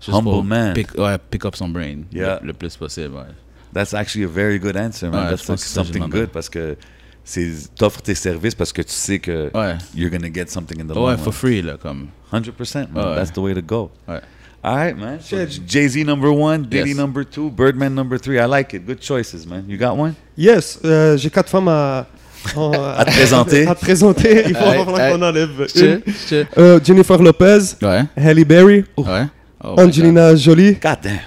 [0.00, 0.74] Juste Humble man.
[0.74, 2.04] Pick, ouais, pick up son brain.
[2.12, 2.38] Yeah.
[2.40, 3.34] Le, le plus possible, ouais.
[3.72, 5.24] That's actually a very good answer, man.
[5.32, 6.76] Ouais, That's something good parce que
[7.24, 9.76] c'est t'offres tes services parce que tu sais que Ouais.
[9.94, 11.18] you're gonna get something in the long Ouais, run.
[11.22, 12.08] for free, là, comme.
[12.32, 13.04] 100%, man.
[13.08, 13.14] Ouais.
[13.16, 13.90] That's the way to go.
[14.08, 14.20] Ouais.
[14.62, 15.20] All right, man.
[15.22, 15.60] So Shit.
[15.66, 16.96] Jay Z number one, Diddy Yes.
[16.98, 18.38] number two, Birdman number three.
[18.38, 18.86] I like it.
[18.86, 19.64] Good choices, man.
[19.66, 20.14] You got one?
[20.36, 22.06] Yes, euh, j'ai quatre femmes à,
[22.54, 23.66] en- À te présenter.
[23.66, 24.44] à te présenter.
[24.48, 26.02] Il faut qu'on enlève une.
[26.58, 29.26] Euh, Jennifer Lopez, Ouais, Halle Berry, ouais.
[29.64, 31.18] Oh Angelina Jolie, God damn.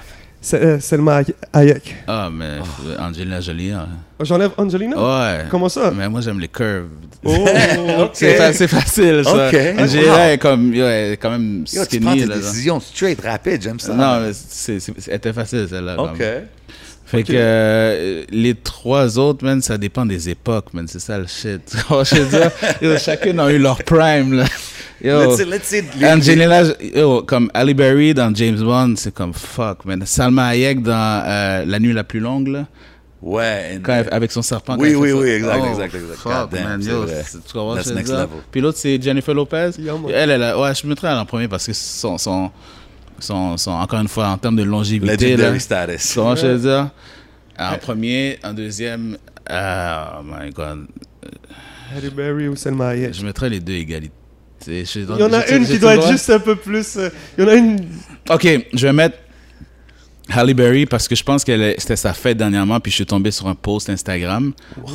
[0.54, 1.22] Euh, Selma
[1.54, 1.96] Hayek.
[2.08, 3.72] Ah, mais euh, Angelina Jolie.
[3.72, 3.88] hein.
[4.20, 4.96] J'enlève Angelina?
[4.98, 5.46] Ouais.
[5.50, 5.92] Comment ça?
[5.96, 6.88] Mais moi, j'aime les curves.
[7.24, 7.34] Oh,
[8.00, 8.10] ok.
[8.14, 9.48] C'est fa- c'est facile, ça.
[9.48, 9.56] Ok.
[9.80, 10.20] Angelina Wow.
[10.32, 12.22] est comme, yo, elle est quand même Yo, tu prends skinny.
[12.24, 12.44] tes Là, genre.
[12.52, 13.62] décisions straight, rapide.
[13.62, 13.94] J'aime ça.
[13.94, 14.80] non, mais c'est,
[15.10, 15.96] était facile, celle-là.
[15.96, 16.10] comme.
[16.12, 16.24] OK.
[17.06, 20.88] Fait que euh, les trois autres, man, ça dépend des époques, man.
[20.88, 21.62] C'est ça le shit.
[21.90, 23.00] Je veux dire?
[23.00, 24.46] Chacune a eu leur prime, là.
[25.02, 26.62] Yo, Let's say, let's les- Angelina,
[26.96, 30.06] yo, comme Halle Berry dans James Bond, c'est comme fuck, man.
[30.06, 32.68] Salma Hayek dans euh, La nuit la plus longue, là.
[33.22, 33.76] Ouais.
[33.76, 34.76] and- Quand elle- avec son serpent.
[34.80, 36.18] Oui, oui, oui, exact, Oh, exact, exact.
[36.20, 38.28] Fuck, damn, man, c'est yo, tu comprends That's next level.
[38.52, 39.72] Puis l'autre, c'est Jennifer Lopez.
[39.80, 42.52] Yeah, elle, elle, a- ouais, je mettrais elle en premier parce que son, son,
[43.20, 46.14] son, son- encore une fois, en termes de longévité, Legendary là, status.
[46.16, 46.90] comment je veux dire?
[47.60, 49.16] En premier, en deuxième,
[49.50, 50.88] oh my god,
[51.96, 54.12] Halle Berry ou Selma Hayek je mettrais les deux égalités.
[54.68, 56.98] Il y en a une qui doit être juste un peu plus.
[56.98, 57.86] euh, Il y en a une.
[58.30, 59.18] Ok, je vais mettre
[60.30, 63.30] Halle Berry parce que je pense que c'était sa fête dernièrement, puis je suis tombé
[63.30, 64.54] sur un post Instagram.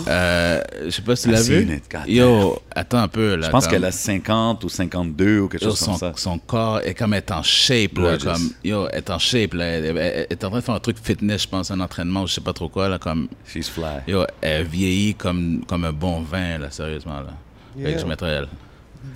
[0.09, 1.81] Euh, je sais pas si tu l'as I seen vu.
[2.15, 3.47] Yo, attends un peu là.
[3.47, 6.13] Je pense qu'elle a 50 ou 52 ou quelque Yo, chose comme ça.
[6.17, 9.85] son corps est comme être en shape là, comme yo, est en shape là, elle,
[9.85, 12.27] elle- elle est en train de faire un truc fitness, je pense, un entraînement ou
[12.27, 13.85] je sais pas trop quoi là, comme She's fly.
[14.07, 17.35] yo, elle vieillit comme comme un bon vin là, sérieusement là.
[17.77, 17.93] Fait Yeah.
[17.93, 18.49] que je mettrais elle.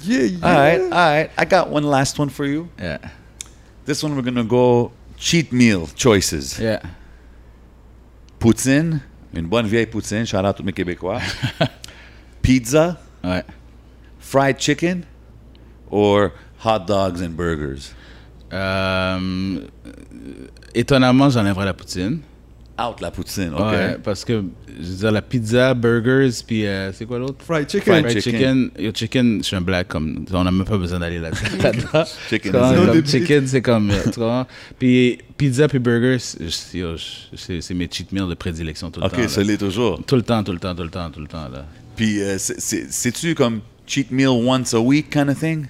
[0.05, 0.47] Yeah, yeah.
[0.47, 1.31] All right, all right.
[1.37, 2.69] I got one last one for you.
[2.79, 2.99] Yeah,
[3.85, 6.59] This one we're gonna go cheat meal choices.
[6.59, 6.81] yeah.
[8.39, 9.01] Poutine,
[9.35, 10.25] une bonne vieille poutine.
[10.27, 11.21] Shout out à tous mes Québécois.
[12.43, 13.45] Pizza, Ouais.
[14.19, 15.05] fried chicken,
[15.91, 16.33] or
[16.65, 17.93] hot dogs and burgers.
[18.53, 19.61] Euh,
[20.75, 22.21] étonnamment, j'enlèverais la poutine.
[22.81, 23.61] Out la poutine, ok.
[23.71, 24.43] Ouais, parce que
[24.81, 27.37] je veux dire la pizza, burgers, puis euh, c'est quoi l'autre?
[27.45, 27.93] Fried chicken.
[27.93, 28.71] Fried Fried chicken.
[28.71, 28.85] chicken.
[28.85, 30.25] Yo, chicken, je suis un black comme.
[30.33, 31.31] On n'a même pas besoin d'aller là-
[31.63, 32.05] là-dedans.
[32.31, 33.07] Chicken debate.
[33.07, 33.91] chicken, c'est comme.
[33.91, 34.47] euh, Tu comprends?
[34.79, 39.17] Puis pizza puis burgers, c'est c'est mes cheat meals de prédilection tout le temps.
[39.23, 40.03] Ok, ça l'est toujours.
[40.07, 41.49] Tout le temps, tout le temps, tout le temps, tout le temps.
[41.53, 41.67] Là.
[41.95, 45.67] Puis, euh, c'est- c'est- c'est-tu comme cheat meal once a week kind of thing?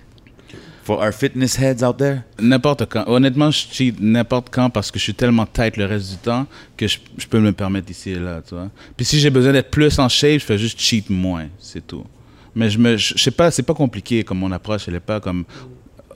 [0.82, 2.22] For our fitness heads out there?
[2.40, 3.04] N'importe quand.
[3.06, 6.46] Honnêtement, je cheat n'importe quand parce que je suis tellement tight le reste du temps
[6.76, 8.68] que je, je peux me le permettre ici et là, tu vois.
[8.96, 12.04] Puis si j'ai besoin d'être plus en shape, je fais juste cheat moins, c'est tout.
[12.54, 15.00] Mais je me, je je sais pas, c'est pas compliqué comme mon approche, elle est
[15.00, 15.44] pas comme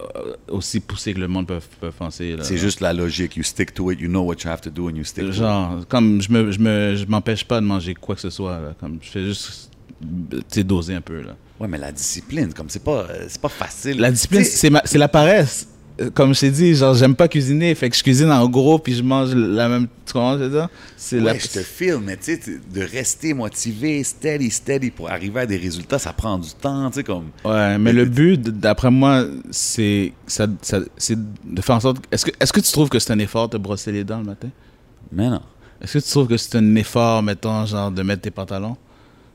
[0.00, 2.36] euh, aussi poussée que le monde peut, peut penser.
[2.42, 3.36] C'est juste la logique.
[3.36, 5.30] You stick to it, you know what you have to do, and you stick to
[5.30, 5.34] it.
[5.36, 8.58] Genre, comme je me, je me, je m'empêche pas de manger quoi que ce soit,
[8.58, 8.74] là.
[8.80, 11.36] Comme je fais juste, doser un peu, là.
[11.61, 13.98] Ouais, mais la discipline, comme c'est pas, euh, c'est pas facile.
[13.98, 15.66] La discipline, c'est ma- c'est la paresse.
[15.98, 18.78] Euh, Comme je t'ai dit, genre, j'aime pas cuisiner, fait que je cuisine en gros,
[18.78, 19.86] puis je mange la même.
[20.04, 20.68] Tu comprends, je veux dire?
[20.98, 21.32] C'est la.
[21.32, 22.40] Ouais, je te file, mais tu sais,
[22.70, 26.96] de rester motivé, steady, steady pour arriver à des résultats, ça prend du temps, tu
[26.96, 27.30] sais, comme.
[27.46, 31.96] Ouais, mais le but, d'après moi, c'est ça, ça- c'est de faire en sorte.
[32.12, 34.24] Est-ce que, est-ce que tu trouves que c'est un effort de brosser les dents le
[34.26, 34.48] matin?
[35.11, 35.40] Mais non.
[35.80, 38.76] Est-ce que tu trouves que c'est un effort, mettons, genre, de mettre tes pantalons?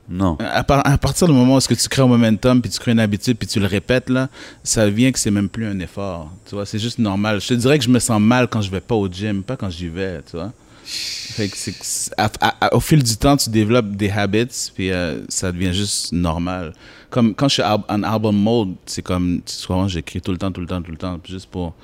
[0.08, 0.36] Non.
[0.40, 2.78] À, par- à partir du moment où est-ce que tu crées un momentum, puis tu
[2.78, 4.28] crées une habitude, puis tu le répètes, là,
[4.64, 6.30] ça vient que c'est même plus un effort.
[6.48, 7.40] Tu vois, c'est juste normal.
[7.40, 9.56] Je te dirais que je me sens mal quand je vais pas au gym, pas
[9.56, 10.52] quand j'y vais, tu vois.
[10.84, 14.70] Fait que c'est, c'est- à- à- à- au fil du temps, tu développes des habits,
[14.74, 16.72] puis euh, ça devient juste normal.
[17.08, 20.50] Comme quand je suis en album mode, c'est comme, tu vois, j'écris tout le temps,
[20.50, 21.74] tout le temps, tout le temps, juste pour,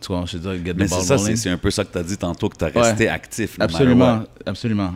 [0.00, 1.70] tu vois, je veux dire, get Mais the c'est ball ça, c'est c'est un peu
[1.70, 2.82] ça que tu as dit tantôt, que tu as Ouais.
[2.90, 3.56] resté actif.
[3.58, 4.94] Absolument, absolument.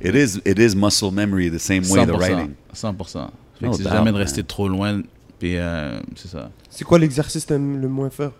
[0.00, 2.18] It is, it is muscle memory the same way, the 100%.
[2.18, 2.50] writing.
[2.74, 3.30] 100%.
[3.60, 4.14] Fait No c'est jamais de man.
[4.16, 5.02] rester trop loin,
[5.40, 6.50] puis euh, c'est ça.
[6.70, 8.30] C'est quoi l'exercice que t'aimes le moins faire?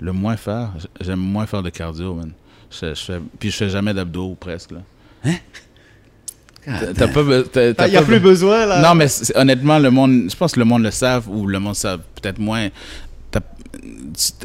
[0.00, 2.32] Le moins faire, j'aime moins faire de cardio, man.
[2.70, 4.78] Je, je fais, puis je fais jamais d'abdos presque, là.
[6.64, 8.82] T'as- T'as pas, t'as- t'as Il n'y a pas plus be- besoin là.
[8.82, 11.58] Non, mais c'est- honnêtement, le monde, je pense que le monde le savent ou le
[11.58, 12.68] monde savent peut-être moins.
[13.30, 13.40] T'as-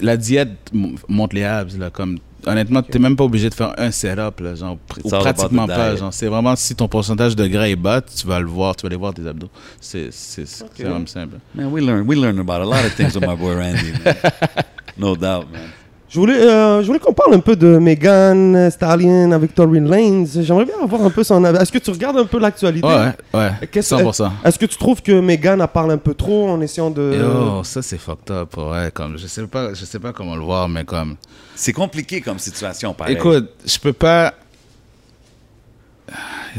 [0.01, 0.71] La diète
[1.07, 2.17] monte les abs, là, comme.
[2.47, 5.95] Honnêtement, t'es même pas obligé de faire un setup, là, genre, ou pratiquement pas.
[5.95, 8.83] Genre, c'est vraiment si ton pourcentage de gras est bas, tu vas le voir, tu
[8.83, 9.49] vas aller voir tes abdos.
[9.81, 10.79] C'est c'est- c'est Ok.
[10.79, 11.37] vraiment simple.
[11.55, 14.15] Man, we learn, we learn about a lot of things with my boy Randy, man.
[14.97, 15.69] No doubt, man.
[16.15, 20.25] Je voulais, euh, je voulais qu'on parle un peu de Megan Stallion avec Tory Lanez.
[20.43, 21.57] J'aimerais bien avoir un peu son avis.
[21.57, 22.87] Est-ce que tu regardes un peu l'actualité?
[22.87, 24.31] Ouais, ouais, Qu'est-ce- 100%.
[24.45, 27.17] Est-ce que tu trouves que Megan en parle un peu trop en essayant de...
[27.19, 30.43] Yo, ça c'est fucked up, ouais, comme, je sais pas, je sais pas comment le
[30.43, 31.17] voir, mais comme,
[31.53, 33.15] C'est compliqué comme situation, pareil.
[33.17, 34.35] écoute, je peux pas,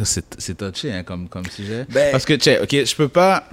[0.05, 3.45] c'est, touché, hein, comme, comme sujet, Ben- parce que, tu sais, ok, je peux pas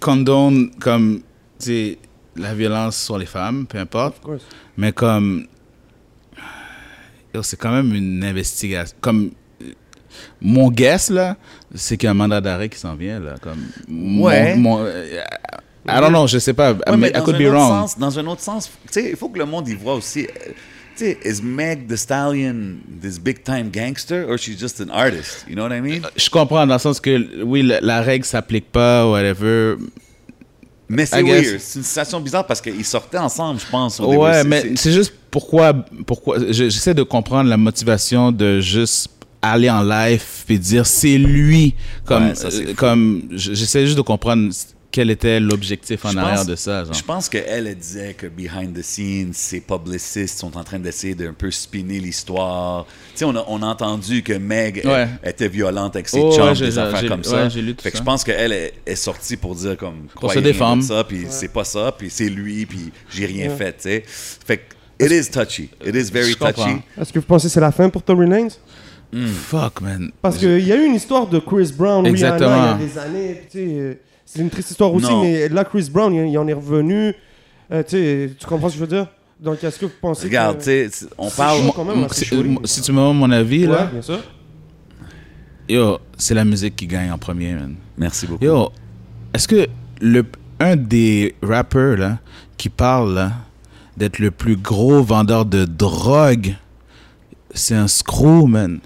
[0.00, 1.20] condone, comme,
[1.58, 1.98] tu sais,
[2.40, 4.16] la violence sur les femmes, peu importe.
[4.18, 4.42] Of course.
[4.76, 5.46] Mais comme.
[7.42, 8.96] C'est quand même une investigation.
[9.00, 9.30] Comme.
[10.40, 11.36] Mon guess, là,
[11.74, 13.34] c'est qu'il y a un mandat d'arrêt qui s'en vient, là.
[13.40, 13.60] Comme.
[13.88, 14.56] mon- Ouais.
[14.56, 15.20] Mon, euh,
[15.88, 16.72] I don't know, je sais pas.
[16.72, 17.68] Ouais, mais I could be wrong.
[17.88, 20.26] Sens, dans un autre sens, tu sais, il faut que le monde y voit aussi.
[20.96, 25.46] Tu sais, is Meg the Stallion this big time gangster or she's just an artist?
[25.48, 26.02] You know what I mean?
[26.16, 29.76] Je comprends dans le sens que, oui, la, la règle s'applique pas, whatever.
[30.92, 31.58] Mais c'est weird.
[31.60, 34.00] C'est une situation bizarre parce qu'ils sortaient ensemble, je pense.
[34.00, 34.12] au.
[34.12, 35.72] Ouais, mais c'est- juste pourquoi,
[36.06, 39.08] pourquoi je- j'essaie de comprendre la motivation de juste
[39.40, 41.74] aller en live et dire c'est lui
[42.04, 44.50] comme Ouais, ça, c'est euh, comme j'essaie juste de comprendre
[44.92, 46.92] quel était l'objectif en Je arrière pense- de ça genre?
[46.94, 51.14] Je pense qu'elle, elle disait que behind the scenes, ses publicistes sont en train d'essayer
[51.14, 52.86] d'un peu spinner l'histoire.
[53.12, 55.08] Tu sais, on a, on a entendu que Meg elle, Ouais.
[55.24, 57.48] était violente avec ses Oh, chums, ouais, des affaires comme ouais, ça.
[57.48, 58.02] j'ai lu tout fait que ça.
[58.02, 60.82] je pense qu'elle est, est sortie pour dire comme Pour se défendre.
[60.82, 64.02] ça, puis c'est pas ça, puis c'est lui, puis j'ai rien fait, tu sais.
[64.06, 65.70] Fait que it is touchy.
[65.86, 66.82] It is very touchy.
[67.00, 68.48] Est-ce que vous pensez que c'est la fin pour Tory Lanez?
[69.48, 70.10] Fuck man.
[70.22, 72.50] Parce qu'il y a eu une histoire de Chris Brown, Exactement.
[72.76, 73.42] Rihanna, il y a des années.
[73.50, 73.98] tu sais,
[74.32, 75.22] C'est une triste histoire aussi, Non.
[75.22, 77.12] mais là, Chris Brown, il, il en est revenu.
[77.72, 79.08] Euh, tu comprends ce que je veux dire?
[79.40, 80.88] Donc, est-ce que vous pensez Regarde, que...
[81.18, 81.62] on parle.
[81.62, 82.58] chaud quand même, assez Si, chaud, lui.
[82.64, 84.20] si tu me demandes mon avis Ouais, là, bien sûr.
[85.68, 87.74] yo, c'est la musique qui gagne en premier man.
[87.98, 88.44] Merci beaucoup.
[88.44, 88.70] Yo,
[89.34, 89.66] est-ce que
[90.00, 90.24] le
[90.60, 92.18] un des rappers là
[92.56, 93.32] qui parle là,
[93.96, 96.54] d'être le plus gros vendeur de drogue,
[97.54, 98.78] c'est un screw man?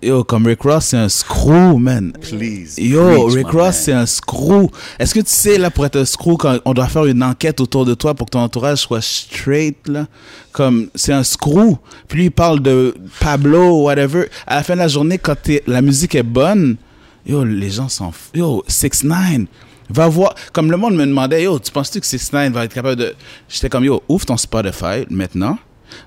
[0.00, 2.12] Yo, comme Rick Ross, c'est un screw man.
[2.20, 2.78] Please.
[2.78, 4.70] Yo, preach, Rick Ross, c'est un screw.
[4.96, 7.60] Est-ce que tu sais, là, pour être un screw, quand on doit faire une enquête
[7.60, 10.06] autour de toi pour que ton entourage soit straight, là,
[10.52, 11.76] comme, c'est un screw.
[12.06, 14.28] Puis lui, il parle de Pablo, whatever.
[14.46, 15.36] À la fin de la journée, quand
[15.66, 16.76] la musique est bonne,
[17.26, 18.36] yo, les gens s'en foutent.
[18.36, 19.46] Yo, 6 9
[19.90, 22.74] Va voir, comme le monde me demandait, yo, tu penses-tu que 6 9 va être
[22.74, 23.14] capable de.
[23.48, 25.58] J'étais comme, yo, ouvre ton Spotify maintenant.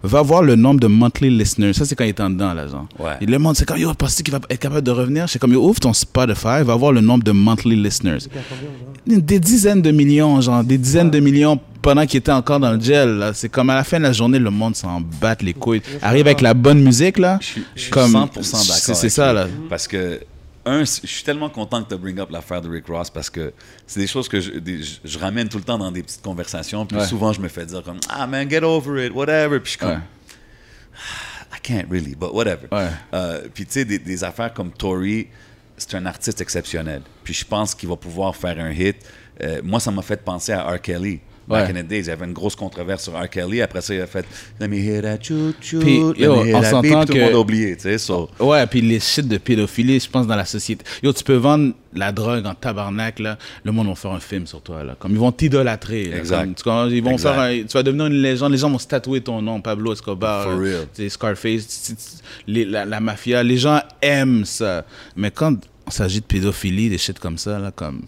[0.04, 1.74] Va voir le nombre de monthly listeners.
[1.74, 2.88] Ça, c'est quand il est en dedans, là, genre.
[3.00, 3.14] Ouais.
[3.22, 5.28] Et le monde, c'est comme, yo, penses-tu qu'il va être capable de revenir?
[5.30, 8.20] C'est comme, yo, ouvre ton Spotify, va voir le nombre de monthly listeners.
[9.06, 12.80] Des dizaines de millions, genre, des dizaines de millions pendant qu'il était encore dans le
[12.80, 13.32] gel, là.
[13.34, 15.82] C'est comme à la fin de la journée, le monde s'en bat les couilles.
[16.04, 17.40] Arrive avec la bonne musique, là.
[17.42, 18.96] Je suis, je suis Comme- 100% d'accord.
[18.96, 19.48] c'est- ça, là.
[19.70, 20.20] Parce que,
[20.66, 23.52] un, je suis tellement content que tu bring up l'affaire de Rick Ross parce que
[23.88, 26.22] c'est des choses que je, des- je, je ramène tout le temps dans des petites
[26.22, 26.86] conversations.
[26.86, 27.06] Puis Ouais.
[27.08, 29.60] souvent, je me fais dire comme Ah man, get over it, whatever.
[29.60, 29.98] Puis je suis comme Ouais.
[31.54, 32.68] I can't really, but whatever.
[32.72, 32.90] Ouais.
[33.14, 35.28] Euh, puis tu sais, des, des affaires comme Tory,
[35.78, 37.02] c'est un artiste exceptionnel.
[37.24, 38.98] Puis je pense qu'il va pouvoir faire un hit.
[39.42, 40.80] Euh, moi, ça m'a fait penser à R.
[40.82, 41.20] Kelly.
[41.48, 43.30] Back in the days, il y avait une grosse controverse sur R.
[43.30, 43.62] Kelly.
[43.62, 44.26] Après ça, il a fait
[44.60, 45.80] Let me hear that choo choo.
[45.80, 47.98] Puis, let yo, me hear on s'entend Tout le monde que- a oublié, tu sais.
[47.98, 50.86] So, Ouais, puis les shit de pédophilie, je pense, dans la société.
[51.04, 53.38] Yo, tu peux vendre la drogue en tabarnak, là.
[53.66, 54.96] Le monde va faire un film sur toi, là.
[54.98, 56.06] Comme ils vont t'idolâtrer.
[56.06, 56.18] là.
[56.18, 56.62] Exact.
[56.64, 57.34] Comme, tu ils vont Exact.
[57.34, 58.52] faire un- tu vas devenir une légende.
[58.54, 60.44] Les gens vont se tatouer ton nom, Pablo Escobar.
[60.44, 61.10] For real.
[61.10, 63.44] Scarface, les- la, la mafia.
[63.44, 64.86] Les gens aiment ça.
[65.18, 65.56] Mais quand
[65.92, 68.02] s'agit de pédophilie, des shit comme ça, là, comme.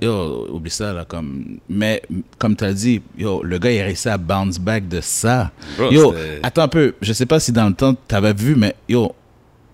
[0.00, 1.58] Yo, oublie ça, là, comme.
[1.68, 2.02] Mais,
[2.38, 5.50] comme tu as dit, yo, le gars, il a réussi à bounce back de ça.
[5.76, 6.94] Bro, yo, attends un peu.
[7.00, 9.14] Je sais pas si dans le temps, tu avais vu, mais yo,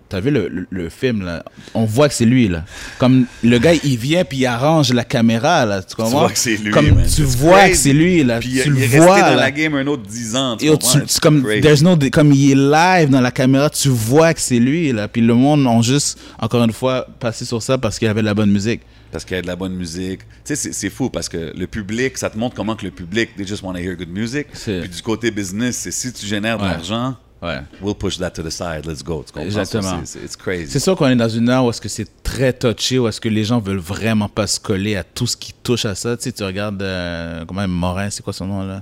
[0.09, 1.43] t'as vu le, le, le film, là?
[1.73, 2.63] On voit que c'est lui, là.
[2.97, 5.81] Comme le gars, il vient puis il arrange la caméra, là.
[5.83, 6.19] Tu comprends?
[6.21, 7.05] vois que c'est lui, Comme man.
[7.05, 8.39] tu It's vois que c'est lui, là.
[8.39, 9.41] Puis tu il, le est vois, resté dans là.
[9.41, 10.57] la game un autre 10 ans.
[10.57, 10.91] Tu comprends?
[10.99, 14.41] tu- c'est comme, there's no, comme il est live dans la caméra, tu vois que
[14.41, 15.07] c'est lui, là.
[15.07, 18.25] Puis le monde ont juste, encore une fois, passé sur ça parce qu'il avait de
[18.27, 18.81] la bonne musique.
[19.11, 20.19] Parce qu'il y a de la bonne musique.
[20.45, 23.29] Tu sais, c'est- fou parce que le public, ça te montre comment que le public,
[23.37, 24.47] they just want to hear good music.
[24.51, 26.69] Puis du côté business, c'est si tu génères de Ouais.
[26.71, 27.59] l'argent, Ouais.
[27.81, 29.23] we'll push that to the side, let's go.
[29.31, 29.39] Tu?
[29.39, 29.99] Exactement.
[30.03, 30.71] C'est- c'est- It's crazy.
[30.71, 33.21] C'est sûr qu'on est dans une heure où est-ce que c'est très touché, où est-ce
[33.21, 36.17] que les gens veulent vraiment pas se coller à tout ce qui touche à ça.
[36.17, 38.81] Tu sais, tu regardes, euh, comment Morin, c'est quoi son nom là?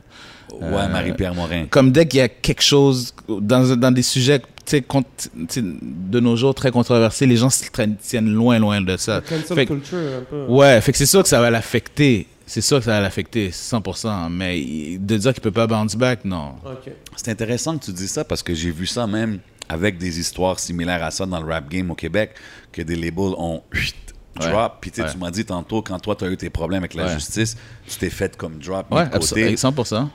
[0.53, 1.65] Ouais, Marie-Pierre Morin.
[1.69, 5.29] Comme dès qu'il y a quelque chose dans, dans des sujets, tu sais, cont- tu
[5.49, 7.63] sais, de nos jours très controversés, les gens se
[8.01, 9.21] tiennent loin, loin de ça.
[9.21, 10.45] Fait culture, un peu.
[10.47, 12.27] Ouais, fait que c'est sûr que ça va l'affecter.
[12.47, 14.29] C'est sûr que ça va l'affecter, 100%.
[14.29, 16.55] Mais de dire qu'il peut pas bounce back, non.
[16.65, 16.91] Ok.
[17.15, 20.59] C'est intéressant que tu dis ça parce que j'ai vu ça même avec des histoires
[20.59, 22.35] similaires à ça dans le rap game au Québec,
[22.71, 23.95] que des labels ont chut,
[24.39, 24.49] Ouais.
[24.51, 24.77] drop.
[24.79, 25.11] Puis tu sais, Ouais.
[25.11, 27.13] tu m'as dit tantôt, quand toi, tu as eu tes problèmes avec la Ouais.
[27.13, 27.57] justice,
[27.87, 29.01] tu t'es fait comme drop côté.
[29.11, 30.09] absolument, 100%.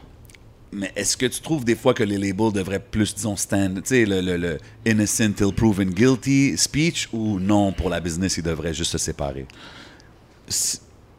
[0.72, 3.88] Mais est-ce que tu trouves des fois que les labels devraient plus, disons, stand, tu
[3.88, 8.44] sais, le, le, le innocent till proven guilty speech ou non, pour la business, ils
[8.44, 9.46] devraient juste se séparer?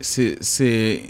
[0.01, 1.01] C'est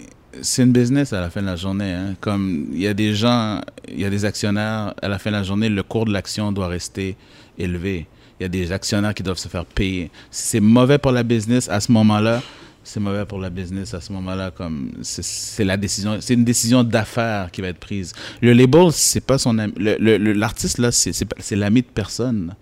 [0.58, 1.92] une business à la fin de la journée.
[1.92, 2.14] hein.
[2.20, 5.36] Comme il y a des gens, il y a des actionnaires, à la fin de
[5.36, 7.16] la journée, le cours de l'action doit rester
[7.58, 8.06] élevé.
[8.40, 10.10] Il y a des actionnaires qui doivent se faire payer.
[10.30, 12.42] C'est mauvais pour la business à ce moment-là,
[12.82, 14.50] c'est mauvais pour la business à ce moment-là.
[15.02, 18.12] C'est- la décision, c'est une décision d'affaires qui va être prise.
[18.40, 19.72] Le label, c'est pas son ami.
[19.78, 22.54] L'artiste là, c'est l'ami de personne.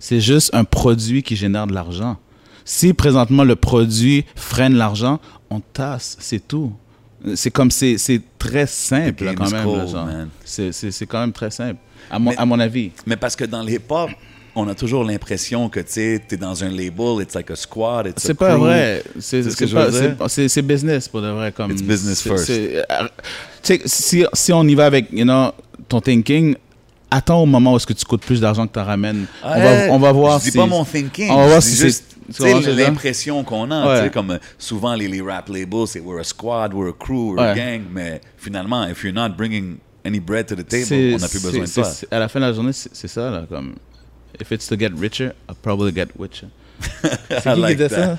[0.00, 2.16] C'est juste un produit qui génère de l'argent.
[2.64, 6.72] Si présentement le produit freine l'argent, on tasse, c'est tout.
[7.34, 7.96] C'est comme c'est
[8.38, 10.28] très simple là, quand même.
[10.44, 11.76] C'est quand même très simple,
[12.10, 12.92] à mon, Mais- à mon avis.
[13.06, 14.10] Mais parce que dans le hip-hop,
[14.54, 18.22] on a toujours l'impression que, tu t'es dans un label, it's like a squad, it's
[18.22, 18.60] C'est pas crew.
[18.60, 19.02] vrai.
[19.18, 19.42] C'est
[20.48, 21.52] ce business pour de vrai.
[21.52, 22.50] Comme It's business first.
[22.50, 22.82] euh,
[23.62, 25.50] tu sais, si, si on y va avec you know,
[25.88, 26.56] ton thinking,
[27.10, 29.26] attends au moment où est-ce que tu coûtes plus d'argent que tu en ramènes.
[29.44, 30.56] on, Ouais, va, on va voir Je dis si.
[30.58, 31.30] pas mon thinking.
[31.30, 32.16] on va voir si juste,
[32.76, 34.02] l'impression qu'on a.
[34.04, 34.10] Ouais.
[34.10, 37.38] Comme euh, souvent, les, les rap labels, c'est we're a squad, we're a crew, we're
[37.40, 37.56] a Ouais.
[37.56, 37.82] gang.
[37.92, 41.64] Mais finalement, if you're not bringing any bread to the table, on n'a plus besoin
[41.64, 41.90] de toi.
[42.10, 43.30] À la fin de la journée, c'est ça.
[43.30, 43.74] Là, comme,
[44.40, 46.48] if it's to get richer, I'll probably get richer.
[47.28, 48.16] C'est I qui like qui dit that.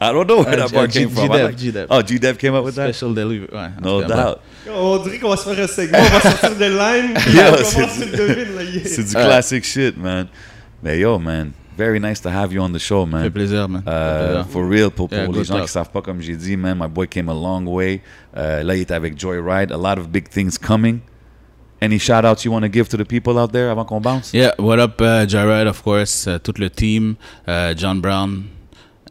[0.00, 1.28] I don't know where Uh, that bar G- came from.
[1.56, 1.86] G-Dev.
[1.90, 2.92] Oh, G-Dev came up with that?
[2.92, 3.48] Special delivery.
[3.52, 4.40] Ouais, No doubt.
[4.68, 7.14] On dirait qu'on va se faire un segment, on va sortir des lines.
[7.14, 8.82] puis Yeah, on va devines, là, yeah.
[8.84, 10.26] C'est du classic shit, man.
[10.82, 13.30] Mais yo, man, very nice to have you on the show, Ça fait man.
[13.30, 13.82] plaisir, man.
[13.86, 14.50] Ça Euh, plaisir.
[14.50, 15.66] for real, pour, pour Yeah, les gens talk.
[15.66, 18.02] qui savent pas, comme j'ai dit, man, my boy came a long way.
[18.36, 19.70] Euh, là, il est avec Joyride.
[19.72, 21.00] A lot of big things coming.
[21.80, 24.34] Any shout outs you want to give to the people out there avant qu'on bounce?
[24.34, 28.48] Yeah, what up, uh, Jared, of course, uh, tout le team, uh, John Brown,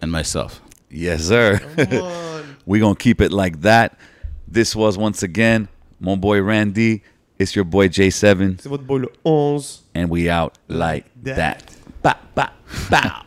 [0.01, 0.61] and myself.
[0.91, 1.59] Yes, sir.
[1.77, 2.43] Come on.
[2.65, 3.97] We're going to keep it like that.
[4.45, 5.69] This was, once again,
[6.01, 7.03] mon boy Randy.
[7.39, 8.59] It's your boy J7.
[8.61, 9.83] C'est votre boy le 11.
[9.95, 11.35] And we out like That.
[11.37, 11.63] that.
[12.03, 12.49] Ba, ba,
[12.89, 13.26] bow.